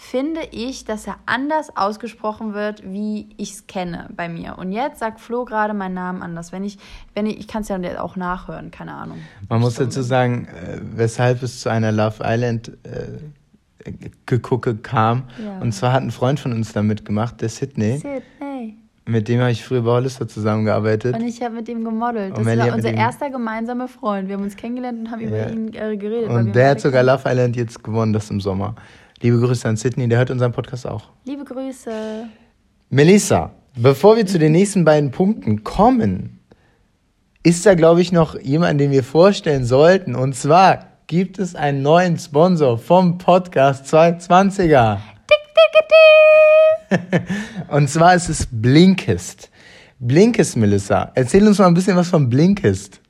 finde 0.00 0.40
ich, 0.50 0.86
dass 0.86 1.06
er 1.06 1.16
anders 1.26 1.76
ausgesprochen 1.76 2.54
wird, 2.54 2.82
wie 2.90 3.28
ich 3.36 3.52
es 3.52 3.66
kenne 3.66 4.08
bei 4.16 4.30
mir. 4.30 4.56
Und 4.56 4.72
jetzt 4.72 4.98
sagt 4.98 5.20
Flo 5.20 5.44
gerade 5.44 5.74
meinen 5.74 5.94
Namen 5.94 6.22
anders. 6.22 6.52
Wenn 6.52 6.64
ich, 6.64 6.78
wenn 7.14 7.26
ich, 7.26 7.38
ich 7.38 7.46
kann 7.46 7.62
es 7.62 7.68
ja 7.68 7.78
auch 8.00 8.16
nachhören, 8.16 8.70
keine 8.70 8.94
Ahnung. 8.94 9.18
Man 9.50 9.60
muss 9.60 9.74
dazu 9.74 10.00
sagen, 10.00 10.48
äh, 10.48 10.78
weshalb 10.80 11.42
es 11.42 11.60
zu 11.60 11.68
einer 11.68 11.92
Love 11.92 12.22
Island 12.24 12.72
äh, 12.82 13.90
Gegucke 14.24 14.74
kam. 14.76 15.24
Ja. 15.42 15.58
Und 15.60 15.72
zwar 15.72 15.92
hat 15.92 16.02
ein 16.02 16.10
Freund 16.10 16.40
von 16.40 16.52
uns 16.52 16.72
da 16.72 16.82
mitgemacht, 16.82 17.40
der 17.42 17.50
Sydney. 17.50 17.98
Sydney. 17.98 18.76
Mit 19.04 19.28
dem 19.28 19.40
habe 19.40 19.50
ich 19.50 19.64
früher 19.64 19.82
bei 19.82 19.90
Hollister 19.90 20.26
zusammengearbeitet. 20.26 21.14
Und 21.14 21.26
ich 21.26 21.42
habe 21.42 21.56
mit 21.56 21.68
ihm 21.68 21.84
gemodelt. 21.84 22.36
Das 22.36 22.46
war 22.46 22.74
unser 22.74 22.94
erster 22.94 23.28
gemeinsamer 23.28 23.88
Freund. 23.88 24.28
Wir 24.28 24.36
haben 24.36 24.44
uns 24.44 24.56
kennengelernt 24.56 25.00
und 25.00 25.10
haben 25.10 25.20
Ja. 25.20 25.28
über 25.28 25.50
ihn 25.50 25.74
äh, 25.74 25.96
geredet. 25.96 26.30
Und 26.30 26.54
der 26.54 26.70
hat 26.70 26.80
sogar. 26.80 27.02
Love 27.02 27.28
Island 27.28 27.56
jetzt 27.56 27.82
gewonnen, 27.84 28.12
das 28.12 28.30
im 28.30 28.40
Sommer. 28.40 28.74
Liebe 29.22 29.38
Grüße 29.38 29.68
an 29.68 29.76
Sydney, 29.76 30.08
der 30.08 30.16
hört 30.16 30.30
unseren 30.30 30.52
Podcast 30.52 30.86
auch. 30.86 31.10
Liebe 31.26 31.44
Grüße. 31.44 32.26
Melissa, 32.88 33.50
bevor 33.76 34.16
wir 34.16 34.24
zu 34.24 34.38
den 34.38 34.52
nächsten 34.52 34.86
beiden 34.86 35.10
Punkten 35.10 35.62
kommen, 35.62 36.40
ist 37.42 37.66
da, 37.66 37.74
glaube 37.74 38.00
ich, 38.00 38.12
noch 38.12 38.40
jemand, 38.40 38.80
den 38.80 38.90
wir 38.90 39.04
vorstellen 39.04 39.66
sollten. 39.66 40.14
Und 40.14 40.36
zwar 40.36 40.86
gibt 41.06 41.38
es 41.38 41.54
einen 41.54 41.82
neuen 41.82 42.18
Sponsor 42.18 42.78
vom 42.78 43.18
Podcast 43.18 43.92
220er. 43.94 44.98
Und 47.68 47.90
zwar 47.90 48.14
ist 48.14 48.30
es 48.30 48.48
Blinkist. 48.50 49.50
Blinkist, 49.98 50.56
Melissa. 50.56 51.12
Erzähl 51.14 51.46
uns 51.46 51.58
mal 51.58 51.66
ein 51.66 51.74
bisschen 51.74 51.96
was 51.96 52.08
von 52.08 52.30
Blinkist. 52.30 53.02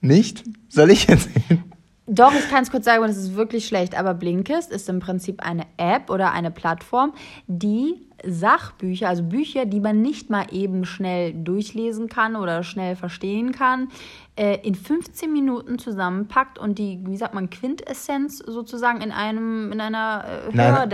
Nicht? 0.00 0.42
Soll 0.68 0.90
ich 0.90 1.08
erzählen? 1.08 1.62
Doch, 2.06 2.34
ich 2.34 2.50
kann 2.50 2.62
es 2.62 2.70
kurz 2.70 2.84
sagen, 2.84 3.02
und 3.02 3.08
es 3.08 3.16
ist 3.16 3.34
wirklich 3.34 3.66
schlecht, 3.66 3.96
aber 3.98 4.12
Blinkist 4.12 4.70
ist 4.70 4.88
im 4.90 5.00
Prinzip 5.00 5.42
eine 5.42 5.64
App 5.78 6.10
oder 6.10 6.32
eine 6.32 6.50
Plattform, 6.50 7.14
die 7.46 8.06
Sachbücher, 8.26 9.08
also 9.08 9.22
Bücher, 9.22 9.64
die 9.64 9.80
man 9.80 10.02
nicht 10.02 10.28
mal 10.28 10.46
eben 10.50 10.84
schnell 10.84 11.32
durchlesen 11.32 12.08
kann 12.08 12.36
oder 12.36 12.62
schnell 12.62 12.94
verstehen 12.96 13.52
kann, 13.52 13.88
äh, 14.36 14.58
in 14.62 14.74
15 14.74 15.32
Minuten 15.32 15.78
zusammenpackt 15.78 16.58
und 16.58 16.78
die, 16.78 17.00
wie 17.06 17.16
sagt 17.16 17.34
man, 17.34 17.48
Quintessenz 17.48 18.38
sozusagen 18.38 19.00
in 19.00 19.10
einem, 19.10 19.72
in 19.72 19.80
einer 19.80 20.24
äh, 20.26 20.50
Nein. 20.52 20.90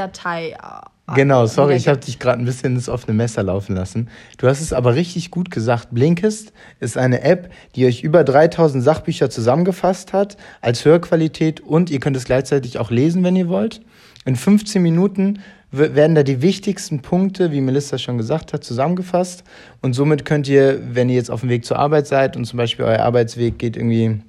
Äh, 1.11 1.15
Genau, 1.15 1.47
sorry, 1.47 1.77
ich 1.77 1.89
habe 1.89 1.99
dich 1.99 2.19
gerade 2.19 2.41
ein 2.41 2.45
bisschen 2.45 2.75
ins 2.75 2.89
offene 2.89 3.15
Messer 3.15 3.43
laufen 3.43 3.75
lassen. 3.75 4.09
Du 4.39 4.47
hast 4.47 4.61
es 4.61 4.73
aber 4.73 4.95
richtig 4.95 5.31
gut 5.31 5.51
gesagt. 5.51 5.89
Blinkist 5.91 6.53
ist 6.79 6.97
eine 6.97 7.23
App, 7.23 7.51
die 7.75 7.87
euch 7.87 8.03
über 8.03 8.25
3000 8.25 8.83
Sachbücher 8.83 9.31
zusammengefasst 9.31 10.13
hat 10.13 10.37
als 10.61 10.85
Hörqualität 10.85 11.61
und 11.61 11.91
ihr 11.91 12.01
könnt 12.01 12.17
es 12.17 12.25
gleichzeitig 12.25 12.79
auch 12.79 12.91
lesen, 12.91 13.25
wenn 13.25 13.37
ihr 13.37 13.49
wollt. 13.49 13.81
In 14.25 14.37
15 14.37 14.83
Minuten 14.83 15.41
werden 15.73 16.17
da 16.17 16.25
die 16.25 16.43
wichtigsten 16.43 17.01
Punkte, 17.01 17.53
wie 17.53 17.61
Melissa 17.61 17.97
schon 17.97 18.19
gesagt 18.19 18.53
hat, 18.53 18.65
zusammengefasst 18.65 19.45
und 19.83 19.93
somit 19.93 20.25
könnt 20.25 20.49
ihr, 20.49 20.81
wenn 20.95 21.09
ihr 21.09 21.15
jetzt 21.15 21.31
auf 21.31 21.41
dem 21.41 21.49
Weg 21.49 21.65
zur 21.65 21.79
Arbeit 21.79 22.09
seid 22.09 22.37
und 22.37 22.45
zum 22.45 22.57
Beispiel 22.57 22.85
euer 22.85 23.01
Arbeitsweg 23.01 23.59
geht 23.59 23.77
irgendwie 23.77 24.21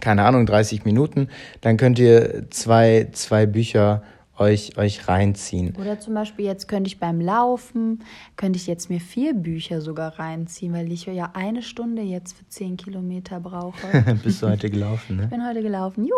keine 0.00 0.24
Ahnung, 0.24 0.44
30 0.46 0.84
Minuten, 0.84 1.28
dann 1.60 1.76
könnt 1.76 1.98
ihr 1.98 2.50
zwei, 2.50 3.08
zwei 3.12 3.46
Bücher 3.46 4.02
euch, 4.38 4.76
euch 4.76 5.06
reinziehen. 5.08 5.74
Oder 5.80 6.00
zum 6.00 6.14
Beispiel 6.14 6.44
jetzt 6.44 6.66
könnte 6.68 6.88
ich 6.88 6.98
beim 6.98 7.20
Laufen, 7.20 8.02
könnte 8.36 8.56
ich 8.56 8.66
jetzt 8.66 8.90
mir 8.90 9.00
vier 9.00 9.34
Bücher 9.34 9.80
sogar 9.80 10.18
reinziehen, 10.18 10.72
weil 10.72 10.90
ich 10.90 11.06
ja 11.06 11.30
eine 11.34 11.62
Stunde 11.62 12.02
jetzt 12.02 12.36
für 12.36 12.46
10 12.48 12.76
Kilometer 12.76 13.40
brauche. 13.40 13.76
Bist 14.24 14.42
du 14.42 14.48
heute 14.48 14.70
gelaufen, 14.70 15.16
ne? 15.16 15.24
Ich 15.24 15.30
bin 15.30 15.46
heute 15.46 15.62
gelaufen. 15.62 16.04
Juhu! 16.04 16.14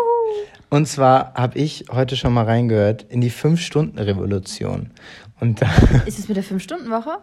Und 0.71 0.89
zwar 0.89 1.35
habe 1.35 1.59
ich 1.59 1.85
heute 1.93 2.17
schon 2.17 2.33
mal 2.33 2.45
reingehört 2.45 3.03
in 3.09 3.21
die 3.21 3.31
Fünf-Stunden-Revolution. 3.31 4.91
Und 5.41 5.61
da, 5.63 5.69
Ist 6.07 6.19
es 6.19 6.29
mit 6.29 6.37
der 6.37 6.45
5-Stunden-Woche? 6.45 7.19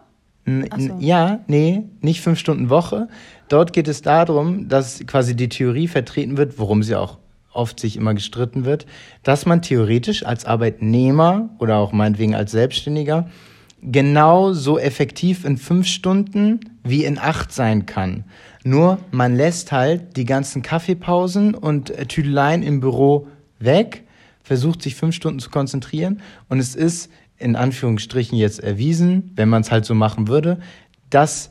N- 0.46 0.66
Ach 0.70 0.78
so. 0.78 0.96
ja, 1.00 1.40
nee, 1.46 1.84
nicht 2.02 2.20
fünf 2.20 2.38
Stunden 2.38 2.68
Woche. 2.68 3.08
Dort 3.48 3.72
geht 3.72 3.88
es 3.88 4.02
darum, 4.02 4.68
dass 4.68 4.98
quasi 5.06 5.34
die 5.34 5.48
Theorie 5.48 5.88
vertreten 5.88 6.36
wird, 6.36 6.58
worum 6.58 6.82
sie 6.82 6.94
auch 6.96 7.18
oft 7.54 7.80
sich 7.80 7.96
immer 7.96 8.14
gestritten 8.14 8.64
wird, 8.64 8.86
dass 9.22 9.46
man 9.46 9.62
theoretisch 9.62 10.24
als 10.24 10.44
Arbeitnehmer 10.44 11.50
oder 11.58 11.76
auch 11.76 11.92
meinetwegen 11.92 12.34
als 12.34 12.52
Selbstständiger 12.52 13.28
genauso 13.82 14.78
effektiv 14.78 15.44
in 15.44 15.58
fünf 15.58 15.86
Stunden 15.86 16.60
wie 16.82 17.04
in 17.04 17.18
acht 17.18 17.52
sein 17.52 17.86
kann. 17.86 18.24
Nur 18.64 18.98
man 19.10 19.36
lässt 19.36 19.72
halt 19.72 20.16
die 20.16 20.24
ganzen 20.24 20.62
Kaffeepausen 20.62 21.54
und 21.54 21.90
äh, 21.90 22.06
Tüdeleien 22.06 22.62
im 22.62 22.80
Büro 22.80 23.28
weg, 23.58 24.04
versucht 24.42 24.82
sich 24.82 24.94
fünf 24.94 25.14
Stunden 25.14 25.38
zu 25.38 25.50
konzentrieren 25.50 26.20
und 26.48 26.58
es 26.58 26.74
ist 26.74 27.10
in 27.36 27.56
Anführungsstrichen 27.56 28.38
jetzt 28.38 28.60
erwiesen, 28.60 29.32
wenn 29.36 29.48
man 29.48 29.62
es 29.62 29.70
halt 29.70 29.84
so 29.84 29.94
machen 29.94 30.28
würde, 30.28 30.58
dass 31.10 31.50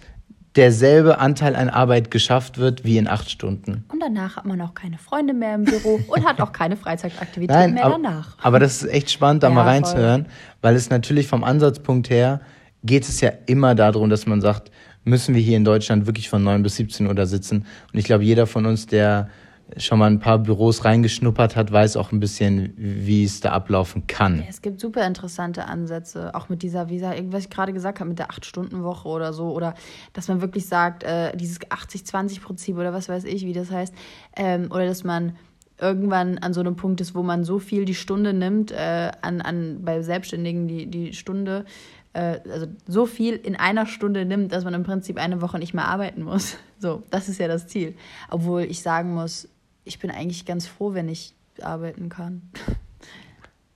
derselbe 0.55 1.17
Anteil 1.19 1.55
an 1.55 1.69
Arbeit 1.69 2.11
geschafft 2.11 2.57
wird 2.57 2.83
wie 2.83 2.97
in 2.97 3.07
acht 3.07 3.29
Stunden. 3.29 3.85
Und 3.91 3.99
danach 3.99 4.37
hat 4.37 4.45
man 4.45 4.61
auch 4.61 4.73
keine 4.73 4.97
Freunde 4.97 5.33
mehr 5.33 5.55
im 5.55 5.63
Büro 5.65 5.99
und 6.07 6.25
hat 6.25 6.39
auch 6.41 6.51
keine 6.51 6.75
Freizeitaktivitäten 6.77 7.59
Nein, 7.59 7.73
mehr 7.73 7.89
danach. 7.89 8.37
aber 8.41 8.59
das 8.59 8.83
ist 8.83 8.89
echt 8.91 9.09
spannend, 9.11 9.43
da 9.43 9.47
Ja, 9.49 9.53
mal 9.55 9.63
voll. 9.63 9.71
reinzuhören, 9.71 10.25
weil 10.61 10.75
es 10.75 10.89
natürlich 10.89 11.27
vom 11.27 11.43
Ansatzpunkt 11.43 12.09
her 12.09 12.41
geht 12.83 13.03
es 13.03 13.21
ja 13.21 13.31
immer 13.45 13.75
darum, 13.75 14.09
dass 14.09 14.25
man 14.27 14.41
sagt, 14.41 14.69
müssen 15.05 15.35
wir 15.35 15.41
hier 15.41 15.57
in 15.57 15.65
Deutschland 15.65 16.05
wirklich 16.05 16.29
von 16.29 16.43
9 16.43 16.63
bis 16.63 16.75
17 16.75 17.07
Uhr 17.07 17.15
da 17.15 17.25
sitzen. 17.25 17.65
Und 17.91 17.99
ich 17.99 18.05
glaube, 18.05 18.23
jeder 18.23 18.45
von 18.47 18.65
uns, 18.65 18.87
der 18.87 19.29
schon 19.77 19.99
mal 19.99 20.09
ein 20.09 20.19
paar 20.19 20.39
Büros 20.39 20.85
reingeschnuppert 20.85 21.55
hat, 21.55 21.71
weiß 21.71 21.97
auch 21.97 22.11
ein 22.11 22.19
bisschen, 22.19 22.73
wie 22.77 23.23
es 23.23 23.39
da 23.39 23.51
ablaufen 23.51 24.07
kann. 24.07 24.43
Es 24.47 24.61
gibt 24.61 24.79
super 24.79 25.05
interessante 25.05 25.65
Ansätze, 25.65 26.33
auch 26.35 26.49
mit 26.49 26.63
dieser, 26.63 26.85
gesagt, 26.85 27.21
was 27.31 27.43
ich 27.43 27.49
gerade 27.49 27.73
gesagt 27.73 27.99
habe, 27.99 28.09
mit 28.09 28.19
der 28.19 28.27
8-Stunden-Woche 28.27 29.07
oder 29.07 29.33
so. 29.33 29.51
Oder 29.51 29.75
dass 30.13 30.27
man 30.27 30.41
wirklich 30.41 30.67
sagt, 30.67 31.03
äh, 31.03 31.35
dieses 31.35 31.61
80-20-Prinzip 31.61 32.77
oder 32.77 32.93
was 32.93 33.09
weiß 33.09 33.25
ich, 33.25 33.45
wie 33.45 33.53
das 33.53 33.71
heißt. 33.71 33.93
Ähm, 34.35 34.69
oder 34.71 34.85
dass 34.85 35.03
man 35.03 35.35
irgendwann 35.79 36.37
an 36.37 36.53
so 36.53 36.61
einem 36.61 36.75
Punkt 36.75 37.01
ist, 37.01 37.15
wo 37.15 37.23
man 37.23 37.43
so 37.43 37.59
viel 37.59 37.85
die 37.85 37.95
Stunde 37.95 38.33
nimmt, 38.33 38.71
äh, 38.71 39.11
an, 39.21 39.41
an, 39.41 39.79
bei 39.83 40.01
Selbstständigen 40.01 40.67
die, 40.67 40.85
die 40.85 41.13
Stunde, 41.13 41.65
äh, 42.13 42.39
also 42.49 42.67
so 42.87 43.05
viel 43.05 43.35
in 43.35 43.55
einer 43.55 43.85
Stunde 43.85 44.25
nimmt, 44.25 44.51
dass 44.51 44.63
man 44.63 44.73
im 44.73 44.83
Prinzip 44.83 45.17
eine 45.17 45.41
Woche 45.41 45.59
nicht 45.59 45.73
mehr 45.73 45.87
arbeiten 45.87 46.23
muss. 46.23 46.57
So, 46.83 47.01
das 47.11 47.29
ist 47.29 47.39
ja 47.39 47.47
das 47.47 47.67
Ziel. 47.67 47.95
Obwohl 48.29 48.63
ich 48.63 48.81
sagen 48.81 49.13
muss, 49.13 49.47
ich 49.85 49.99
bin 49.99 50.11
eigentlich 50.11 50.45
ganz 50.45 50.67
froh, 50.67 50.93
wenn 50.93 51.09
ich 51.09 51.33
arbeiten 51.61 52.07
kann. 52.09 52.41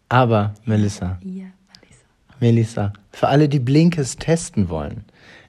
Aber, 0.09 0.53
Melissa, 0.65 1.19
Ja, 1.21 1.45
Melissa. 1.81 2.05
Melissa, 2.39 2.93
für 3.11 3.27
alle, 3.27 3.49
die 3.49 3.59
Blinkes 3.59 4.15
testen 4.15 4.69
wollen, 4.69 5.03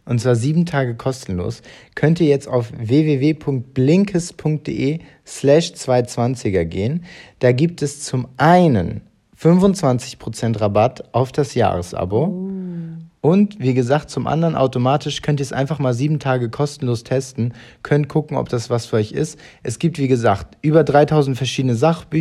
und 0.04 0.20
zwar 0.20 0.34
sieben 0.36 0.66
Tage 0.66 0.94
kostenlos, 0.94 1.62
könnt 1.94 2.20
ihr 2.20 2.28
jetzt 2.28 2.48
auf 2.48 2.72
www.blinkes.de 2.76 5.00
slash 5.26 5.72
220er 5.72 6.64
gehen. 6.64 7.04
Da 7.40 7.52
gibt 7.52 7.82
es 7.82 8.02
zum 8.02 8.28
einen 8.38 9.02
25% 9.38 10.60
Rabatt 10.60 11.14
auf 11.14 11.30
das 11.30 11.54
Jahresabo. 11.54 12.47
Und 13.20 13.58
wie 13.58 13.74
gesagt, 13.74 14.10
zum 14.10 14.26
anderen 14.26 14.54
automatisch 14.54 15.22
könnt 15.22 15.40
ihr 15.40 15.44
es 15.44 15.52
einfach 15.52 15.78
mal 15.78 15.92
sieben 15.92 16.20
Tage 16.20 16.50
kostenlos 16.50 17.02
testen, 17.02 17.52
könnt 17.82 18.08
gucken, 18.08 18.36
ob 18.36 18.48
das 18.48 18.70
was 18.70 18.86
für 18.86 18.96
euch 18.96 19.12
ist. 19.12 19.38
Es 19.62 19.78
gibt, 19.78 19.98
wie 19.98 20.08
gesagt, 20.08 20.56
über 20.62 20.84
3000 20.84 21.36
verschiedene 21.36 21.74
Sachbücher 21.74 22.18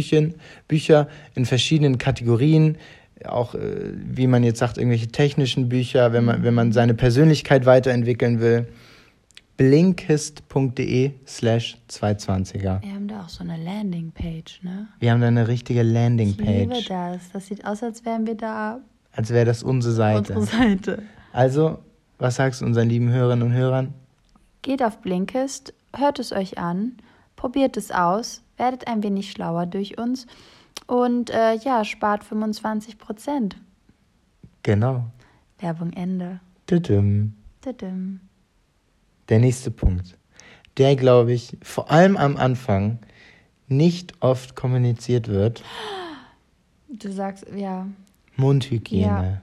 Bücher 0.68 1.08
in 1.36 1.46
verschiedenen 1.46 1.98
Kategorien, 1.98 2.78
auch 3.26 3.56
äh, 3.56 3.94
wie 3.96 4.28
man 4.28 4.44
jetzt 4.44 4.60
sagt, 4.60 4.78
irgendwelche 4.78 5.08
technischen 5.08 5.70
Bücher, 5.70 6.14
wenn 6.14 6.26
man, 6.26 6.44
wenn 6.44 6.54
man 6.54 6.72
seine 6.72 6.94
Persönlichkeit 6.94 7.66
weiterentwickeln 7.66 8.40
will. 8.40 8.68
Blinkist.de 9.58 11.14
slash 11.26 11.78
220er. 11.90 12.82
Wir 12.84 12.94
haben 12.94 13.08
da 13.08 13.24
auch 13.24 13.30
so 13.30 13.44
eine 13.44 13.58
Landingpage, 13.58 14.62
ne? 14.62 14.88
Wir 15.00 15.12
haben 15.12 15.22
da 15.22 15.28
eine 15.28 15.48
richtige 15.48 15.82
Ich 15.82 15.88
liebe 15.88 16.00
Landingpage, 16.00 16.88
das. 16.88 17.32
Das 17.34 17.48
sieht 17.48 17.66
aus, 17.66 17.82
als 17.82 18.06
wären 18.06 18.28
wir 18.28 18.36
da 18.36 18.82
als 19.18 19.32
wäre 19.32 19.46
das 19.46 19.64
unsere 19.64 19.94
Seite. 19.94 20.36
unsere 20.36 20.58
Seite. 20.62 21.04
Also, 21.34 21.80
was 22.20 22.36
sagst 22.36 22.62
du 22.62 22.66
unseren 22.66 22.88
lieben 22.88 23.10
Hörerinnen 23.10 23.48
und 23.48 23.54
Hörern? 23.54 23.94
Geht 24.62 24.84
auf 24.84 25.00
Blinkist, 25.00 25.74
hört 25.96 26.20
es 26.20 26.32
euch 26.32 26.58
an, 26.58 26.98
probiert 27.36 27.78
es 27.78 27.92
aus, 27.92 28.42
werdet 28.58 28.88
ein 28.88 29.02
wenig 29.04 29.32
schlauer 29.32 29.66
durch 29.66 29.98
uns 29.98 30.28
und 30.86 31.32
äh, 31.32 31.56
ja, 31.56 31.84
spart 31.84 32.24
25 32.24 32.98
Prozent. 32.98 33.56
Genau. 34.64 35.06
Werbung 35.60 35.94
Ende. 35.94 36.40
Tudum. 36.68 37.34
Tudum. 37.62 38.20
Der 39.30 39.40
nächste 39.40 39.72
Punkt, 39.72 40.16
der 40.78 40.96
glaube 40.96 41.34
ich 41.34 41.58
vor 41.64 41.90
allem 41.90 42.18
am 42.18 42.38
Anfang 42.38 43.00
nicht 43.68 44.14
oft 44.22 44.56
kommuniziert 44.56 45.28
wird, 45.28 45.64
Du 46.90 47.12
sagst, 47.12 47.46
ja, 47.56 47.86
Mundhygiene. 48.38 49.04
Ja. 49.06 49.42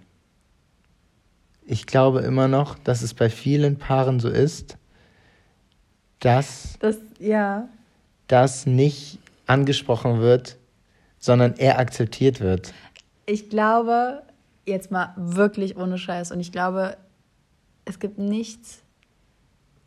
Ich 1.67 1.87
glaube 1.87 2.21
immer 2.21 2.49
noch, 2.49 2.79
dass 2.79 3.03
es 3.03 3.15
bei 3.15 3.31
vielen 3.31 3.79
Paaren 3.79 4.21
so 4.21 4.29
ist, 4.29 4.77
dass 6.21 6.77
das, 6.81 6.99
ja. 7.19 7.69
das 8.29 8.67
nicht 8.67 9.19
angesprochen 9.47 10.21
wird, 10.21 10.57
sondern 11.19 11.55
eher 11.55 11.79
akzeptiert 11.79 12.41
wird. 12.41 12.73
Ich 13.27 13.49
glaube, 13.49 14.23
jetzt 14.67 14.91
mal 14.91 15.13
wirklich 15.17 15.77
ohne 15.77 15.99
Scheiß, 15.99 16.33
und 16.33 16.41
ich 16.41 16.53
glaube, 16.53 16.97
es 17.85 17.99
gibt 17.99 18.19
nichts, 18.19 18.83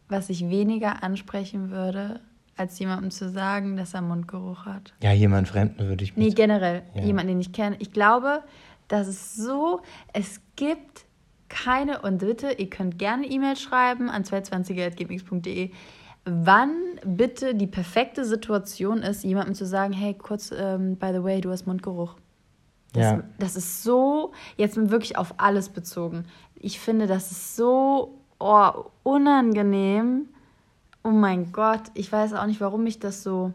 was 0.09 0.29
ich 0.29 0.49
weniger 0.49 1.03
ansprechen 1.03 1.69
würde, 1.69 2.21
als 2.55 2.79
jemandem 2.79 3.11
zu 3.11 3.29
sagen, 3.29 3.77
dass 3.77 3.93
er 3.93 4.01
Mundgeruch 4.01 4.65
hat. 4.65 4.93
Ja, 5.01 5.11
jemand 5.11 5.47
Fremden 5.47 5.87
würde 5.87 6.03
ich 6.03 6.15
Nee, 6.15 6.29
generell. 6.29 6.83
Ja. 6.95 7.03
Jemanden, 7.03 7.33
den 7.33 7.41
ich 7.41 7.53
kenne. 7.53 7.75
Ich 7.79 7.91
glaube, 7.91 8.43
dass 8.87 9.07
es 9.07 9.35
so, 9.35 9.81
es 10.13 10.41
gibt 10.55 11.05
keine, 11.49 12.01
und 12.01 12.19
bitte, 12.19 12.51
ihr 12.51 12.69
könnt 12.69 12.99
gerne 12.99 13.25
E-Mail 13.25 13.55
schreiben 13.55 14.09
an 14.09 14.23
220.gmx.de, 14.23 15.71
wann 16.25 16.71
bitte 17.05 17.55
die 17.55 17.67
perfekte 17.67 18.25
Situation 18.25 18.99
ist, 18.99 19.23
jemandem 19.23 19.55
zu 19.55 19.65
sagen, 19.65 19.93
hey, 19.93 20.13
kurz, 20.13 20.51
ähm, 20.51 20.97
by 20.97 21.11
the 21.13 21.23
way, 21.23 21.39
du 21.41 21.51
hast 21.51 21.65
Mundgeruch. 21.65 22.15
Das, 22.93 23.03
ja. 23.03 23.23
das 23.39 23.55
ist 23.55 23.83
so, 23.83 24.31
jetzt 24.57 24.75
wirklich 24.89 25.17
auf 25.17 25.35
alles 25.37 25.69
bezogen. 25.69 26.25
Ich 26.55 26.79
finde, 26.79 27.07
das 27.07 27.31
ist 27.31 27.55
so 27.55 28.19
oh, 28.39 28.85
unangenehm. 29.03 30.29
Oh 31.03 31.11
mein 31.11 31.51
Gott, 31.51 31.83
ich 31.93 32.11
weiß 32.11 32.33
auch 32.33 32.45
nicht, 32.45 32.59
warum 32.59 32.85
ich 32.85 32.99
das 32.99 33.23
so 33.23 33.53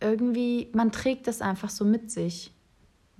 irgendwie, 0.00 0.70
man 0.72 0.92
trägt 0.92 1.26
das 1.26 1.42
einfach 1.42 1.70
so 1.70 1.84
mit 1.84 2.10
sich. 2.10 2.52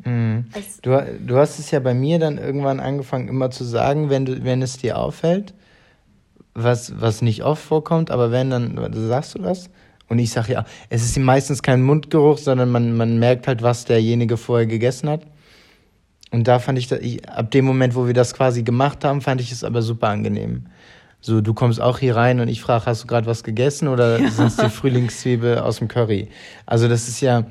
Mhm. 0.05 0.47
Du, 0.83 1.05
du 1.27 1.37
hast 1.37 1.59
es 1.59 1.71
ja 1.71 1.81
bei 1.81 1.95
mir 1.95 2.19
dann 2.19 2.39
irgendwann 2.39 2.81
angefangen, 2.81 3.29
immer 3.29 3.51
zu 3.51 3.65
sagen, 3.65 4.11
wenn, 4.11 4.25
du, 4.25 4.45
wenn 4.45 4.63
es 4.63 4.77
dir 4.77 4.99
auffällt, 4.99 5.55
was, 6.55 7.01
was 7.01 7.23
nicht 7.23 7.45
oft 7.45 7.63
vorkommt, 7.63 8.11
aber 8.11 8.31
wenn, 8.31 8.51
dann 8.51 8.93
sagst 8.93 9.35
du 9.35 9.39
das. 9.39 9.71
Und 10.09 10.19
ich 10.19 10.31
sage 10.31 10.53
ja, 10.53 10.65
es 10.91 11.05
ist 11.05 11.19
meistens 11.19 11.63
kein 11.63 11.83
Mundgeruch, 11.83 12.37
sondern 12.37 12.71
man, 12.71 12.97
man 12.97 13.19
merkt 13.19 13.47
halt, 13.47 13.63
was 13.63 13.87
derjenige 13.87 14.37
vorher 14.37 14.67
gegessen 14.67 15.09
hat. 15.09 15.23
Und 16.31 16.49
da 16.49 16.59
fand 16.59 16.79
ich, 16.79 16.91
ich, 16.93 17.29
ab 17.29 17.51
dem 17.51 17.65
Moment, 17.65 17.95
wo 17.95 18.07
wir 18.07 18.15
das 18.15 18.35
quasi 18.35 18.63
gemacht 18.63 19.05
haben, 19.05 19.21
fand 19.21 19.41
ich 19.41 19.53
es 19.53 19.65
aber 19.65 19.83
super 19.83 20.09
angenehm. 20.09 20.67
So, 21.21 21.41
du 21.41 21.55
kommst 21.55 21.81
auch 21.81 21.99
hier 21.99 22.17
rein 22.17 22.41
und 22.41 22.49
ich 22.49 22.61
frage, 22.61 22.87
hast 22.87 23.05
du 23.05 23.07
gerade 23.07 23.27
was 23.27 23.45
gegessen 23.45 23.89
oder 23.89 24.19
ja. 24.21 24.31
sind 24.31 24.49
es 24.49 24.57
die 24.57 24.69
Frühlingszwiebel 24.69 25.59
aus 25.59 25.79
dem 25.79 25.89
Curry? 25.89 26.29
Also 26.67 26.89
das 26.89 27.09
ist 27.09 27.21
ja 27.21 27.45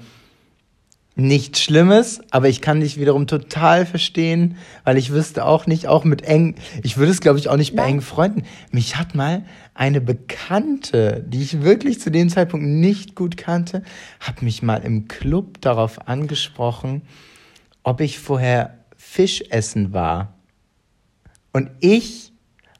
nichts 1.15 1.61
Schlimmes, 1.61 2.21
aber 2.31 2.47
ich 2.47 2.61
kann 2.61 2.79
dich 2.79 2.97
wiederum 2.97 3.27
total 3.27 3.85
verstehen, 3.85 4.57
weil 4.83 4.97
ich 4.97 5.11
wüsste 5.11 5.45
auch 5.45 5.67
nicht, 5.67 5.87
auch 5.87 6.03
mit 6.03 6.23
eng, 6.23 6.55
ich 6.83 6.97
würde 6.97 7.11
es 7.11 7.19
glaube 7.19 7.37
ich 7.37 7.49
auch 7.49 7.57
nicht 7.57 7.75
bei 7.75 7.83
Nein. 7.83 7.91
engen 7.91 8.01
Freunden. 8.01 8.43
Mich 8.71 8.95
hat 8.95 9.13
mal 9.13 9.43
eine 9.73 9.99
Bekannte, 9.99 11.23
die 11.27 11.41
ich 11.41 11.61
wirklich 11.61 11.99
zu 11.99 12.11
dem 12.11 12.29
Zeitpunkt 12.29 12.65
nicht 12.65 13.15
gut 13.15 13.35
kannte, 13.35 13.83
hat 14.19 14.41
mich 14.41 14.63
mal 14.63 14.83
im 14.83 15.07
Club 15.07 15.59
darauf 15.61 16.07
angesprochen, 16.07 17.01
ob 17.83 17.99
ich 17.99 18.19
vorher 18.19 18.77
Fisch 18.95 19.43
essen 19.49 19.93
war. 19.93 20.33
Und 21.51 21.69
ich 21.81 22.31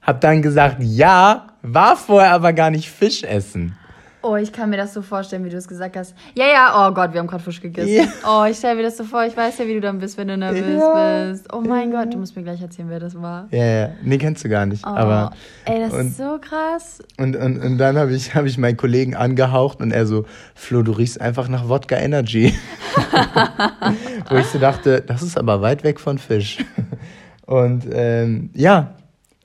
hab 0.02 0.22
dann 0.22 0.42
gesagt, 0.42 0.78
ja, 0.80 1.48
war 1.62 1.98
vorher 1.98 2.32
aber 2.32 2.54
gar 2.54 2.72
nicht 2.72 2.90
Fisch 2.90 3.24
essen. 3.24 3.78
Oh, 4.24 4.36
ich 4.36 4.52
kann 4.52 4.70
mir 4.70 4.78
das 4.78 4.94
so 4.94 5.02
vorstellen, 5.02 5.44
wie 5.46 5.50
du 5.50 5.58
es 5.58 5.68
gesagt 5.68 5.98
hast. 5.98 6.16
Ja, 6.36 6.46
ja, 6.46 6.88
oh 6.88 6.94
Gott, 6.94 7.14
wir 7.14 7.20
haben 7.20 7.28
gerade 7.28 7.44
Fisch 7.44 7.60
gegessen. 7.60 7.90
Ja. 7.90 8.06
Oh, 8.28 8.46
ich 8.50 8.58
stelle 8.58 8.76
mir 8.76 8.84
das 8.84 8.98
so 8.98 9.04
vor, 9.04 9.26
ich 9.26 9.36
weiß 9.36 9.58
ja, 9.58 9.68
wie 9.68 9.74
du 9.74 9.82
dann 9.82 9.98
bist, 10.00 10.18
wenn 10.18 10.28
du 10.28 10.38
nervös 10.38 10.80
ja. 10.80 11.30
bist. 11.30 11.52
Oh 11.52 11.62
mein 11.62 11.92
ja. 11.92 12.04
Gott, 12.04 12.14
du 12.14 12.18
musst 12.18 12.36
mir 12.36 12.44
gleich 12.44 12.62
erzählen, 12.62 12.90
wer 12.90 13.00
das 13.00 13.20
war. 13.20 13.48
Ja, 13.52 13.66
ja, 13.66 13.90
nee, 14.04 14.18
kennst 14.20 14.44
du 14.44 14.50
gar 14.50 14.66
nicht. 14.66 14.86
Oh, 14.86 14.90
aber, 14.90 15.32
ey, 15.66 15.80
das 15.80 15.94
und, 15.94 16.08
ist 16.08 16.18
so 16.18 16.38
krass. 16.40 17.00
Und, 17.18 17.36
und, 17.36 17.60
und 17.60 17.78
dann 17.80 17.98
habe 17.98 18.14
ich, 18.14 18.36
hab 18.36 18.46
ich 18.46 18.58
meinen 18.58 18.78
Kollegen 18.78 19.16
angehaucht 19.16 19.82
und 19.82 19.92
er 19.92 20.06
so, 20.06 20.26
Flo, 20.54 20.84
du 20.84 20.92
riechst 20.92 21.20
einfach 21.20 21.48
nach 21.48 21.68
Wodka 21.68 21.98
Energy. 21.98 22.54
Wo 24.30 24.36
ich 24.36 24.46
so 24.48 24.60
dachte, 24.60 25.02
das 25.02 25.24
ist 25.24 25.38
aber 25.38 25.62
weit 25.62 25.84
weg 25.84 26.00
von 26.00 26.18
Fisch. 26.18 26.60
Und 27.46 27.86
ähm, 27.92 28.50
ja, 28.54 28.94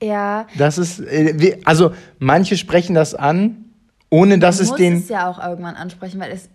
ja. 0.02 0.46
Das 0.58 0.78
ist, 0.78 1.00
äh, 1.00 1.58
also 1.64 1.92
manche 2.18 2.56
sprechen 2.56 2.94
das 2.94 3.14
an, 3.14 3.65
ohne 4.10 4.38
dass 4.38 4.60
es 4.60 4.74
den. 4.74 4.98
es 4.98 5.08
ja 5.08 5.28
auch 5.30 5.44
irgendwann 5.44 5.74
ansprechen, 5.74 6.20
weil 6.20 6.32
es. 6.32 6.48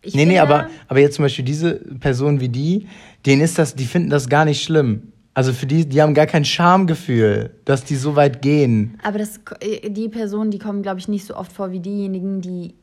Ich 0.00 0.14
nee, 0.14 0.26
nee, 0.26 0.38
aber, 0.38 0.68
aber 0.86 1.00
jetzt 1.00 1.16
zum 1.16 1.24
Beispiel 1.24 1.44
diese 1.44 1.74
Person 1.74 2.40
wie 2.40 2.48
die, 2.48 2.86
denen 3.26 3.42
ist 3.42 3.58
das, 3.58 3.74
die 3.74 3.84
finden 3.84 4.10
das 4.10 4.28
gar 4.28 4.44
nicht 4.44 4.62
schlimm. 4.62 5.12
Also 5.34 5.52
für 5.52 5.66
die, 5.66 5.88
die 5.88 6.00
haben 6.00 6.14
gar 6.14 6.26
kein 6.26 6.44
Schamgefühl, 6.44 7.50
dass 7.64 7.84
die 7.84 7.96
so 7.96 8.16
weit 8.16 8.42
gehen. 8.42 8.98
Aber 9.02 9.18
das, 9.18 9.40
die 9.86 10.08
Personen, 10.08 10.50
die 10.50 10.58
kommen, 10.58 10.82
glaube 10.82 11.00
ich, 11.00 11.08
nicht 11.08 11.26
so 11.26 11.36
oft 11.36 11.52
vor 11.52 11.70
wie 11.72 11.80
diejenigen, 11.80 12.40
die 12.40 12.74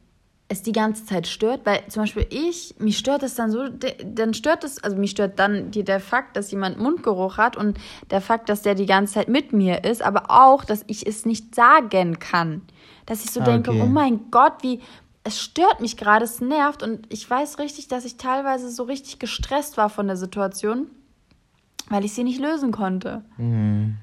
es 0.47 0.61
die 0.61 0.71
ganze 0.71 1.05
Zeit 1.05 1.25
stört, 1.25 1.65
weil 1.65 1.79
zum 1.87 2.03
Beispiel 2.03 2.27
ich, 2.29 2.75
mich 2.77 2.97
stört 2.97 3.23
es 3.23 3.33
dann 3.35 3.49
so, 3.49 3.67
dann 3.67 4.33
stört 4.33 4.63
es, 4.63 4.83
also 4.83 4.95
mich 4.95 5.11
stört 5.11 5.39
dann 5.39 5.71
die, 5.71 5.83
der 5.83 5.99
Fakt, 5.99 6.37
dass 6.37 6.51
jemand 6.51 6.79
Mundgeruch 6.79 7.37
hat 7.37 7.57
und 7.57 7.79
der 8.11 8.21
Fakt, 8.21 8.47
dass 8.47 8.61
der 8.61 8.75
die 8.75 8.85
ganze 8.85 9.15
Zeit 9.15 9.27
mit 9.27 9.53
mir 9.53 9.83
ist, 9.83 10.03
aber 10.03 10.29
auch, 10.29 10.63
dass 10.63 10.83
ich 10.87 11.07
es 11.07 11.25
nicht 11.25 11.55
sagen 11.55 12.19
kann. 12.19 12.61
Dass 13.05 13.23
ich 13.23 13.31
so 13.31 13.41
ah, 13.41 13.43
denke, 13.43 13.71
oh 13.71 13.85
mein 13.85 14.31
Gott, 14.31 14.53
wie, 14.61 14.81
es 15.23 15.41
stört 15.41 15.81
mich 15.81 15.97
gerade, 15.97 16.23
es 16.23 16.39
nervt 16.39 16.83
und 16.83 17.11
ich 17.11 17.27
weiß 17.29 17.59
richtig, 17.59 17.87
dass 17.87 18.05
ich 18.05 18.17
teilweise 18.17 18.69
so 18.69 18.83
richtig 18.83 19.19
gestresst 19.19 19.75
war 19.75 19.89
von 19.89 20.07
der 20.07 20.17
Situation, 20.17 20.87
weil 21.89 22.05
ich 22.05 22.13
sie 22.13 22.23
nicht 22.23 22.39
lösen 22.39 22.71
konnte. 22.71 23.23
Mhm. 23.37 23.97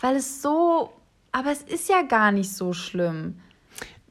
Weil 0.00 0.16
es 0.16 0.42
so, 0.42 0.90
aber 1.30 1.52
es 1.52 1.62
ist 1.62 1.88
ja 1.88 2.02
gar 2.02 2.32
nicht 2.32 2.52
so 2.52 2.72
schlimm. 2.72 3.36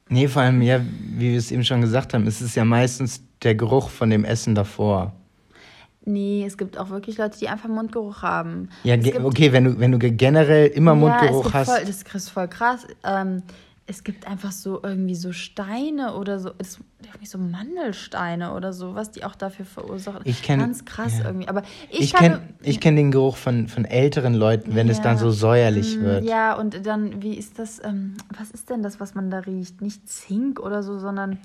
Nee, 0.07 0.27
vor 0.27 0.41
allem, 0.41 0.61
ja, 0.61 0.79
wie 0.81 1.31
wir 1.31 1.37
es 1.37 1.51
eben 1.51 1.65
schon 1.65 1.81
gesagt 1.81 2.13
haben, 2.13 2.27
ist 2.27 2.39
es 2.39 2.55
ja 2.55 2.63
meistens 2.63 3.23
der 3.41 3.55
Geruch 3.55 3.89
von 3.89 4.09
dem 4.09 4.23
Essen 4.23 4.55
davor. 4.55 5.13
Nee, 6.05 6.43
es 6.45 6.57
gibt 6.57 6.77
auch 6.77 6.89
wirklich 6.89 7.17
Leute, 7.17 7.39
die 7.39 7.47
einfach 7.47 7.69
Mundgeruch 7.69 8.21
haben. 8.21 8.69
Ja, 8.83 8.95
okay, 9.23 9.51
wenn 9.51 9.63
du, 9.65 9.79
wenn 9.79 9.91
du 9.91 9.99
generell 9.99 10.67
immer 10.67 10.91
ja, 10.91 10.95
Mundgeruch 10.95 11.53
hast. 11.53 11.69
Voll, 11.69 11.85
das 11.85 12.03
ist 12.03 12.29
voll 12.29 12.47
krass. 12.47 12.85
Ähm, 13.03 13.41
es 13.85 14.03
gibt 14.03 14.27
einfach 14.27 14.51
so 14.51 14.79
irgendwie 14.81 15.15
so 15.15 15.33
Steine 15.33 16.15
oder 16.15 16.39
so, 16.39 16.51
es, 16.57 16.79
irgendwie 17.01 17.25
so 17.25 17.37
Mandelsteine 17.37 18.53
oder 18.53 18.71
sowas, 18.71 19.11
die 19.11 19.25
auch 19.25 19.35
dafür 19.35 19.65
verursachen. 19.65 20.21
Ich 20.23 20.41
kenn, 20.41 20.59
Ganz 20.59 20.85
krass 20.85 21.19
ja. 21.19 21.25
irgendwie. 21.25 21.49
Aber 21.49 21.63
ich, 21.89 21.99
ich 21.99 22.13
kenne 22.13 22.41
kenn 22.79 22.95
den 22.95 23.11
Geruch 23.11 23.35
von, 23.35 23.67
von 23.67 23.83
älteren 23.83 24.35
Leuten, 24.35 24.73
wenn 24.75 24.87
ja. 24.87 24.93
es 24.93 25.01
dann 25.01 25.17
so 25.17 25.31
säuerlich 25.31 25.97
mm, 25.97 26.01
wird. 26.01 26.23
Ja, 26.23 26.53
und 26.53 26.85
dann, 26.85 27.21
wie 27.21 27.35
ist 27.35 27.59
das, 27.59 27.83
ähm, 27.83 28.15
was 28.37 28.51
ist 28.51 28.69
denn 28.69 28.83
das, 28.83 29.01
was 29.01 29.15
man 29.15 29.29
da 29.29 29.39
riecht? 29.39 29.81
Nicht 29.81 30.07
Zink 30.07 30.61
oder 30.61 30.81
so, 30.81 30.97
sondern 30.97 31.39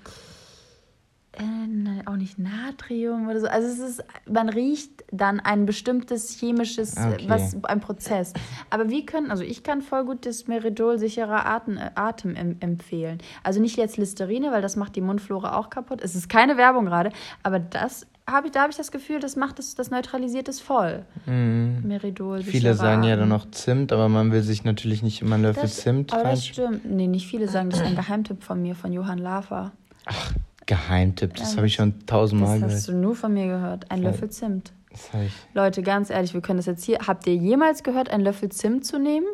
äh, 1.38 2.06
auch 2.06 2.16
nicht 2.16 2.38
Natrium 2.38 3.28
oder 3.28 3.40
so. 3.40 3.46
Also 3.46 3.68
es 3.68 3.78
ist, 3.78 4.04
man 4.30 4.48
riecht 4.48 5.04
dann 5.10 5.40
ein 5.40 5.66
bestimmtes 5.66 6.38
chemisches, 6.38 6.96
okay. 6.96 7.24
was 7.26 7.56
ein 7.64 7.80
Prozess. 7.80 8.32
Aber 8.70 8.88
wir 8.88 9.04
können, 9.06 9.30
also 9.30 9.42
ich 9.42 9.62
kann 9.62 9.82
voll 9.82 10.04
gut 10.04 10.26
das 10.26 10.46
Meridol 10.46 10.98
sicherer 10.98 11.46
Atem, 11.46 11.76
äh, 11.76 11.90
Atem 11.94 12.34
empfehlen. 12.60 13.18
Also 13.42 13.60
nicht 13.60 13.76
jetzt 13.76 13.96
Listerine, 13.96 14.52
weil 14.52 14.62
das 14.62 14.76
macht 14.76 14.96
die 14.96 15.00
Mundflora 15.00 15.56
auch 15.56 15.70
kaputt. 15.70 16.00
Es 16.02 16.14
ist 16.14 16.28
keine 16.28 16.56
Werbung 16.56 16.86
gerade, 16.86 17.10
aber 17.42 17.58
das 17.58 18.06
habe 18.28 18.48
ich, 18.48 18.52
da 18.52 18.60
habe 18.60 18.70
ich 18.70 18.76
das 18.76 18.92
Gefühl, 18.92 19.20
das 19.20 19.36
macht 19.36 19.58
es, 19.58 19.74
das 19.74 19.90
neutralisiert 19.90 20.48
es 20.48 20.60
voll. 20.60 21.04
Mhm. 21.26 21.82
Meridol. 21.84 22.42
Viele 22.42 22.74
sagen 22.74 23.02
ja 23.02 23.16
dann 23.16 23.30
noch 23.30 23.50
Zimt, 23.50 23.92
aber 23.92 24.08
man 24.08 24.32
will 24.32 24.42
sich 24.42 24.64
natürlich 24.64 25.02
nicht 25.02 25.22
immer 25.22 25.36
einen 25.36 25.44
Löffel 25.44 25.62
das, 25.62 25.76
Zimt 25.76 26.12
Aber 26.12 26.24
das 26.24 26.46
stimmt. 26.46 26.84
Nee, 26.84 27.06
nicht 27.06 27.26
viele 27.26 27.48
sagen, 27.48 27.70
das 27.70 27.80
ist 27.80 27.86
ein 27.86 27.96
Geheimtipp 27.96 28.42
von 28.42 28.60
mir, 28.60 28.74
von 28.74 28.92
Johann 28.92 29.18
Lafer. 29.18 29.72
Ach, 30.04 30.32
Geheimtipp, 30.68 31.34
das 31.34 31.56
habe 31.56 31.66
ich 31.66 31.74
schon 31.74 32.04
tausendmal 32.04 32.56
gehört. 32.56 32.72
Das 32.72 32.80
hast 32.80 32.88
du 32.88 32.92
nur 32.92 33.16
von 33.16 33.32
mir 33.32 33.46
gehört. 33.46 33.90
Ein 33.90 34.02
Löffel 34.02 34.28
Zimt. 34.28 34.72
Das 34.90 35.08
ich. 35.24 35.32
Leute, 35.54 35.82
ganz 35.82 36.10
ehrlich, 36.10 36.34
wir 36.34 36.42
können 36.42 36.58
das 36.58 36.66
jetzt 36.66 36.84
hier. 36.84 36.98
Habt 37.06 37.26
ihr 37.26 37.34
jemals 37.34 37.82
gehört, 37.82 38.10
einen 38.10 38.22
Löffel 38.22 38.50
Zimt 38.50 38.84
zu 38.84 38.98
nehmen? 38.98 39.26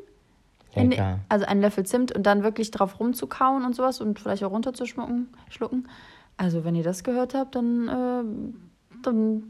Ja, 0.77 0.83
In, 0.83 0.91
klar. 0.91 1.19
Also 1.29 1.45
einen 1.47 1.61
Löffel 1.61 1.85
Zimt 1.85 2.13
und 2.13 2.25
dann 2.25 2.45
wirklich 2.45 2.71
drauf 2.71 3.01
rumzukauen 3.01 3.65
und 3.65 3.75
sowas 3.75 4.01
und 4.01 4.21
vielleicht 4.21 4.45
auch 4.45 4.53
runterzuschlucken. 4.53 5.27
Schlucken. 5.51 5.89
Also, 6.37 6.65
wenn 6.65 6.77
ihr 6.77 6.85
das 6.85 7.03
gehört 7.03 7.35
habt, 7.35 7.57
dann, 7.57 7.89
äh, 7.89 9.03
dann 9.03 9.43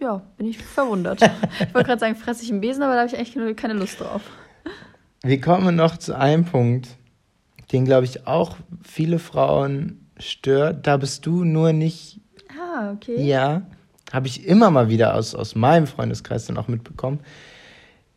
ja, 0.00 0.22
bin 0.36 0.48
ich 0.48 0.58
verwundert. 0.58 1.22
ich 1.60 1.72
wollte 1.72 1.86
gerade 1.86 2.00
sagen, 2.00 2.16
fresse 2.16 2.42
ich 2.42 2.50
einen 2.50 2.60
Besen, 2.60 2.82
aber 2.82 2.94
da 2.94 3.02
habe 3.02 3.08
ich 3.08 3.16
eigentlich 3.16 3.56
keine 3.56 3.74
Lust 3.74 4.00
drauf. 4.00 4.22
Wir 5.22 5.40
kommen 5.40 5.76
noch 5.76 5.98
zu 5.98 6.18
einem 6.18 6.44
Punkt, 6.44 6.88
den, 7.70 7.84
glaube 7.84 8.06
ich, 8.06 8.26
auch 8.26 8.56
viele 8.82 9.20
Frauen 9.20 10.01
stört. 10.22 10.86
Da 10.86 10.96
bist 10.96 11.26
du 11.26 11.44
nur 11.44 11.72
nicht. 11.72 12.20
Ah, 12.48 12.92
okay. 12.92 13.22
Ja, 13.22 13.62
habe 14.12 14.26
ich 14.26 14.46
immer 14.46 14.70
mal 14.70 14.88
wieder 14.88 15.14
aus, 15.14 15.34
aus 15.34 15.54
meinem 15.54 15.86
Freundeskreis 15.86 16.46
dann 16.46 16.58
auch 16.58 16.68
mitbekommen. 16.68 17.20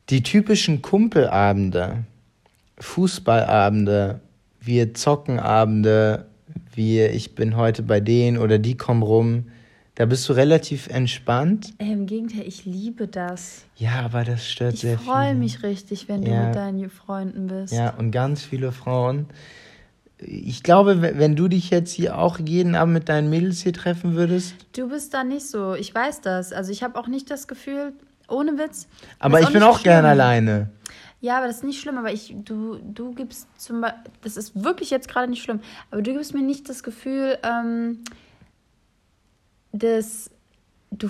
Die 0.09 0.21
typischen 0.21 0.81
Kumpelabende, 0.81 2.03
Fußballabende, 2.77 4.19
wir 4.59 4.93
zocken 4.93 5.39
Abende, 5.39 6.25
wir 6.73 7.11
ich 7.13 7.35
bin 7.35 7.55
heute 7.55 7.81
bei 7.83 7.99
denen 7.99 8.37
oder 8.37 8.59
die 8.59 8.77
kommen 8.77 9.01
rum. 9.01 9.45
Da 9.95 10.05
bist 10.05 10.27
du 10.27 10.33
relativ 10.33 10.87
entspannt. 10.87 11.73
Ey, 11.77 11.93
Im 11.93 12.05
Gegenteil, 12.05 12.43
ich 12.45 12.65
liebe 12.65 13.07
das. 13.07 13.63
Ja, 13.77 14.01
aber 14.01 14.25
das 14.25 14.45
stört 14.45 14.73
ich 14.73 14.81
sehr 14.81 14.97
viel. 14.97 15.07
Ich 15.07 15.11
freue 15.11 15.35
mich 15.35 15.63
richtig, 15.63 16.09
wenn 16.09 16.21
ja. 16.23 16.41
du 16.41 16.45
mit 16.47 16.55
deinen 16.55 16.89
Freunden 16.89 17.47
bist. 17.47 17.73
Ja, 17.73 17.91
und 17.91 18.11
ganz 18.11 18.43
viele 18.43 18.73
Frauen 18.73 19.27
ich 20.17 20.63
glaube, 20.63 21.01
wenn 21.01 21.35
du 21.35 21.47
dich 21.47 21.69
jetzt 21.69 21.91
hier 21.91 22.17
auch 22.17 22.39
jeden 22.39 22.75
Abend 22.75 22.93
mit 22.93 23.09
deinen 23.09 23.29
Mädels 23.29 23.61
hier 23.61 23.73
treffen 23.73 24.15
würdest. 24.15 24.55
Du 24.73 24.89
bist 24.89 25.13
da 25.13 25.23
nicht 25.23 25.45
so. 25.45 25.73
Ich 25.73 25.93
weiß 25.93 26.21
das. 26.21 26.53
Also 26.53 26.71
ich 26.71 26.83
habe 26.83 26.97
auch 26.97 27.07
nicht 27.07 27.29
das 27.29 27.47
Gefühl, 27.47 27.93
ohne 28.29 28.57
Witz. 28.57 28.87
Aber 29.19 29.41
ich 29.41 29.49
bin 29.49 29.61
auch 29.63 29.83
gern 29.83 30.05
alleine. 30.05 30.69
Ja, 31.19 31.37
aber 31.37 31.47
das 31.47 31.57
ist 31.57 31.63
nicht 31.63 31.81
schlimm. 31.81 31.97
Aber 31.97 32.13
ich, 32.13 32.33
du, 32.43 32.77
du 32.77 33.13
gibst 33.13 33.47
zum 33.59 33.81
Beispiel, 33.81 34.03
das 34.23 34.37
ist 34.37 34.63
wirklich 34.63 34.89
jetzt 34.89 35.09
gerade 35.09 35.29
nicht 35.29 35.43
schlimm. 35.43 35.59
Aber 35.91 36.01
du 36.01 36.13
gibst 36.13 36.33
mir 36.33 36.41
nicht 36.41 36.69
das 36.69 36.83
Gefühl, 36.83 37.37
ähm, 37.43 38.03
dass 39.73 40.29
du 40.91 41.09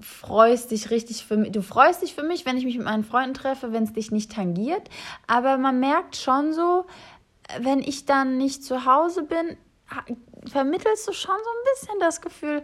freust 0.00 0.70
dich 0.70 0.90
richtig 0.90 1.24
für 1.24 1.36
mich. 1.36 1.52
Du 1.52 1.62
freust 1.62 2.02
dich 2.02 2.14
für 2.14 2.22
mich, 2.22 2.44
wenn 2.44 2.56
ich 2.56 2.64
mich 2.64 2.76
mit 2.76 2.84
meinen 2.84 3.04
Freunden 3.04 3.34
treffe, 3.34 3.72
wenn 3.72 3.84
es 3.84 3.92
dich 3.92 4.10
nicht 4.10 4.32
tangiert. 4.32 4.88
Aber 5.26 5.58
man 5.58 5.80
merkt 5.80 6.16
schon 6.16 6.52
so, 6.52 6.86
wenn 7.60 7.80
ich 7.80 8.06
dann 8.06 8.38
nicht 8.38 8.64
zu 8.64 8.84
Hause 8.86 9.22
bin, 9.24 9.56
vermittelst 10.50 11.06
du 11.06 11.12
schon 11.12 11.36
so 11.36 11.50
ein 11.50 11.74
bisschen 11.74 12.00
das 12.00 12.20
Gefühl, 12.20 12.62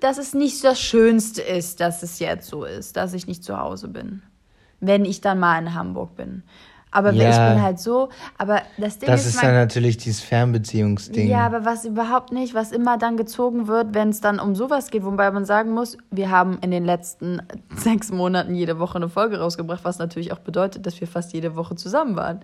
dass 0.00 0.18
es 0.18 0.34
nicht 0.34 0.64
das 0.64 0.80
Schönste 0.80 1.42
ist, 1.42 1.80
dass 1.80 2.02
es 2.02 2.18
jetzt 2.18 2.48
so 2.48 2.64
ist, 2.64 2.96
dass 2.96 3.12
ich 3.12 3.26
nicht 3.26 3.44
zu 3.44 3.58
Hause 3.58 3.88
bin. 3.88 4.22
Wenn 4.80 5.04
ich 5.04 5.20
dann 5.20 5.38
mal 5.38 5.58
in 5.58 5.74
Hamburg 5.74 6.16
bin. 6.16 6.42
Aber 6.92 7.12
ja, 7.12 7.30
ich 7.30 7.54
bin 7.54 7.62
halt 7.62 7.78
so, 7.78 8.08
aber 8.36 8.62
das 8.76 8.98
Ding 8.98 9.08
das 9.08 9.20
ist. 9.20 9.26
Das 9.26 9.34
ist 9.34 9.42
dann 9.42 9.54
natürlich 9.54 9.96
dieses 9.96 10.22
Fernbeziehungsding. 10.22 11.28
Ja, 11.28 11.46
aber 11.46 11.64
was 11.64 11.84
überhaupt 11.84 12.32
nicht, 12.32 12.52
was 12.54 12.72
immer 12.72 12.98
dann 12.98 13.16
gezogen 13.16 13.68
wird, 13.68 13.94
wenn 13.94 14.08
es 14.08 14.20
dann 14.20 14.40
um 14.40 14.56
sowas 14.56 14.90
geht, 14.90 15.04
wobei 15.04 15.30
man 15.30 15.44
sagen 15.44 15.70
muss, 15.70 15.96
wir 16.10 16.30
haben 16.30 16.58
in 16.62 16.72
den 16.72 16.84
letzten 16.84 17.42
sechs 17.76 18.10
Monaten 18.10 18.56
jede 18.56 18.80
Woche 18.80 18.96
eine 18.96 19.08
Folge 19.08 19.38
rausgebracht, 19.38 19.84
was 19.84 19.98
natürlich 19.98 20.32
auch 20.32 20.40
bedeutet, 20.40 20.84
dass 20.84 21.00
wir 21.00 21.06
fast 21.06 21.32
jede 21.32 21.54
Woche 21.54 21.76
zusammen 21.76 22.16
waren 22.16 22.40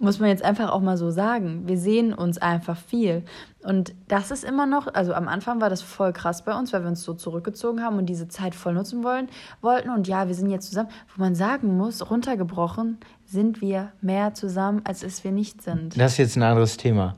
muss 0.00 0.18
man 0.18 0.28
jetzt 0.28 0.44
einfach 0.44 0.70
auch 0.70 0.80
mal 0.80 0.96
so 0.96 1.10
sagen. 1.10 1.62
Wir 1.66 1.78
sehen 1.78 2.12
uns 2.12 2.38
einfach 2.38 2.76
viel. 2.76 3.24
Und 3.62 3.94
das 4.08 4.30
ist 4.30 4.42
immer 4.42 4.66
noch, 4.66 4.92
also 4.92 5.14
am 5.14 5.28
Anfang 5.28 5.60
war 5.60 5.70
das 5.70 5.82
voll 5.82 6.12
krass 6.12 6.44
bei 6.44 6.58
uns, 6.58 6.72
weil 6.72 6.82
wir 6.82 6.88
uns 6.88 7.02
so 7.02 7.14
zurückgezogen 7.14 7.82
haben 7.82 7.98
und 7.98 8.06
diese 8.06 8.26
Zeit 8.28 8.54
voll 8.54 8.74
nutzen 8.74 9.04
wollen, 9.04 9.28
wollten. 9.60 9.90
Und 9.90 10.08
ja, 10.08 10.26
wir 10.26 10.34
sind 10.34 10.50
jetzt 10.50 10.68
zusammen. 10.68 10.88
Wo 11.14 11.22
man 11.22 11.34
sagen 11.34 11.76
muss, 11.76 12.10
runtergebrochen, 12.10 12.98
sind 13.24 13.60
wir 13.60 13.92
mehr 14.00 14.34
zusammen, 14.34 14.82
als 14.84 15.02
es 15.02 15.22
wir 15.24 15.32
nicht 15.32 15.62
sind. 15.62 15.98
Das 15.98 16.12
ist 16.12 16.18
jetzt 16.18 16.36
ein 16.36 16.42
anderes 16.42 16.76
Thema. 16.76 17.14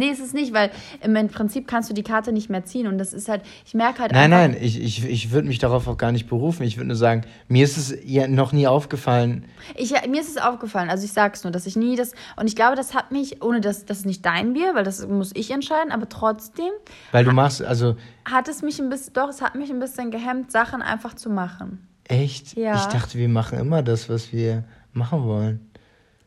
Nee, 0.00 0.08
ist 0.08 0.20
es 0.20 0.32
nicht, 0.32 0.54
weil 0.54 0.70
im 1.02 1.28
Prinzip 1.28 1.68
kannst 1.68 1.90
du 1.90 1.94
die 1.94 2.02
Karte 2.02 2.32
nicht 2.32 2.48
mehr 2.48 2.64
ziehen 2.64 2.86
und 2.86 2.96
das 2.96 3.12
ist 3.12 3.28
halt, 3.28 3.42
ich 3.66 3.74
merke 3.74 4.00
halt 4.00 4.12
Nein, 4.12 4.30
nein, 4.30 4.56
ich, 4.58 4.80
ich, 4.80 5.04
ich 5.04 5.30
würde 5.30 5.46
mich 5.46 5.58
darauf 5.58 5.86
auch 5.88 5.98
gar 5.98 6.10
nicht 6.10 6.26
berufen. 6.26 6.62
Ich 6.62 6.78
würde 6.78 6.88
nur 6.88 6.96
sagen, 6.96 7.26
mir 7.48 7.64
ist 7.64 7.76
es 7.76 7.94
ja 8.02 8.26
noch 8.26 8.52
nie 8.52 8.66
aufgefallen. 8.66 9.44
Ich, 9.76 9.90
mir 10.08 10.22
ist 10.22 10.30
es 10.30 10.38
aufgefallen, 10.38 10.88
also 10.88 11.04
ich 11.04 11.12
sage 11.12 11.34
es 11.34 11.44
nur, 11.44 11.50
dass 11.50 11.66
ich 11.66 11.76
nie 11.76 11.96
das, 11.96 12.12
und 12.36 12.46
ich 12.46 12.56
glaube, 12.56 12.76
das 12.76 12.94
hat 12.94 13.12
mich, 13.12 13.42
ohne 13.42 13.60
dass 13.60 13.84
das 13.84 13.98
ist 13.98 14.06
nicht 14.06 14.24
dein 14.24 14.54
Bier, 14.54 14.74
weil 14.74 14.84
das 14.84 15.06
muss 15.06 15.32
ich 15.34 15.50
entscheiden, 15.50 15.92
aber 15.92 16.08
trotzdem. 16.08 16.70
Weil 17.12 17.26
du 17.26 17.32
machst, 17.32 17.62
also. 17.62 17.96
Hat 18.24 18.48
es 18.48 18.62
mich 18.62 18.80
ein 18.80 18.88
bisschen, 18.88 19.12
doch, 19.12 19.28
es 19.28 19.42
hat 19.42 19.54
mich 19.54 19.68
ein 19.68 19.80
bisschen 19.80 20.10
gehemmt, 20.10 20.50
Sachen 20.50 20.80
einfach 20.80 21.12
zu 21.12 21.28
machen. 21.28 21.86
Echt? 22.04 22.56
Ja. 22.56 22.76
Ich 22.76 22.86
dachte, 22.86 23.18
wir 23.18 23.28
machen 23.28 23.58
immer 23.58 23.82
das, 23.82 24.08
was 24.08 24.32
wir 24.32 24.64
machen 24.94 25.24
wollen. 25.24 25.69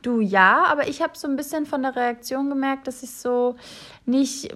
Du 0.03 0.19
ja, 0.19 0.65
aber 0.65 0.87
ich 0.87 1.01
habe 1.01 1.17
so 1.17 1.27
ein 1.27 1.35
bisschen 1.35 1.65
von 1.65 1.81
der 1.81 1.95
Reaktion 1.95 2.49
gemerkt, 2.49 2.87
dass 2.87 3.01
ich 3.03 3.11
so 3.11 3.55
nicht, 4.05 4.53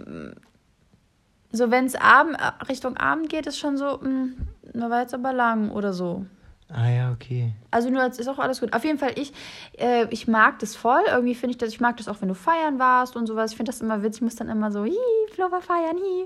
so 1.52 1.72
wenn 1.72 1.86
es 1.86 1.96
Abend, 1.96 2.36
äh, 2.36 2.66
Richtung 2.66 2.98
Abend 2.98 3.30
geht, 3.30 3.48
ist 3.48 3.58
schon 3.58 3.78
so, 3.78 3.98
mh, 3.98 4.28
hm, 4.74 4.90
war 4.90 5.02
jetzt 5.02 5.14
aber 5.14 5.34
lang 5.34 5.72
oder 5.72 5.94
so. 5.94 6.26
Ah 6.70 6.90
ja, 6.90 7.12
okay. 7.14 7.54
Also 7.72 7.90
nur, 7.90 8.06
ist 8.06 8.28
auch 8.28 8.40
alles 8.40 8.60
gut. 8.60 8.74
Auf 8.74 8.84
jeden 8.84 9.00
Fall, 9.00 9.14
ich, 9.16 9.32
äh, 9.78 10.06
ich 10.10 10.28
mag 10.28 10.60
das 10.60 10.76
voll. 10.76 11.00
Irgendwie 11.08 11.34
finde 11.34 11.52
ich 11.52 11.58
das, 11.58 11.70
ich 11.70 11.80
mag 11.80 11.96
das 11.96 12.10
auch, 12.10 12.20
wenn 12.20 12.28
du 12.28 12.36
feiern 12.36 12.78
warst 12.78 13.16
und 13.16 13.26
sowas. 13.26 13.52
Ich 13.52 13.58
finde 13.58 13.72
das 13.72 13.80
immer 13.80 14.04
witzig. 14.04 14.18
Ich 14.18 14.24
muss 14.24 14.36
dann 14.36 14.50
immer 14.50 14.70
so, 14.70 14.84
hi, 14.84 14.92
Flo 15.34 15.50
war 15.50 15.62
feiern, 15.62 15.96
hi, 15.96 16.26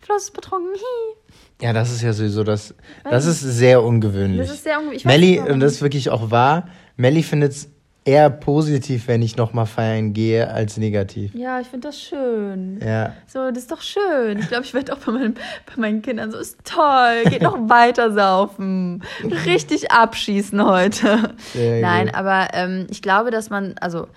Flo 0.00 0.16
ist 0.16 0.34
betrunken, 0.34 0.74
hi. 0.74 1.64
Ja, 1.64 1.72
das 1.72 1.90
ist 1.90 2.02
ja 2.02 2.12
sowieso 2.12 2.44
das, 2.44 2.74
das 3.02 3.24
ist 3.24 3.40
sehr 3.40 3.82
ungewöhnlich. 3.82 4.46
Das 4.46 4.50
ist 4.50 4.64
sehr 4.64 4.78
ungewöhnlich. 4.78 5.06
Melli, 5.06 5.40
und 5.40 5.60
das 5.60 5.72
ist 5.72 5.82
wirklich 5.82 6.10
auch 6.10 6.30
wahr, 6.30 6.68
Melli 6.96 7.22
findet 7.22 7.52
es 7.52 7.70
eher 8.04 8.30
positiv, 8.30 9.06
wenn 9.06 9.22
ich 9.22 9.36
nochmal 9.36 9.66
feiern 9.66 10.12
gehe, 10.12 10.50
als 10.50 10.76
negativ. 10.78 11.34
Ja, 11.34 11.60
ich 11.60 11.66
finde 11.66 11.88
das 11.88 12.00
schön. 12.00 12.80
Ja. 12.84 13.14
So, 13.26 13.50
das 13.50 13.58
ist 13.58 13.70
doch 13.70 13.82
schön. 13.82 14.38
Ich 14.38 14.48
glaube, 14.48 14.64
ich 14.64 14.72
werde 14.72 14.94
auch 14.94 14.98
bei, 14.98 15.12
meinen, 15.12 15.34
bei 15.34 15.72
meinen 15.76 16.02
Kindern 16.02 16.30
so, 16.30 16.38
ist 16.38 16.58
toll, 16.64 17.24
geht 17.28 17.42
noch 17.42 17.56
weiter 17.68 18.12
saufen, 18.12 19.02
richtig 19.44 19.90
abschießen 19.90 20.64
heute. 20.64 21.34
Sehr 21.52 21.82
Nein, 21.82 22.06
gut. 22.06 22.14
aber 22.14 22.48
ähm, 22.54 22.86
ich 22.90 23.02
glaube, 23.02 23.30
dass 23.30 23.50
man, 23.50 23.74
also 23.80 24.08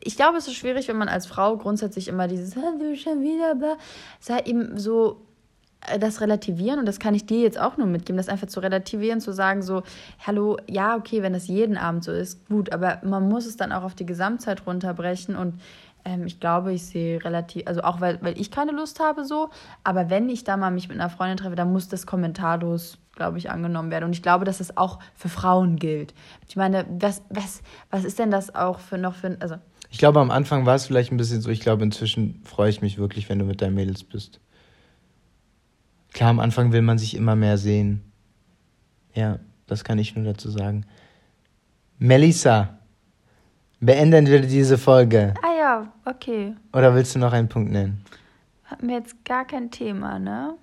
ich 0.00 0.16
glaube, 0.16 0.38
es 0.38 0.46
ist 0.46 0.54
schwierig, 0.54 0.88
wenn 0.88 0.96
man 0.96 1.08
als 1.08 1.26
Frau 1.26 1.56
grundsätzlich 1.56 2.08
immer 2.08 2.28
dieses, 2.28 2.54
du 2.54 2.96
schon 2.96 3.22
wieder, 3.22 3.54
sei 4.20 4.40
eben 4.40 4.78
so 4.78 5.22
das 6.00 6.20
relativieren 6.20 6.78
und 6.78 6.86
das 6.86 6.98
kann 6.98 7.14
ich 7.14 7.26
dir 7.26 7.40
jetzt 7.40 7.58
auch 7.58 7.76
nur 7.76 7.86
mitgeben, 7.86 8.16
das 8.16 8.28
einfach 8.28 8.48
zu 8.48 8.60
relativieren, 8.60 9.20
zu 9.20 9.32
sagen 9.32 9.62
so, 9.62 9.82
hallo, 10.26 10.56
ja, 10.68 10.96
okay, 10.96 11.22
wenn 11.22 11.32
das 11.32 11.46
jeden 11.46 11.76
Abend 11.76 12.04
so 12.04 12.12
ist, 12.12 12.46
gut, 12.48 12.72
aber 12.72 13.00
man 13.04 13.28
muss 13.28 13.46
es 13.46 13.56
dann 13.56 13.72
auch 13.72 13.84
auf 13.84 13.94
die 13.94 14.06
Gesamtzeit 14.06 14.66
runterbrechen 14.66 15.36
und 15.36 15.60
ähm, 16.04 16.26
ich 16.26 16.40
glaube, 16.40 16.72
ich 16.72 16.84
sehe 16.84 17.24
relativ, 17.24 17.66
also 17.66 17.82
auch 17.82 18.00
weil, 18.00 18.18
weil 18.22 18.38
ich 18.40 18.50
keine 18.50 18.72
Lust 18.72 19.00
habe 19.00 19.24
so, 19.24 19.50
aber 19.84 20.10
wenn 20.10 20.28
ich 20.28 20.44
da 20.44 20.56
mal 20.56 20.70
mich 20.70 20.88
mit 20.88 20.98
einer 20.98 21.10
Freundin 21.10 21.36
treffe, 21.36 21.56
dann 21.56 21.72
muss 21.72 21.88
das 21.88 22.06
kommentarlos, 22.06 22.98
glaube 23.14 23.38
ich, 23.38 23.50
angenommen 23.50 23.90
werden 23.90 24.04
und 24.04 24.12
ich 24.12 24.22
glaube, 24.22 24.44
dass 24.44 24.58
das 24.58 24.76
auch 24.76 24.98
für 25.14 25.28
Frauen 25.28 25.76
gilt. 25.76 26.12
Ich 26.48 26.56
meine, 26.56 26.86
was, 26.90 27.22
was, 27.30 27.62
was 27.90 28.04
ist 28.04 28.18
denn 28.18 28.30
das 28.30 28.54
auch 28.54 28.80
für 28.80 28.98
noch 28.98 29.14
für, 29.14 29.36
also 29.40 29.56
ich 29.90 29.96
glaube, 29.98 30.20
am 30.20 30.30
Anfang 30.30 30.66
war 30.66 30.74
es 30.74 30.84
vielleicht 30.84 31.12
ein 31.12 31.16
bisschen 31.16 31.40
so. 31.40 31.48
Ich 31.48 31.60
glaube, 31.60 31.82
inzwischen 31.82 32.42
freue 32.44 32.68
ich 32.68 32.82
mich 32.82 32.98
wirklich, 32.98 33.30
wenn 33.30 33.38
du 33.38 33.46
mit 33.46 33.62
deinen 33.62 33.74
Mädels 33.74 34.04
bist. 34.04 34.38
Klar, 36.12 36.30
am 36.30 36.40
Anfang 36.40 36.72
will 36.72 36.82
man 36.82 36.98
sich 36.98 37.16
immer 37.16 37.36
mehr 37.36 37.58
sehen. 37.58 38.02
Ja, 39.14 39.38
das 39.66 39.84
kann 39.84 39.98
ich 39.98 40.14
nur 40.16 40.24
dazu 40.24 40.50
sagen. 40.50 40.84
Melissa, 41.98 42.78
beenden 43.80 44.26
wir 44.26 44.40
diese 44.40 44.78
Folge. 44.78 45.34
Ah 45.42 45.58
ja, 45.58 45.92
okay. 46.04 46.54
Oder 46.72 46.94
willst 46.94 47.14
du 47.14 47.18
noch 47.18 47.32
einen 47.32 47.48
Punkt 47.48 47.70
nennen? 47.72 48.04
Hatten 48.64 48.88
wir 48.88 48.96
jetzt 48.96 49.24
gar 49.24 49.46
kein 49.46 49.70
Thema, 49.70 50.18
ne? 50.18 50.54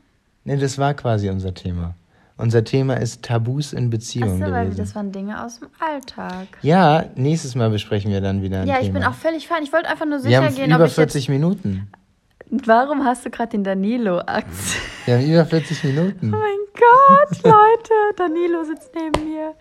Ne, 0.44 0.58
das 0.58 0.78
war 0.78 0.94
quasi 0.94 1.30
unser 1.30 1.54
Thema. 1.54 1.96
Unser 2.38 2.64
Thema 2.64 2.96
ist 2.96 3.24
Tabus 3.24 3.72
in 3.74 3.90
Beziehungen. 3.90 4.44
Achso, 4.44 4.54
weil 4.54 4.70
das 4.72 4.94
waren 4.94 5.12
Dinge 5.12 5.42
aus 5.44 5.60
dem 5.60 5.70
Alltag. 5.80 6.48
Ja, 6.62 7.06
nächstes 7.16 7.56
Mal 7.56 7.70
besprechen 7.70 8.12
wir 8.12 8.20
dann 8.22 8.42
wieder 8.42 8.62
ein 8.62 8.68
Ja, 8.68 8.76
ich 8.76 8.88
Thema. 8.88 9.00
bin 9.00 9.08
auch 9.08 9.14
völlig 9.14 9.48
fein. 9.48 9.64
Ich 9.64 9.72
wollte 9.72 9.88
einfach 9.90 10.06
nur 10.06 10.20
sicher 10.20 10.42
wir 10.42 10.48
haben 10.48 10.56
gehen, 10.56 10.70
über 10.70 10.82
ob 10.84 10.88
ich 10.88 10.94
40 10.94 11.30
Minuten. 11.30 11.88
Warum 12.50 13.04
hast 13.04 13.26
du 13.26 13.30
gerade 13.30 13.52
den 13.52 13.64
Danilo-Akt? 13.64 14.48
Ja, 15.08 15.20
über 15.22 15.46
40 15.46 15.84
Minuten. 15.84 16.34
Oh 16.34 16.38
mein 16.38 16.58
Gott, 16.74 17.44
Leute, 17.44 17.94
Danilo 18.16 18.64
sitzt 18.64 18.92
neben 18.96 19.30
mir. 19.30 19.54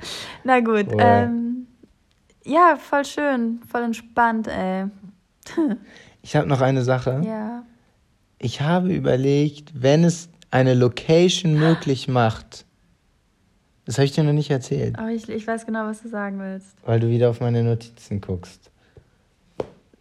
Na 0.42 0.60
gut, 0.60 0.86
oh. 0.92 0.98
ähm, 0.98 1.66
ja, 2.44 2.76
voll 2.76 3.04
schön, 3.04 3.60
voll 3.70 3.82
entspannt, 3.82 4.48
ey. 4.48 4.86
ich 6.22 6.36
habe 6.36 6.46
noch 6.46 6.60
eine 6.60 6.82
Sache. 6.82 7.22
Ja. 7.24 7.64
Ich 8.38 8.60
habe 8.60 8.92
überlegt, 8.92 9.72
wenn 9.74 10.04
es 10.04 10.28
eine 10.50 10.74
Location 10.74 11.54
möglich 11.54 12.08
macht, 12.08 12.64
das 13.86 13.96
habe 13.98 14.06
ich 14.06 14.12
dir 14.12 14.24
noch 14.24 14.32
nicht 14.32 14.50
erzählt. 14.50 14.98
Aber 14.98 15.10
ich, 15.10 15.28
ich 15.28 15.46
weiß 15.46 15.66
genau, 15.66 15.86
was 15.86 16.02
du 16.02 16.08
sagen 16.08 16.38
willst. 16.38 16.76
Weil 16.84 17.00
du 17.00 17.08
wieder 17.08 17.30
auf 17.30 17.40
meine 17.40 17.62
Notizen 17.62 18.20
guckst. 18.20 18.70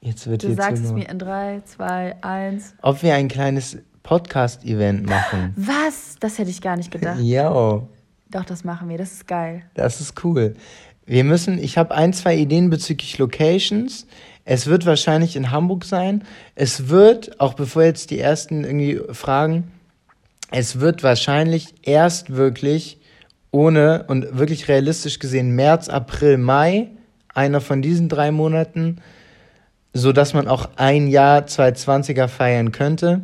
Jetzt 0.05 0.27
wird 0.27 0.43
du 0.43 0.53
sagst 0.53 0.83
es 0.83 0.91
mir 0.91 1.07
in 1.07 1.17
3, 1.17 1.61
2, 1.63 2.15
1. 2.21 2.75
Ob 2.81 3.01
wir 3.03 3.15
ein 3.15 3.29
kleines 3.29 3.77
Podcast-Event 4.03 5.07
machen. 5.07 5.53
Was? 5.55 6.17
Das 6.19 6.37
hätte 6.37 6.49
ich 6.49 6.61
gar 6.61 6.75
nicht 6.75 6.91
gedacht. 6.91 7.19
ja. 7.21 7.49
Doch, 7.49 8.43
das 8.45 8.65
machen 8.65 8.89
wir. 8.89 8.97
Das 8.97 9.13
ist 9.13 9.27
geil. 9.29 9.63
Das 9.75 10.01
ist 10.01 10.21
cool. 10.25 10.55
Wir 11.05 11.23
müssen, 11.23 11.57
ich 11.57 11.77
habe 11.77 11.95
ein, 11.95 12.11
zwei 12.11 12.35
Ideen 12.35 12.69
bezüglich 12.69 13.17
Locations. 13.17 14.05
Es 14.43 14.67
wird 14.67 14.85
wahrscheinlich 14.85 15.37
in 15.37 15.51
Hamburg 15.51 15.85
sein. 15.85 16.25
Es 16.53 16.89
wird, 16.89 17.39
auch 17.39 17.53
bevor 17.53 17.83
jetzt 17.83 18.11
die 18.11 18.19
ersten 18.19 18.65
irgendwie 18.65 18.99
fragen, 19.13 19.71
es 20.51 20.81
wird 20.81 21.01
wahrscheinlich 21.01 21.75
erst 21.81 22.35
wirklich 22.35 22.99
ohne 23.51 24.03
und 24.09 24.37
wirklich 24.37 24.67
realistisch 24.67 25.19
gesehen 25.19 25.51
März, 25.51 25.87
April, 25.87 26.37
Mai, 26.37 26.89
einer 27.33 27.61
von 27.61 27.81
diesen 27.81 28.09
drei 28.09 28.31
Monaten 28.31 28.97
so 29.93 30.11
dass 30.11 30.33
man 30.33 30.47
auch 30.47 30.69
ein 30.75 31.07
Jahr 31.07 31.41
220er 31.41 32.27
feiern 32.27 32.71
könnte. 32.71 33.21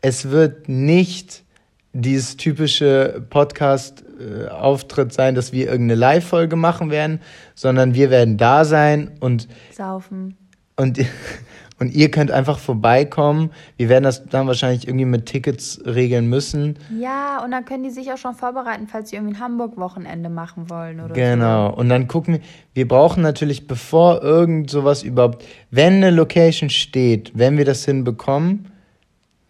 Es 0.00 0.30
wird 0.30 0.68
nicht 0.68 1.42
dieses 1.92 2.36
typische 2.36 3.24
Podcast-Auftritt 3.28 5.12
sein, 5.12 5.34
dass 5.34 5.52
wir 5.52 5.66
irgendeine 5.66 5.98
Live-Folge 5.98 6.56
machen 6.56 6.90
werden, 6.90 7.20
sondern 7.54 7.94
wir 7.94 8.10
werden 8.10 8.36
da 8.36 8.64
sein 8.64 9.12
und 9.20 9.48
saufen. 9.72 10.36
Und 10.76 10.98
und 11.78 11.94
ihr 11.94 12.10
könnt 12.10 12.30
einfach 12.30 12.58
vorbeikommen. 12.58 13.50
Wir 13.76 13.88
werden 13.88 14.04
das 14.04 14.24
dann 14.26 14.46
wahrscheinlich 14.46 14.86
irgendwie 14.88 15.04
mit 15.04 15.26
Tickets 15.26 15.80
regeln 15.84 16.26
müssen. 16.26 16.78
Ja, 16.98 17.42
und 17.44 17.50
dann 17.50 17.64
können 17.64 17.82
die 17.82 17.90
sich 17.90 18.10
auch 18.12 18.16
schon 18.16 18.34
vorbereiten, 18.34 18.86
falls 18.86 19.10
sie 19.10 19.16
irgendwie 19.16 19.34
ein 19.34 19.40
Hamburg-Wochenende 19.40 20.30
machen 20.30 20.70
wollen 20.70 21.00
oder 21.00 21.14
Genau. 21.14 21.70
So. 21.70 21.76
Und 21.76 21.88
dann 21.88 22.08
gucken 22.08 22.34
wir, 22.34 22.40
wir 22.72 22.88
brauchen 22.88 23.22
natürlich, 23.22 23.66
bevor 23.66 24.22
irgend 24.22 24.70
sowas 24.70 25.02
überhaupt, 25.02 25.44
wenn 25.70 25.94
eine 25.94 26.10
Location 26.10 26.70
steht, 26.70 27.32
wenn 27.34 27.58
wir 27.58 27.64
das 27.64 27.84
hinbekommen, 27.84 28.72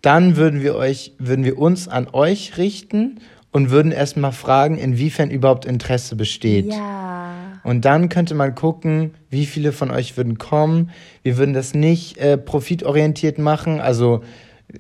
dann 0.02 0.36
würden 0.36 0.62
wir 0.62 0.76
euch, 0.76 1.12
würden 1.18 1.44
wir 1.44 1.58
uns 1.58 1.88
an 1.88 2.08
euch 2.12 2.58
richten 2.58 3.20
und 3.56 3.70
würden 3.70 3.90
erstmal 3.90 4.32
fragen, 4.32 4.76
inwiefern 4.76 5.30
überhaupt 5.30 5.64
Interesse 5.64 6.14
besteht. 6.14 6.66
Ja. 6.66 7.32
Und 7.64 7.86
dann 7.86 8.10
könnte 8.10 8.34
man 8.34 8.54
gucken, 8.54 9.14
wie 9.30 9.46
viele 9.46 9.72
von 9.72 9.90
euch 9.90 10.18
würden 10.18 10.36
kommen. 10.36 10.90
Wir 11.22 11.38
würden 11.38 11.54
das 11.54 11.72
nicht 11.72 12.18
äh, 12.18 12.36
profitorientiert 12.36 13.38
machen, 13.38 13.80
also 13.80 14.22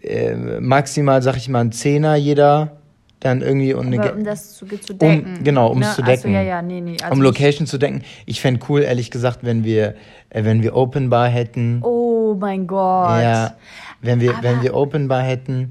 äh, 0.02 0.34
maximal, 0.60 1.22
sag 1.22 1.38
ich 1.38 1.48
mal, 1.48 1.60
ein 1.60 1.72
Zehner 1.72 2.16
jeder 2.16 2.76
dann 3.20 3.40
irgendwie 3.40 3.72
um, 3.72 3.86
eine, 3.86 4.12
um 4.12 4.24
das 4.24 4.56
zu, 4.58 4.66
zu 4.66 4.92
decken. 4.92 5.36
um 5.38 5.42
genau, 5.42 5.68
um 5.68 5.80
es 5.80 5.88
ne? 5.88 5.94
zu 5.94 6.02
Ach 6.02 6.06
so, 6.08 6.12
decken. 6.12 6.32
ja, 6.34 6.42
ja, 6.42 6.60
nee, 6.60 6.82
nee. 6.82 6.98
Also 7.00 7.14
um 7.14 7.22
Location 7.22 7.66
zu 7.66 7.78
decken. 7.78 8.02
Ich 8.26 8.42
fände 8.42 8.60
cool, 8.68 8.82
ehrlich 8.82 9.10
gesagt, 9.10 9.38
wenn 9.40 9.64
wir, 9.64 9.94
äh, 10.28 10.44
wenn 10.44 10.62
wir 10.62 10.76
Open 10.76 11.08
Bar 11.08 11.28
hätten. 11.28 11.80
Oh 11.82 12.36
mein 12.38 12.66
Gott. 12.66 13.22
Ja, 13.22 13.56
wenn 14.02 14.20
wir, 14.20 14.34
wenn 14.42 14.56
Aber- 14.56 14.62
wir 14.64 14.74
Open 14.74 15.08
Bar 15.08 15.22
hätten. 15.22 15.70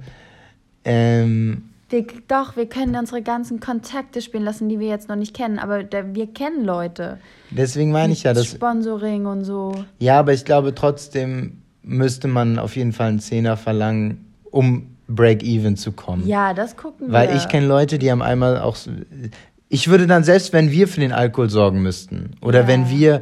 Ähm, 0.84 1.66
Wir, 1.96 2.06
doch, 2.28 2.58
wir 2.58 2.68
können 2.68 2.94
unsere 2.98 3.22
ganzen 3.22 3.62
Kontakte 3.62 4.22
spielen 4.22 4.44
lassen, 4.44 4.68
die 4.68 4.80
wir 4.80 4.90
jetzt 4.90 5.08
noch 5.08 5.16
nicht 5.16 5.34
kennen. 5.34 5.60
Aber 5.60 5.82
da, 5.84 6.14
wir 6.14 6.28
kennen 6.28 6.66
Leute. 6.66 7.20
deswegen 7.52 7.92
meine 7.94 8.12
ich 8.12 8.24
ja, 8.24 8.34
dass. 8.34 8.48
Sponsoring 8.48 9.26
und 9.26 9.46
so. 9.46 9.86
Ja, 10.00 10.20
aber 10.20 10.34
ich 10.34 10.44
glaube 10.44 10.76
trotzdem 10.76 11.62
müsste 11.84 12.28
man 12.28 12.60
auf 12.60 12.76
jeden 12.76 12.92
Fall 12.92 13.08
einen 13.08 13.20
Zehner 13.20 13.56
verlangen, 13.56 14.26
um 14.52 14.88
Break-Even 15.08 15.78
zu 15.78 15.94
kommen. 15.94 16.28
Ja, 16.28 16.54
das 16.54 16.76
gucken 16.76 17.12
Weil 17.14 17.30
wir. 17.30 17.36
ich 17.38 17.48
kenne 17.48 17.66
Leute, 17.68 17.98
die 17.98 18.12
haben 18.12 18.22
einmal 18.22 18.60
auch. 18.60 18.76
so- 18.76 18.92
Ich 19.70 19.88
würde 19.88 20.06
dann, 20.06 20.24
selbst 20.26 20.52
wenn 20.52 20.72
wir 20.72 20.88
für 20.90 21.00
den 21.00 21.14
Alkohol 21.14 21.50
sorgen 21.50 21.82
müssten, 21.82 22.32
oder 22.42 22.62
Ja. 22.62 22.68
wenn 22.68 22.90
wir, 22.90 23.22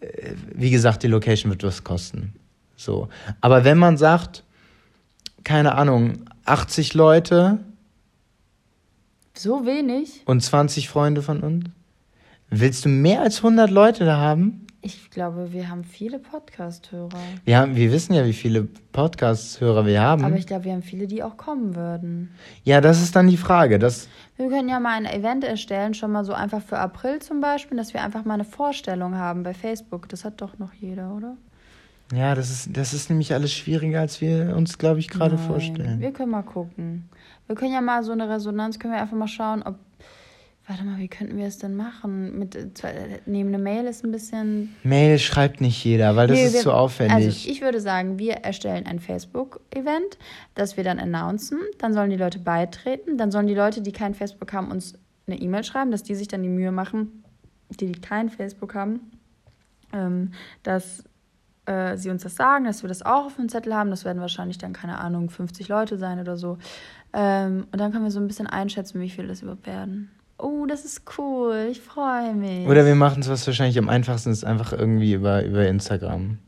äh, 0.00 0.32
wie 0.54 0.70
gesagt, 0.70 1.02
die 1.02 1.08
Location 1.08 1.50
wird 1.50 1.62
was 1.64 1.84
kosten. 1.84 2.32
So. 2.76 3.08
Aber 3.42 3.64
wenn 3.64 3.76
man 3.76 3.96
sagt, 3.98 4.42
keine 5.44 5.74
Ahnung, 5.74 6.20
80 6.44 6.94
Leute 6.94 7.58
So 9.38 9.66
wenig? 9.66 10.22
und 10.24 10.40
20 10.40 10.88
Freunde 10.88 11.20
von 11.20 11.40
uns, 11.40 11.66
willst 12.48 12.86
du 12.86 12.88
mehr 12.88 13.20
als 13.20 13.38
100 13.38 13.70
Leute 13.70 14.06
da 14.06 14.16
haben? 14.16 14.66
Ich 14.80 15.10
glaube, 15.10 15.52
wir 15.52 15.68
haben 15.68 15.84
viele 15.84 16.18
Podcast-Hörer. 16.18 17.18
Wir, 17.44 17.58
haben, 17.58 17.76
wir 17.76 17.92
wissen 17.92 18.14
ja, 18.14 18.24
wie 18.24 18.32
viele 18.32 18.62
Podcast-Hörer 18.92 19.84
wir 19.84 20.00
haben. 20.00 20.24
Aber 20.24 20.36
ich 20.36 20.46
glaube, 20.46 20.64
wir 20.64 20.72
haben 20.72 20.82
viele, 20.82 21.06
die 21.06 21.22
auch 21.22 21.36
kommen 21.36 21.76
würden. 21.76 22.30
ja, 22.64 22.80
das 22.80 23.02
ist 23.02 23.14
dann 23.14 23.26
die 23.26 23.36
Frage. 23.36 23.78
Das, 23.78 24.08
Wir 24.38 24.48
können 24.48 24.70
ja 24.70 24.80
mal 24.80 24.96
ein 24.96 25.04
Event 25.06 25.44
erstellen, 25.44 25.92
schon 25.92 26.12
mal 26.12 26.24
so 26.24 26.32
einfach 26.32 26.62
für 26.62 26.78
April 26.78 27.18
zum 27.18 27.42
Beispiel, 27.42 27.76
dass 27.76 27.92
wir 27.92 28.02
einfach 28.02 28.24
mal 28.24 28.34
eine 28.34 28.44
Vorstellung 28.44 29.16
haben 29.16 29.42
bei 29.42 29.52
Facebook. 29.52 30.08
Das 30.08 30.24
hat 30.24 30.40
doch 30.40 30.58
noch 30.58 30.72
jeder, 30.72 31.14
oder? 31.14 31.36
ja, 32.14 32.34
das 32.34 32.50
ist, 32.50 32.76
das 32.76 32.94
ist 32.94 33.10
nämlich 33.10 33.34
alles 33.34 33.52
schwieriger, 33.52 34.00
als 34.00 34.20
wir 34.20 34.54
uns, 34.56 34.78
glaube 34.78 35.00
ich, 35.00 35.08
gerade 35.08 35.38
vorstellen. 35.38 36.00
Wir 36.00 36.12
können 36.12 36.30
mal 36.30 36.42
gucken. 36.42 37.08
Wir 37.46 37.54
können 37.56 37.72
ja 37.72 37.80
mal 37.80 38.02
so 38.02 38.12
eine 38.12 38.28
Resonanz, 38.28 38.78
können 38.78 38.94
wir 38.94 39.00
einfach 39.00 39.16
mal 39.16 39.28
schauen, 39.28 39.62
ob. 39.62 39.76
Warte 40.68 40.82
mal, 40.82 40.98
wie 40.98 41.06
könnten 41.06 41.36
wir 41.36 41.46
es 41.46 41.58
denn 41.58 41.76
machen? 41.76 42.36
Mit, 42.40 42.56
neben 43.26 43.48
eine 43.50 43.58
Mail 43.58 43.84
ist 43.86 44.02
ein 44.04 44.10
bisschen. 44.10 44.74
Mail 44.82 45.16
schreibt 45.20 45.60
nicht 45.60 45.84
jeder, 45.84 46.16
weil 46.16 46.26
das 46.26 46.36
Nee, 46.36 46.46
ist 46.46 46.54
wir- 46.54 46.60
zu 46.62 46.72
aufwendig. 46.72 47.14
Also 47.14 47.28
ich 47.48 47.60
würde 47.62 47.80
sagen, 47.80 48.18
wir 48.18 48.32
erstellen 48.38 48.84
ein 48.84 48.98
Facebook-Event, 48.98 50.18
das 50.56 50.76
wir 50.76 50.82
dann 50.82 50.98
announcen. 50.98 51.60
Dann 51.78 51.94
sollen 51.94 52.10
die 52.10 52.16
Leute 52.16 52.40
beitreten. 52.40 53.16
Dann 53.16 53.30
sollen 53.30 53.46
die 53.46 53.54
Leute, 53.54 53.80
die 53.80 53.92
kein 53.92 54.12
Facebook 54.14 54.52
haben, 54.52 54.72
uns 54.72 54.94
eine 55.28 55.38
E-Mail 55.40 55.62
schreiben, 55.62 55.92
dass 55.92 56.02
die 56.02 56.16
sich 56.16 56.26
dann 56.26 56.42
die 56.42 56.48
Mühe 56.48 56.72
machen, 56.72 57.22
die, 57.70 57.86
die 57.92 58.00
kein 58.00 58.28
Facebook 58.28 58.74
haben, 58.74 59.12
ähm, 59.92 60.32
dass 60.64 61.04
äh, 61.66 61.96
sie 61.96 62.10
uns 62.10 62.22
das 62.24 62.34
sagen, 62.34 62.64
dass 62.64 62.82
wir 62.82 62.88
das 62.88 63.02
auch 63.02 63.26
auf 63.26 63.36
dem 63.36 63.48
Zettel 63.48 63.72
haben. 63.74 63.90
Das 63.90 64.04
werden 64.04 64.20
wahrscheinlich 64.20 64.58
dann, 64.58 64.72
keine 64.72 64.98
Ahnung, 64.98 65.30
50 65.30 65.68
Leute 65.68 65.96
sein 65.96 66.18
oder 66.20 66.36
so. 66.36 66.58
Ähm, 67.12 67.66
und 67.72 67.80
dann 67.80 67.92
können 67.92 68.04
wir 68.04 68.10
so 68.10 68.20
ein 68.20 68.26
bisschen 68.26 68.46
einschätzen, 68.46 69.00
wie 69.00 69.08
viele 69.10 69.28
das 69.28 69.42
überhaupt 69.42 69.66
werden. 69.66 70.10
Oh, 70.38 70.66
das 70.66 70.84
ist 70.84 71.02
cool. 71.18 71.68
Ich 71.70 71.80
freue 71.80 72.34
mich. 72.34 72.66
Oder 72.66 72.84
wir 72.84 72.94
machen 72.94 73.22
es, 73.22 73.28
was 73.28 73.46
wahrscheinlich 73.46 73.78
am 73.78 73.88
einfachsten 73.88 74.30
ist, 74.30 74.44
einfach 74.44 74.72
irgendwie 74.72 75.14
über, 75.14 75.42
über 75.44 75.66
Instagram. 75.66 76.38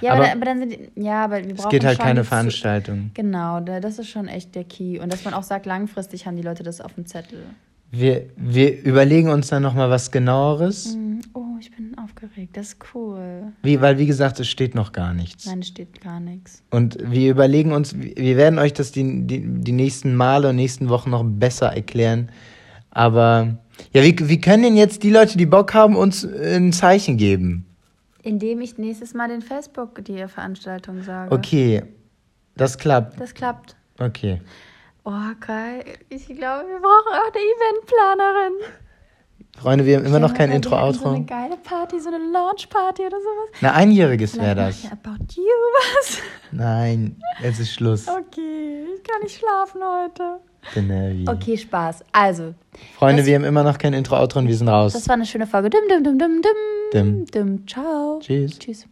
Ja, 0.00 0.12
aber, 0.12 0.20
Aber- 0.22 0.28
dann, 0.28 0.36
aber 0.38 0.44
dann 0.46 0.58
sind 0.60 0.72
die, 0.72 1.02
ja, 1.02 1.24
aber 1.24 1.36
wir 1.44 1.54
brauchen 1.54 1.66
Es 1.66 1.68
geht 1.70 1.84
halt 1.84 1.98
keine 1.98 2.22
Zu- 2.22 2.28
Veranstaltung. 2.28 3.10
Genau, 3.12 3.60
da- 3.60 3.80
das 3.80 3.98
ist 3.98 4.08
schon 4.08 4.28
echt 4.28 4.54
der 4.54 4.64
Key. 4.64 4.98
Und 4.98 5.12
dass 5.12 5.24
man 5.24 5.34
auch 5.34 5.42
sagt, 5.42 5.66
langfristig 5.66 6.26
haben 6.26 6.36
die 6.36 6.42
Leute 6.42 6.62
das 6.62 6.80
auf 6.80 6.94
dem 6.94 7.04
Zettel. 7.06 7.42
Wir, 7.90 8.26
wir 8.36 8.82
überlegen 8.82 9.28
uns 9.28 9.48
dann 9.48 9.62
nochmal 9.62 9.88
was 9.90 10.10
genaueres. 10.10 10.96
Mm, 10.96 11.14
Oh, 11.36 11.56
ich 11.58 11.70
bin 11.74 11.96
aufgeregt. 11.98 12.56
Das 12.56 12.68
ist 12.68 12.76
cool. 12.94 13.52
Wie, 13.62 13.80
weil, 13.80 13.98
wie 13.98 14.06
gesagt, 14.06 14.38
es 14.40 14.48
steht 14.48 14.74
noch 14.74 14.92
gar 14.92 15.12
nichts. 15.14 15.46
Nein, 15.46 15.60
es 15.60 15.68
steht 15.68 16.00
gar 16.00 16.20
nichts. 16.20 16.62
Und 16.70 16.96
wir 17.00 17.30
überlegen 17.30 17.72
uns, 17.72 17.96
wir 17.98 18.36
werden 18.36 18.58
euch 18.58 18.72
das 18.72 18.92
die, 18.92 19.26
die, 19.26 19.42
die 19.44 19.72
nächsten 19.72 20.14
Male 20.14 20.50
und 20.50 20.56
nächsten 20.56 20.88
Wochen 20.88 21.10
noch 21.10 21.24
besser 21.24 21.72
erklären. 21.74 22.30
Aber 22.90 23.58
ja, 23.92 24.02
wie, 24.02 24.16
wie 24.28 24.40
können 24.40 24.62
denn 24.62 24.76
jetzt 24.76 25.02
die 25.02 25.10
Leute, 25.10 25.36
die 25.38 25.46
Bock 25.46 25.74
haben, 25.74 25.96
uns 25.96 26.24
ein 26.24 26.72
Zeichen 26.72 27.16
geben? 27.16 27.66
Indem 28.22 28.60
ich 28.60 28.78
nächstes 28.78 29.14
Mal 29.14 29.28
den 29.28 29.42
Facebook 29.42 30.04
die 30.04 30.26
Veranstaltung 30.28 31.02
sage. 31.02 31.34
Okay, 31.34 31.82
das 32.56 32.78
klappt. 32.78 33.20
Das 33.20 33.34
klappt. 33.34 33.76
Okay. 33.98 34.40
Oh, 35.04 35.12
geil. 35.40 35.84
Ich 36.08 36.26
glaube, 36.26 36.66
wir 36.66 36.80
brauchen 36.80 37.12
auch 37.12 37.30
eine 37.30 37.42
Eventplanerin. 37.42 38.52
Freunde, 39.58 39.84
wir 39.86 39.98
haben 39.98 40.06
immer 40.06 40.18
noch 40.18 40.34
kein 40.34 40.48
wir 40.48 40.56
hätten 40.56 40.94
So 40.94 41.08
eine 41.08 41.24
geile 41.24 41.56
Party, 41.58 42.00
so 42.00 42.08
eine 42.08 42.18
Launch-Party 42.18 43.02
oder 43.02 43.18
sowas. 43.18 43.50
Na, 43.60 43.72
einjähriges 43.72 44.36
wäre 44.36 44.54
das. 44.54 44.84
About 44.90 45.24
You 45.36 45.42
was. 46.00 46.18
Nein, 46.50 47.20
jetzt 47.42 47.60
ist 47.60 47.72
Schluss. 47.72 48.08
Okay, 48.08 48.86
ich 48.96 49.02
kann 49.04 49.22
nicht 49.22 49.38
schlafen 49.38 49.80
heute. 49.82 50.40
Bin 50.74 50.86
nervig. 50.88 51.28
Okay, 51.28 51.56
Spaß. 51.58 52.02
Also, 52.10 52.54
Freunde, 52.96 53.26
wir 53.26 53.34
haben 53.34 53.44
immer 53.44 53.62
noch 53.62 53.76
kein 53.78 53.92
Intro-Outro 53.92 54.38
und 54.40 54.48
wir 54.48 54.56
sind 54.56 54.68
raus. 54.68 54.94
das 54.94 55.06
war 55.06 55.14
eine 55.14 55.26
schöne 55.26 55.46
Folge. 55.46 55.70
Dim, 55.70 55.82
dim, 55.88 56.02
dim, 56.02 56.18
dim. 56.18 56.42
Dim. 56.92 57.26
Dim. 57.26 57.68
Ciao. 57.68 58.18
Tschüss. 58.20 58.58
Tschüss. 58.58 58.86